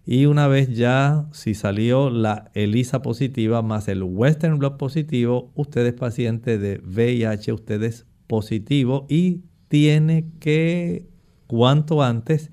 Y 0.06 0.26
una 0.26 0.48
vez 0.48 0.76
ya, 0.76 1.26
si 1.32 1.56
salió 1.56 2.10
la 2.10 2.52
ELISA 2.54 3.02
positiva 3.02 3.62
más 3.62 3.88
el 3.88 4.04
Western 4.04 4.60
Blot 4.60 4.78
positivo, 4.78 5.52
usted 5.56 5.86
es 5.86 5.94
paciente 5.94 6.58
de 6.58 6.80
VIH, 6.84 7.54
usted 7.54 7.82
es 7.84 8.06
positivo 8.28 9.08
y 9.10 9.42
tiene 9.68 10.28
que, 10.40 11.08
cuanto 11.48 12.04
antes, 12.04 12.52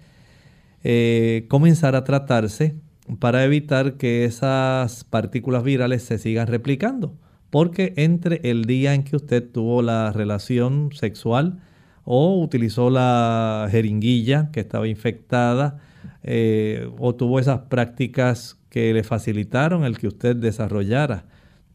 eh, 0.82 1.46
comenzar 1.48 1.94
a 1.94 2.04
tratarse 2.04 2.74
para 3.18 3.44
evitar 3.44 3.94
que 3.94 4.24
esas 4.24 5.04
partículas 5.04 5.62
virales 5.64 6.02
se 6.02 6.18
sigan 6.18 6.46
replicando. 6.46 7.16
Porque 7.50 7.92
entre 7.96 8.40
el 8.44 8.64
día 8.64 8.94
en 8.94 9.02
que 9.02 9.16
usted 9.16 9.46
tuvo 9.50 9.82
la 9.82 10.12
relación 10.12 10.90
sexual 10.92 11.60
o 12.04 12.40
utilizó 12.40 12.90
la 12.90 13.68
jeringuilla 13.70 14.50
que 14.52 14.60
estaba 14.60 14.88
infectada 14.88 15.78
eh, 16.22 16.90
o 16.98 17.14
tuvo 17.14 17.38
esas 17.38 17.60
prácticas 17.62 18.58
que 18.70 18.92
le 18.94 19.02
facilitaron 19.02 19.84
el 19.84 19.98
que 19.98 20.08
usted 20.08 20.34
desarrollara 20.34 21.24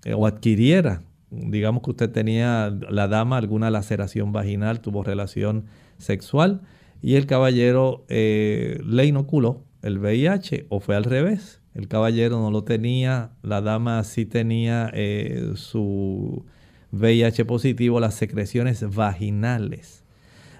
eh, 0.03 0.13
o 0.13 0.25
adquiriera, 0.25 1.03
digamos 1.29 1.83
que 1.83 1.91
usted 1.91 2.09
tenía 2.09 2.75
la 2.89 3.07
dama 3.07 3.37
alguna 3.37 3.69
laceración 3.69 4.31
vaginal, 4.31 4.81
tuvo 4.81 5.03
relación 5.03 5.65
sexual 5.97 6.61
y 7.01 7.15
el 7.15 7.27
caballero 7.27 8.05
eh, 8.09 8.79
le 8.83 9.05
inoculó 9.05 9.66
el 9.81 9.99
VIH 9.99 10.67
o 10.69 10.79
fue 10.79 10.95
al 10.95 11.03
revés. 11.03 11.61
El 11.73 11.87
caballero 11.87 12.39
no 12.39 12.51
lo 12.51 12.63
tenía, 12.63 13.31
la 13.43 13.61
dama 13.61 14.03
sí 14.03 14.25
tenía 14.25 14.89
eh, 14.93 15.51
su 15.55 16.45
VIH 16.91 17.45
positivo, 17.45 17.99
las 17.99 18.15
secreciones 18.15 18.83
vaginales. 18.95 20.03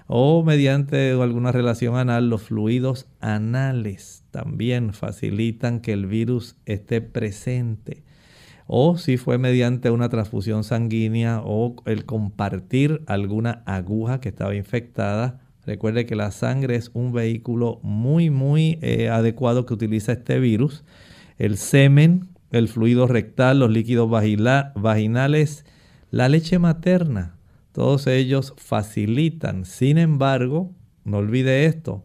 O 0.06 0.42
mediante 0.42 1.10
alguna 1.10 1.52
relación 1.52 1.96
anal, 1.96 2.30
los 2.30 2.42
fluidos 2.42 3.06
anales 3.20 4.24
también 4.30 4.94
facilitan 4.94 5.80
que 5.80 5.92
el 5.92 6.06
virus 6.06 6.56
esté 6.64 7.02
presente. 7.02 8.04
O 8.66 8.96
si 8.96 9.16
fue 9.16 9.38
mediante 9.38 9.90
una 9.90 10.08
transfusión 10.08 10.64
sanguínea 10.64 11.42
o 11.44 11.76
el 11.84 12.06
compartir 12.06 13.02
alguna 13.06 13.62
aguja 13.66 14.20
que 14.20 14.28
estaba 14.28 14.54
infectada, 14.54 15.40
Recuerde 15.68 16.06
que 16.06 16.16
la 16.16 16.30
sangre 16.30 16.76
es 16.76 16.90
un 16.94 17.12
vehículo 17.12 17.78
muy, 17.82 18.30
muy 18.30 18.78
eh, 18.80 19.10
adecuado 19.10 19.66
que 19.66 19.74
utiliza 19.74 20.12
este 20.12 20.38
virus. 20.38 20.82
El 21.36 21.58
semen, 21.58 22.30
el 22.50 22.68
fluido 22.68 23.06
rectal, 23.06 23.58
los 23.58 23.70
líquidos 23.70 24.08
vaginales, 24.10 25.66
la 26.10 26.30
leche 26.30 26.58
materna, 26.58 27.36
todos 27.72 28.06
ellos 28.06 28.54
facilitan. 28.56 29.66
Sin 29.66 29.98
embargo, 29.98 30.72
no 31.04 31.18
olvide 31.18 31.66
esto, 31.66 32.02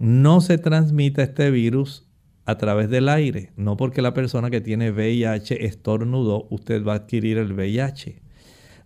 no 0.00 0.40
se 0.40 0.58
transmite 0.58 1.22
este 1.22 1.52
virus 1.52 2.04
a 2.46 2.58
través 2.58 2.90
del 2.90 3.08
aire. 3.08 3.52
No 3.54 3.76
porque 3.76 4.02
la 4.02 4.12
persona 4.12 4.50
que 4.50 4.60
tiene 4.60 4.90
VIH 4.90 5.66
estornudó, 5.66 6.48
usted 6.50 6.84
va 6.84 6.94
a 6.94 6.96
adquirir 6.96 7.38
el 7.38 7.52
VIH. 7.52 8.20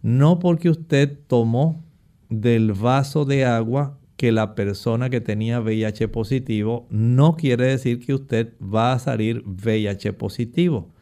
No 0.03 0.39
porque 0.39 0.69
usted 0.69 1.19
tomó 1.29 1.83
del 2.29 2.75
vaso 2.75 3.25
de 3.25 3.47
agua 3.47 3.99
que 4.23 4.31
la 4.31 4.55
persona 4.55 5.11
que 5.11 5.21
tenía 5.21 5.59
VIH 5.59 6.07
positivo 6.07 6.87
no 6.91 7.35
quiere 7.35 7.65
decir 7.67 7.99
que 7.99 8.15
usted 8.15 8.53
va 8.63 8.93
a 8.93 9.01
salir 9.01 9.43
VIH 9.45 10.13
positivo. 10.13 10.93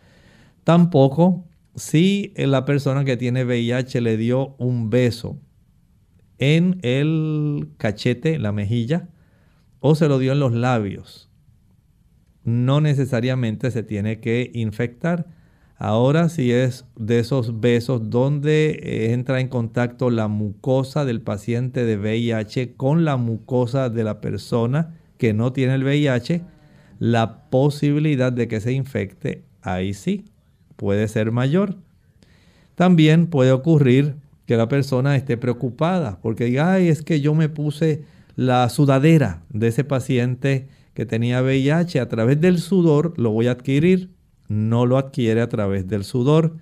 Tampoco 0.64 1.45
si 1.75 2.33
la 2.35 2.64
persona 2.64 3.05
que 3.05 3.18
tiene 3.18 3.45
VIH 3.45 4.01
le 4.01 4.16
dio 4.16 4.55
un 4.57 4.89
beso 4.89 5.39
en 6.39 6.79
el 6.81 7.68
cachete, 7.77 8.39
la 8.39 8.53
mejilla, 8.53 9.11
o 9.81 9.95
se 9.95 10.09
lo 10.09 10.18
dio 10.18 10.33
en 10.33 10.41
los 10.41 10.55
labios, 10.55 11.29
no 12.45 12.81
necesariamente 12.81 13.71
se 13.71 13.83
tiene 13.83 14.21
que 14.21 14.51
infectar. 14.55 15.27
Ahora 15.83 16.28
si 16.28 16.53
es 16.53 16.85
de 16.99 17.20
esos 17.20 17.59
besos 17.59 18.11
donde 18.11 19.14
entra 19.14 19.41
en 19.41 19.49
contacto 19.49 20.11
la 20.11 20.28
mucosa 20.28 21.07
del 21.07 21.22
paciente 21.22 21.87
de 21.87 21.97
VIH 21.97 22.74
con 22.74 23.07
la 23.07 23.16
mucosa 23.16 23.89
de 23.89 24.05
la 24.05 24.20
persona 24.20 24.99
que 25.16 25.33
no 25.33 25.55
tiene 25.55 25.76
el 25.76 25.85
VIH, 25.85 26.43
la 26.99 27.49
posibilidad 27.49 28.31
de 28.31 28.47
que 28.47 28.61
se 28.61 28.72
infecte, 28.72 29.43
ahí 29.62 29.95
sí, 29.95 30.26
puede 30.76 31.09
ser 31.09 31.33
mayor. 31.33 31.76
También 32.74 33.28
puede 33.28 33.53
ocurrir 33.53 34.16
que 34.45 34.59
la 34.59 34.68
persona 34.68 35.16
esté 35.16 35.39
preocupada 35.39 36.18
porque 36.20 36.45
diga, 36.45 36.74
ay, 36.74 36.89
es 36.89 37.01
que 37.01 37.22
yo 37.22 37.35
me 37.35 37.49
puse 37.49 38.05
la 38.37 38.68
sudadera 38.68 39.45
de 39.49 39.68
ese 39.68 39.85
paciente 39.85 40.68
que 40.93 41.07
tenía 41.07 41.41
VIH, 41.43 42.01
a 42.01 42.09
través 42.11 42.39
del 42.39 42.59
sudor 42.59 43.14
lo 43.16 43.31
voy 43.31 43.47
a 43.47 43.53
adquirir 43.53 44.11
no 44.51 44.85
lo 44.85 44.99
adquiere 44.99 45.41
a 45.41 45.49
través 45.49 45.87
del 45.87 46.03
sudor. 46.05 46.57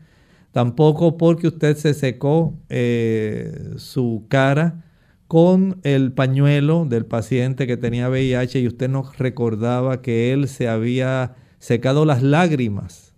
Tampoco 0.53 1.17
porque 1.17 1.49
usted 1.49 1.77
se 1.77 1.95
secó 1.95 2.55
eh, 2.69 3.73
su 3.77 4.27
cara 4.29 4.85
con 5.27 5.81
el 5.85 6.13
pañuelo 6.13 6.85
del 6.85 7.07
paciente 7.07 7.67
que 7.67 7.77
tenía 7.77 8.09
VIH 8.11 8.61
y 8.61 8.67
usted 8.67 8.89
no 8.89 9.11
recordaba 9.19 10.03
que 10.03 10.33
él 10.33 10.49
se 10.49 10.69
había 10.69 11.35
secado 11.59 12.05
las 12.05 12.23
lágrimas 12.23 13.15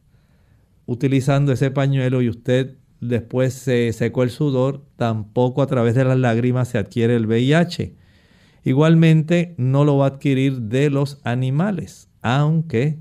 utilizando 0.86 1.52
ese 1.52 1.70
pañuelo 1.70 2.22
y 2.22 2.28
usted 2.28 2.76
después 3.00 3.54
se 3.54 3.92
secó 3.92 4.22
el 4.22 4.30
sudor, 4.30 4.84
tampoco 4.96 5.62
a 5.62 5.66
través 5.66 5.94
de 5.94 6.04
las 6.04 6.18
lágrimas 6.18 6.68
se 6.68 6.78
adquiere 6.78 7.16
el 7.16 7.26
VIH. 7.26 7.94
Igualmente 8.64 9.54
no 9.56 9.84
lo 9.84 9.96
va 9.96 10.06
a 10.06 10.08
adquirir 10.10 10.62
de 10.62 10.90
los 10.90 11.20
animales, 11.24 12.08
aunque 12.22 12.98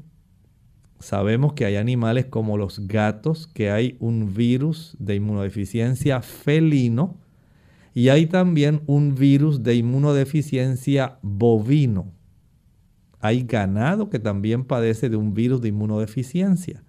Sabemos 0.99 1.53
que 1.53 1.65
hay 1.65 1.77
animales 1.77 2.25
como 2.25 2.57
los 2.57 2.87
gatos, 2.87 3.47
que 3.47 3.71
hay 3.71 3.95
un 3.99 4.33
virus 4.33 4.97
de 4.99 5.15
inmunodeficiencia 5.15 6.21
felino 6.21 7.17
y 7.93 8.09
hay 8.09 8.25
también 8.25 8.81
un 8.85 9.15
virus 9.15 9.63
de 9.63 9.75
inmunodeficiencia 9.75 11.17
bovino. 11.21 12.11
Hay 13.21 13.43
ganado 13.43 14.09
que 14.09 14.19
también 14.19 14.65
padece 14.65 15.09
de 15.09 15.15
un 15.15 15.33
virus 15.33 15.61
de 15.61 15.69
inmunodeficiencia. 15.69 16.83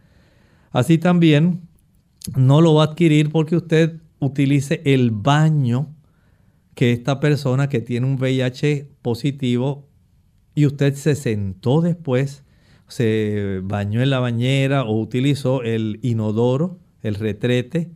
Así 0.72 0.98
también 0.98 1.62
no 2.36 2.60
lo 2.60 2.74
va 2.74 2.84
a 2.84 2.86
adquirir 2.86 3.30
porque 3.30 3.56
usted 3.56 4.00
utilice 4.18 4.82
el 4.84 5.12
baño 5.12 5.94
que 6.74 6.92
esta 6.92 7.20
persona 7.20 7.68
que 7.68 7.80
tiene 7.80 8.06
un 8.06 8.16
VIH 8.16 8.88
positivo 9.02 9.88
y 10.54 10.66
usted 10.66 10.94
se 10.94 11.14
sentó 11.14 11.80
después 11.80 12.44
se 12.90 13.60
bañó 13.62 14.02
en 14.02 14.10
la 14.10 14.20
bañera 14.20 14.84
o 14.84 15.00
utilizó 15.00 15.62
el 15.62 15.98
inodoro, 16.02 16.78
el 17.02 17.14
retrete, 17.14 17.90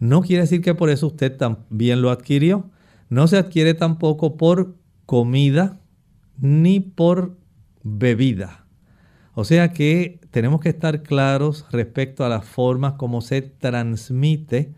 no 0.00 0.20
quiere 0.20 0.42
decir 0.42 0.60
que 0.60 0.74
por 0.74 0.90
eso 0.90 1.06
usted 1.06 1.34
también 1.34 2.02
lo 2.02 2.10
adquirió. 2.10 2.70
No 3.08 3.26
se 3.26 3.38
adquiere 3.38 3.72
tampoco 3.72 4.36
por 4.36 4.74
comida 5.06 5.80
ni 6.38 6.80
por 6.80 7.38
bebida. 7.82 8.66
O 9.34 9.44
sea 9.44 9.72
que 9.72 10.20
tenemos 10.30 10.60
que 10.60 10.68
estar 10.68 11.02
claros 11.02 11.64
respecto 11.70 12.24
a 12.24 12.28
las 12.28 12.44
formas 12.44 12.94
como 12.94 13.20
se 13.20 13.40
transmite, 13.40 14.74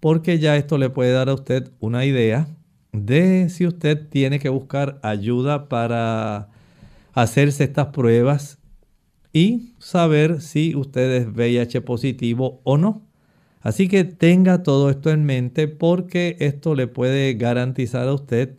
porque 0.00 0.38
ya 0.38 0.56
esto 0.56 0.78
le 0.78 0.90
puede 0.90 1.12
dar 1.12 1.28
a 1.28 1.34
usted 1.34 1.70
una 1.80 2.04
idea 2.04 2.48
de 2.92 3.48
si 3.48 3.66
usted 3.66 4.08
tiene 4.08 4.38
que 4.38 4.48
buscar 4.48 4.98
ayuda 5.02 5.68
para 5.68 6.48
hacerse 7.12 7.64
estas 7.64 7.88
pruebas 7.88 8.58
y 9.32 9.74
saber 9.78 10.40
si 10.40 10.74
usted 10.74 11.10
es 11.12 11.26
VIH 11.32 11.80
positivo 11.80 12.60
o 12.64 12.76
no. 12.76 13.02
Así 13.60 13.88
que 13.88 14.04
tenga 14.04 14.62
todo 14.62 14.90
esto 14.90 15.10
en 15.10 15.24
mente 15.24 15.68
porque 15.68 16.36
esto 16.40 16.74
le 16.74 16.88
puede 16.88 17.34
garantizar 17.34 18.08
a 18.08 18.14
usted, 18.14 18.56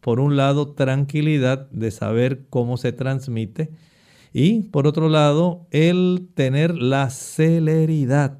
por 0.00 0.18
un 0.18 0.36
lado, 0.36 0.72
tranquilidad 0.72 1.70
de 1.70 1.90
saber 1.90 2.46
cómo 2.50 2.76
se 2.76 2.92
transmite 2.92 3.70
y 4.32 4.62
por 4.62 4.86
otro 4.86 5.08
lado, 5.08 5.66
el 5.70 6.28
tener 6.34 6.76
la 6.76 7.10
celeridad 7.10 8.38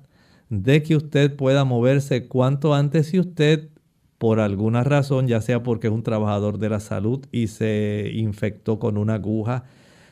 de 0.49 0.83
que 0.83 0.97
usted 0.97 1.35
pueda 1.35 1.65
moverse 1.65 2.29
cuanto 2.29 2.75
antes 2.75 3.09
si 3.09 3.19
usted 3.19 3.69
por 4.19 4.39
alguna 4.39 4.85
razón, 4.85 5.29
ya 5.29 5.41
sea 5.41 5.63
porque 5.63 5.87
es 5.87 5.93
un 5.93 6.03
trabajador 6.03 6.59
de 6.59 6.69
la 6.69 6.81
salud 6.81 7.25
y 7.33 7.47
se 7.47 8.11
infectó 8.13 8.79
con 8.79 8.99
una 8.99 9.15
aguja, 9.15 9.65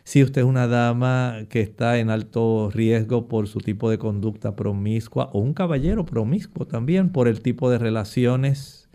si 0.09 0.23
usted 0.23 0.41
es 0.41 0.47
una 0.47 0.67
dama 0.67 1.41
que 1.51 1.61
está 1.61 1.99
en 1.99 2.09
alto 2.09 2.71
riesgo 2.73 3.29
por 3.29 3.47
su 3.47 3.59
tipo 3.59 3.91
de 3.91 3.99
conducta 3.99 4.57
promiscua 4.57 5.29
o 5.35 5.41
un 5.41 5.53
caballero 5.53 6.07
promiscuo 6.07 6.67
también 6.67 7.11
por 7.11 7.29
el 7.29 7.43
tipo 7.43 7.69
de 7.69 7.77
relaciones 7.77 8.89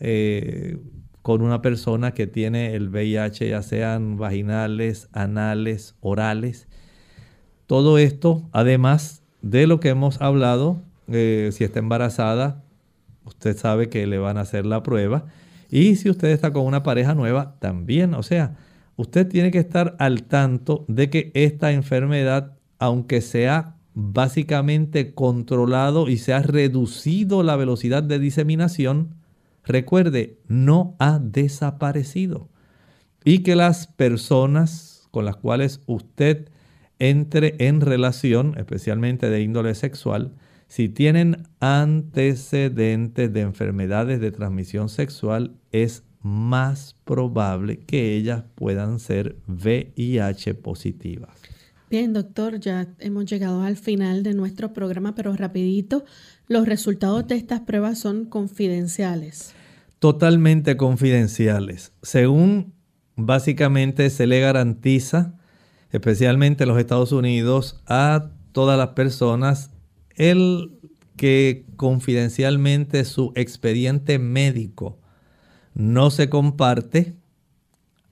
eh, 0.00 0.78
con 1.22 1.42
una 1.42 1.62
persona 1.62 2.14
que 2.14 2.26
tiene 2.26 2.74
el 2.74 2.88
VIH, 2.88 3.50
ya 3.50 3.62
sean 3.62 4.16
vaginales, 4.16 5.08
anales, 5.12 5.94
orales. 6.00 6.66
Todo 7.68 7.96
esto, 7.98 8.42
además 8.50 9.22
de 9.42 9.68
lo 9.68 9.78
que 9.78 9.90
hemos 9.90 10.20
hablado, 10.20 10.82
eh, 11.06 11.50
si 11.52 11.62
está 11.62 11.78
embarazada, 11.78 12.64
usted 13.24 13.56
sabe 13.56 13.88
que 13.88 14.04
le 14.08 14.18
van 14.18 14.36
a 14.36 14.40
hacer 14.40 14.66
la 14.66 14.82
prueba. 14.82 15.26
Y 15.70 15.94
si 15.94 16.10
usted 16.10 16.30
está 16.30 16.52
con 16.52 16.64
una 16.64 16.82
pareja 16.82 17.14
nueva, 17.14 17.54
también. 17.60 18.14
O 18.14 18.24
sea, 18.24 18.56
usted 18.96 19.28
tiene 19.28 19.50
que 19.50 19.58
estar 19.58 19.96
al 19.98 20.24
tanto 20.24 20.84
de 20.88 21.10
que 21.10 21.30
esta 21.34 21.72
enfermedad, 21.72 22.56
aunque 22.78 23.20
sea 23.20 23.76
básicamente 23.94 25.14
controlado 25.14 26.08
y 26.08 26.18
se 26.18 26.34
ha 26.34 26.42
reducido 26.42 27.42
la 27.42 27.56
velocidad 27.56 28.02
de 28.02 28.18
diseminación, 28.18 29.14
recuerde, 29.64 30.38
no 30.48 30.96
ha 30.98 31.18
desaparecido. 31.18 32.48
Y 33.24 33.38
que 33.38 33.56
las 33.56 33.86
personas 33.86 35.08
con 35.10 35.24
las 35.24 35.36
cuales 35.36 35.80
usted 35.86 36.50
entre 36.98 37.54
en 37.58 37.80
relación, 37.80 38.54
especialmente 38.58 39.30
de 39.30 39.42
índole 39.42 39.74
sexual, 39.74 40.32
si 40.68 40.88
tienen 40.88 41.48
antecedentes 41.60 43.32
de 43.32 43.40
enfermedades 43.40 44.20
de 44.20 44.32
transmisión 44.32 44.88
sexual, 44.88 45.56
es 45.72 46.02
más 46.26 46.96
probable 47.04 47.78
que 47.78 48.16
ellas 48.16 48.42
puedan 48.54 48.98
ser 48.98 49.36
VIH 49.46 50.54
positivas. 50.54 51.30
Bien, 51.88 52.12
doctor, 52.12 52.58
ya 52.58 52.88
hemos 52.98 53.26
llegado 53.26 53.62
al 53.62 53.76
final 53.76 54.24
de 54.24 54.34
nuestro 54.34 54.72
programa, 54.72 55.14
pero 55.14 55.34
rapidito, 55.36 56.04
los 56.48 56.66
resultados 56.66 57.28
de 57.28 57.36
estas 57.36 57.60
pruebas 57.60 58.00
son 58.00 58.24
confidenciales. 58.24 59.54
Totalmente 60.00 60.76
confidenciales. 60.76 61.92
Según 62.02 62.74
básicamente 63.14 64.10
se 64.10 64.26
le 64.26 64.40
garantiza, 64.40 65.38
especialmente 65.92 66.64
en 66.64 66.68
los 66.70 66.78
Estados 66.78 67.12
Unidos, 67.12 67.80
a 67.86 68.30
todas 68.50 68.76
las 68.76 68.88
personas 68.88 69.70
el 70.16 70.72
que 71.16 71.66
confidencialmente 71.76 73.04
su 73.04 73.32
expediente 73.36 74.18
médico 74.18 74.98
no 75.76 76.10
se 76.10 76.30
comparte, 76.30 77.14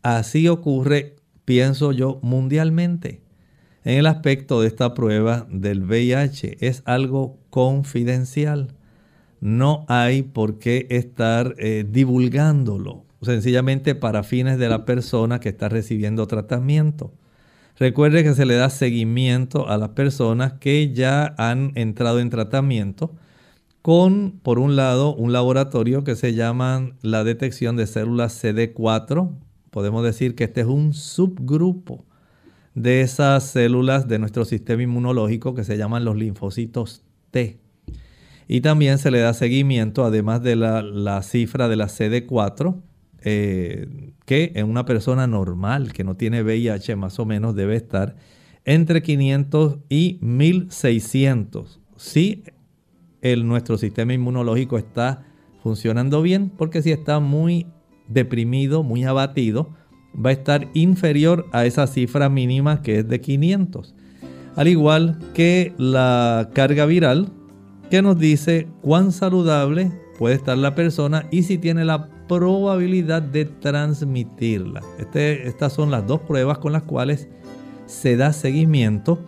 así 0.03 0.49
ocurre, 0.49 1.17
pienso 1.47 1.93
yo, 1.93 2.21
mundialmente 2.23 3.23
en 3.85 3.99
el 3.99 4.07
aspecto 4.07 4.61
de 4.61 4.69
esta 4.69 4.95
prueba 4.95 5.47
del 5.51 5.83
VIH. 5.83 6.59
Es 6.61 6.83
algo 6.85 7.39
confidencial. 7.51 8.75
No 9.41 9.87
hay 9.89 10.23
por 10.23 10.59
qué 10.59 10.87
estar 10.91 11.55
eh, 11.59 11.87
divulgándolo, 11.89 13.05
sencillamente 13.23 13.95
para 13.95 14.23
fines 14.23 14.59
de 14.59 14.69
la 14.69 14.85
persona 14.85 15.41
que 15.41 15.49
está 15.51 15.71
recibiendo 15.71 16.27
tratamiento. 16.27 17.13
Recuerde 17.79 18.23
que 18.23 18.35
se 18.35 18.47
le 18.47 18.55
da 18.57 18.69
seguimiento 18.69 19.69
a 19.69 19.79
las 19.79 19.91
personas 19.91 20.55
que 20.55 20.93
ya 20.93 21.35
han 21.39 21.73
entrado 21.75 22.21
en 22.21 22.31
tratamiento 22.31 23.15
con, 23.85 24.41
por 24.43 24.59
un 24.59 24.77
lado, 24.77 25.15
un 25.15 25.35
laboratorio 25.35 26.05
que 26.05 26.17
se 26.17 26.33
llama 26.33 26.93
la 27.03 27.23
detección 27.23 27.77
de 27.77 27.87
células 27.87 28.43
CD4. 28.43 29.31
Podemos 29.69 30.03
decir 30.03 30.35
que 30.35 30.45
este 30.45 30.63
es 30.63 30.67
un 30.67 30.95
subgrupo 30.95 32.07
de 32.75 33.03
esas 33.03 33.45
células 33.45 34.09
de 34.09 34.19
nuestro 34.19 34.47
sistema 34.47 34.83
inmunológico 34.83 35.55
que 35.55 35.65
se 35.65 35.77
llaman 35.77 36.07
los 36.07 36.17
linfocitos 36.17 37.03
T. 37.31 37.59
Y 38.49 38.63
también 38.63 38.97
se 38.97 39.11
le 39.11 39.19
da 39.19 39.35
seguimiento, 39.35 40.07
además 40.07 40.43
de 40.43 40.57
la, 40.57 41.23
cifra 41.23 41.69
de 41.69 41.77
la 41.77 41.89
CD4, 41.89 42.81
eh, 43.21 44.13
que 44.25 44.53
en 44.55 44.71
una 44.71 44.87
persona 44.87 45.27
normal 45.27 45.93
que 45.93 46.05
no 46.05 46.17
tiene 46.17 46.43
VIH 46.43 46.97
más 46.97 47.19
o 47.19 47.27
menos 47.27 47.55
debe 47.55 47.77
estar 47.77 48.17
entre 48.65 49.03
500 49.03 49.77
y 49.91 50.17
1600. 50.23 51.81
Si 51.99 52.45
el, 53.25 53.49
nuestro 53.49 53.79
sistema 53.79 54.13
inmunológico 54.13 54.79
está 54.79 55.25
funcionando 55.63 56.23
bien, 56.23 56.53
porque 56.57 56.83
si 56.83 56.93
está 56.93 57.19
muy 57.19 57.67
deprimido, 58.07 58.83
muy 58.83 59.03
abatido, 59.05 59.71
va 60.15 60.31
a 60.31 60.35
estar 60.35 60.69
inferior 60.75 61.47
a 61.51 61.65
esa 61.65 61.87
cifra 61.87 62.29
mínima 62.29 62.83
que 62.83 63.01
es 63.01 63.09
de 63.09 63.21
500. 63.21 63.95
Al 64.55 64.69
igual 64.69 65.19
que 65.33 65.73
la 65.79 66.51
carga 66.53 66.85
viral, 66.87 67.33
que 67.91 68.03
nos 68.03 68.19
dice 68.19 68.69
cuán 68.83 69.11
saludable 69.11 69.91
puede 70.19 70.37
estar 70.37 70.57
la 70.59 70.75
persona 70.75 71.27
y 71.31 71.45
si 71.45 71.57
tiene 71.57 71.85
la 71.85 72.09
probabilidad 72.29 73.23
de 73.23 73.47
transmitirla. 73.47 74.83
Este, 74.99 75.49
estas 75.49 75.73
son 75.73 75.91
las 75.91 76.07
dos 76.07 76.21
pruebas 76.21 76.59
con 76.59 76.73
las 76.73 76.83
cuales 76.83 77.29
se 77.87 78.17
da 78.17 78.33
seguimiento 78.35 79.19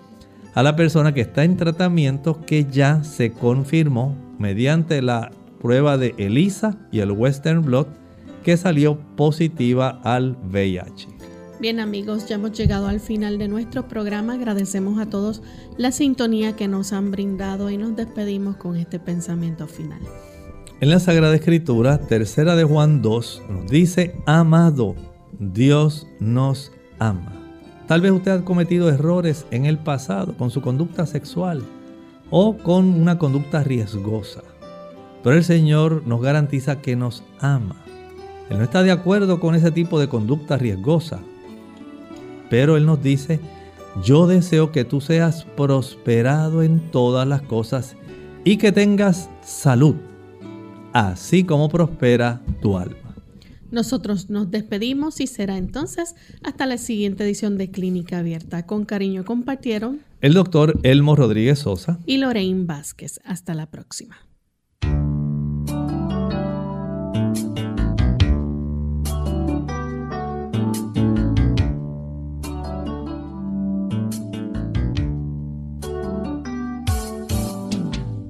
a 0.57 0.63
la 0.63 0.75
persona 0.75 1.13
que 1.13 1.21
está 1.21 1.45
en 1.45 1.59
tratamiento 1.59 2.41
que 2.47 2.65
ya 2.65 3.05
se 3.05 3.31
confirmó 3.31 4.17
mediante 4.39 5.03
la 5.03 5.31
prueba 5.61 5.99
de 5.99 6.15
ELISA 6.17 6.79
y 6.91 7.01
el 7.01 7.13
Western 7.13 7.61
Blot 7.61 7.89
que 8.43 8.57
salió 8.57 8.99
positiva 9.17 10.01
al 10.03 10.35
VIH. 10.51 11.09
Bien 11.61 11.79
amigos, 11.79 12.27
ya 12.27 12.37
hemos 12.37 12.53
llegado 12.53 12.87
al 12.87 13.01
final 13.01 13.37
de 13.37 13.49
nuestro 13.49 13.87
programa. 13.87 14.35
Agradecemos 14.35 14.99
a 14.99 15.11
todos 15.11 15.43
la 15.77 15.93
sintonía 15.93 16.57
que 16.57 16.69
nos 16.69 16.95
han 16.95 17.11
brindado 17.11 17.69
y 17.71 17.77
nos 17.77 17.95
despedimos 17.95 18.57
con 18.57 18.77
este 18.77 18.99
pensamiento 18.99 19.67
final. 19.67 20.01
En 20.81 20.89
la 20.89 21.01
Sagrada 21.01 21.35
Escritura, 21.35 21.99
tercera 21.99 22.57
de 22.57 22.65
Juan 22.65 23.03
2, 23.03 23.43
nos 23.51 23.71
dice, 23.71 24.15
amado, 24.25 24.95
Dios 25.39 26.07
nos 26.19 26.73
ama. 26.99 27.46
Tal 27.87 28.01
vez 28.01 28.13
usted 28.13 28.33
ha 28.33 28.45
cometido 28.45 28.89
errores 28.89 29.47
en 29.51 29.67
el 29.67 29.79
pasado 29.79 30.37
con 30.37 30.51
su 30.51 30.61
conducta 30.61 31.07
sexual 31.07 31.63
o 32.31 32.57
con 32.57 32.87
una 32.87 33.19
conducta 33.19 33.63
riesgosa, 33.63 34.43
pero 35.23 35.37
el 35.37 35.45
Señor 35.45 36.03
nos 36.07 36.21
garantiza 36.21 36.81
que 36.81 36.97
nos 36.97 37.23
ama 37.41 37.77
él 38.49 38.59
no 38.59 38.65
está 38.65 38.83
de 38.83 38.93
acuerdo 38.93 39.41
con 39.41 39.55
ese 39.55 39.71
tipo 39.71 39.99
de 39.99 40.09
conducta 40.09 40.57
riesgosa. 40.57 41.21
Pero 42.49 42.77
Él 42.77 42.87
nos 42.87 43.03
dice, 43.03 43.41
yo 44.05 44.27
deseo 44.27 44.71
que 44.71 44.85
tú 44.85 45.01
seas 45.01 45.45
prosperado 45.57 46.63
en 46.63 46.91
todas 46.91 47.27
las 47.27 47.43
cosas 47.43 47.97
y 48.45 48.57
que 48.59 48.71
tengas 48.71 49.29
salud, 49.43 49.97
así 50.93 51.43
como 51.43 51.69
prospera 51.69 52.41
tu 52.61 52.79
alma. 52.79 53.06
Nosotros 53.71 54.31
nos 54.31 54.51
despedimos 54.51 55.21
y 55.21 55.27
será 55.27 55.57
entonces 55.57 56.15
hasta 56.43 56.67
la 56.67 56.79
siguiente 56.79 57.25
edición 57.25 57.59
de 57.59 57.71
Clínica 57.71 58.19
Abierta. 58.19 58.67
Con 58.67 58.85
cariño 58.85 59.25
compartieron 59.25 60.01
el 60.21 60.35
doctor 60.35 60.79
Elmo 60.83 61.17
Rodríguez 61.17 61.61
Sosa 61.61 61.99
y 62.07 62.19
Lorraine 62.19 62.65
Vázquez. 62.65 63.21
Hasta 63.25 63.55
la 63.55 63.71
próxima. 63.71 64.17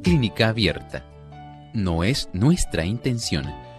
Clínica 0.02 0.48
Abierta. 0.48 1.04
No 1.74 2.04
es 2.04 2.30
nuestra 2.32 2.86
intención 2.86 3.44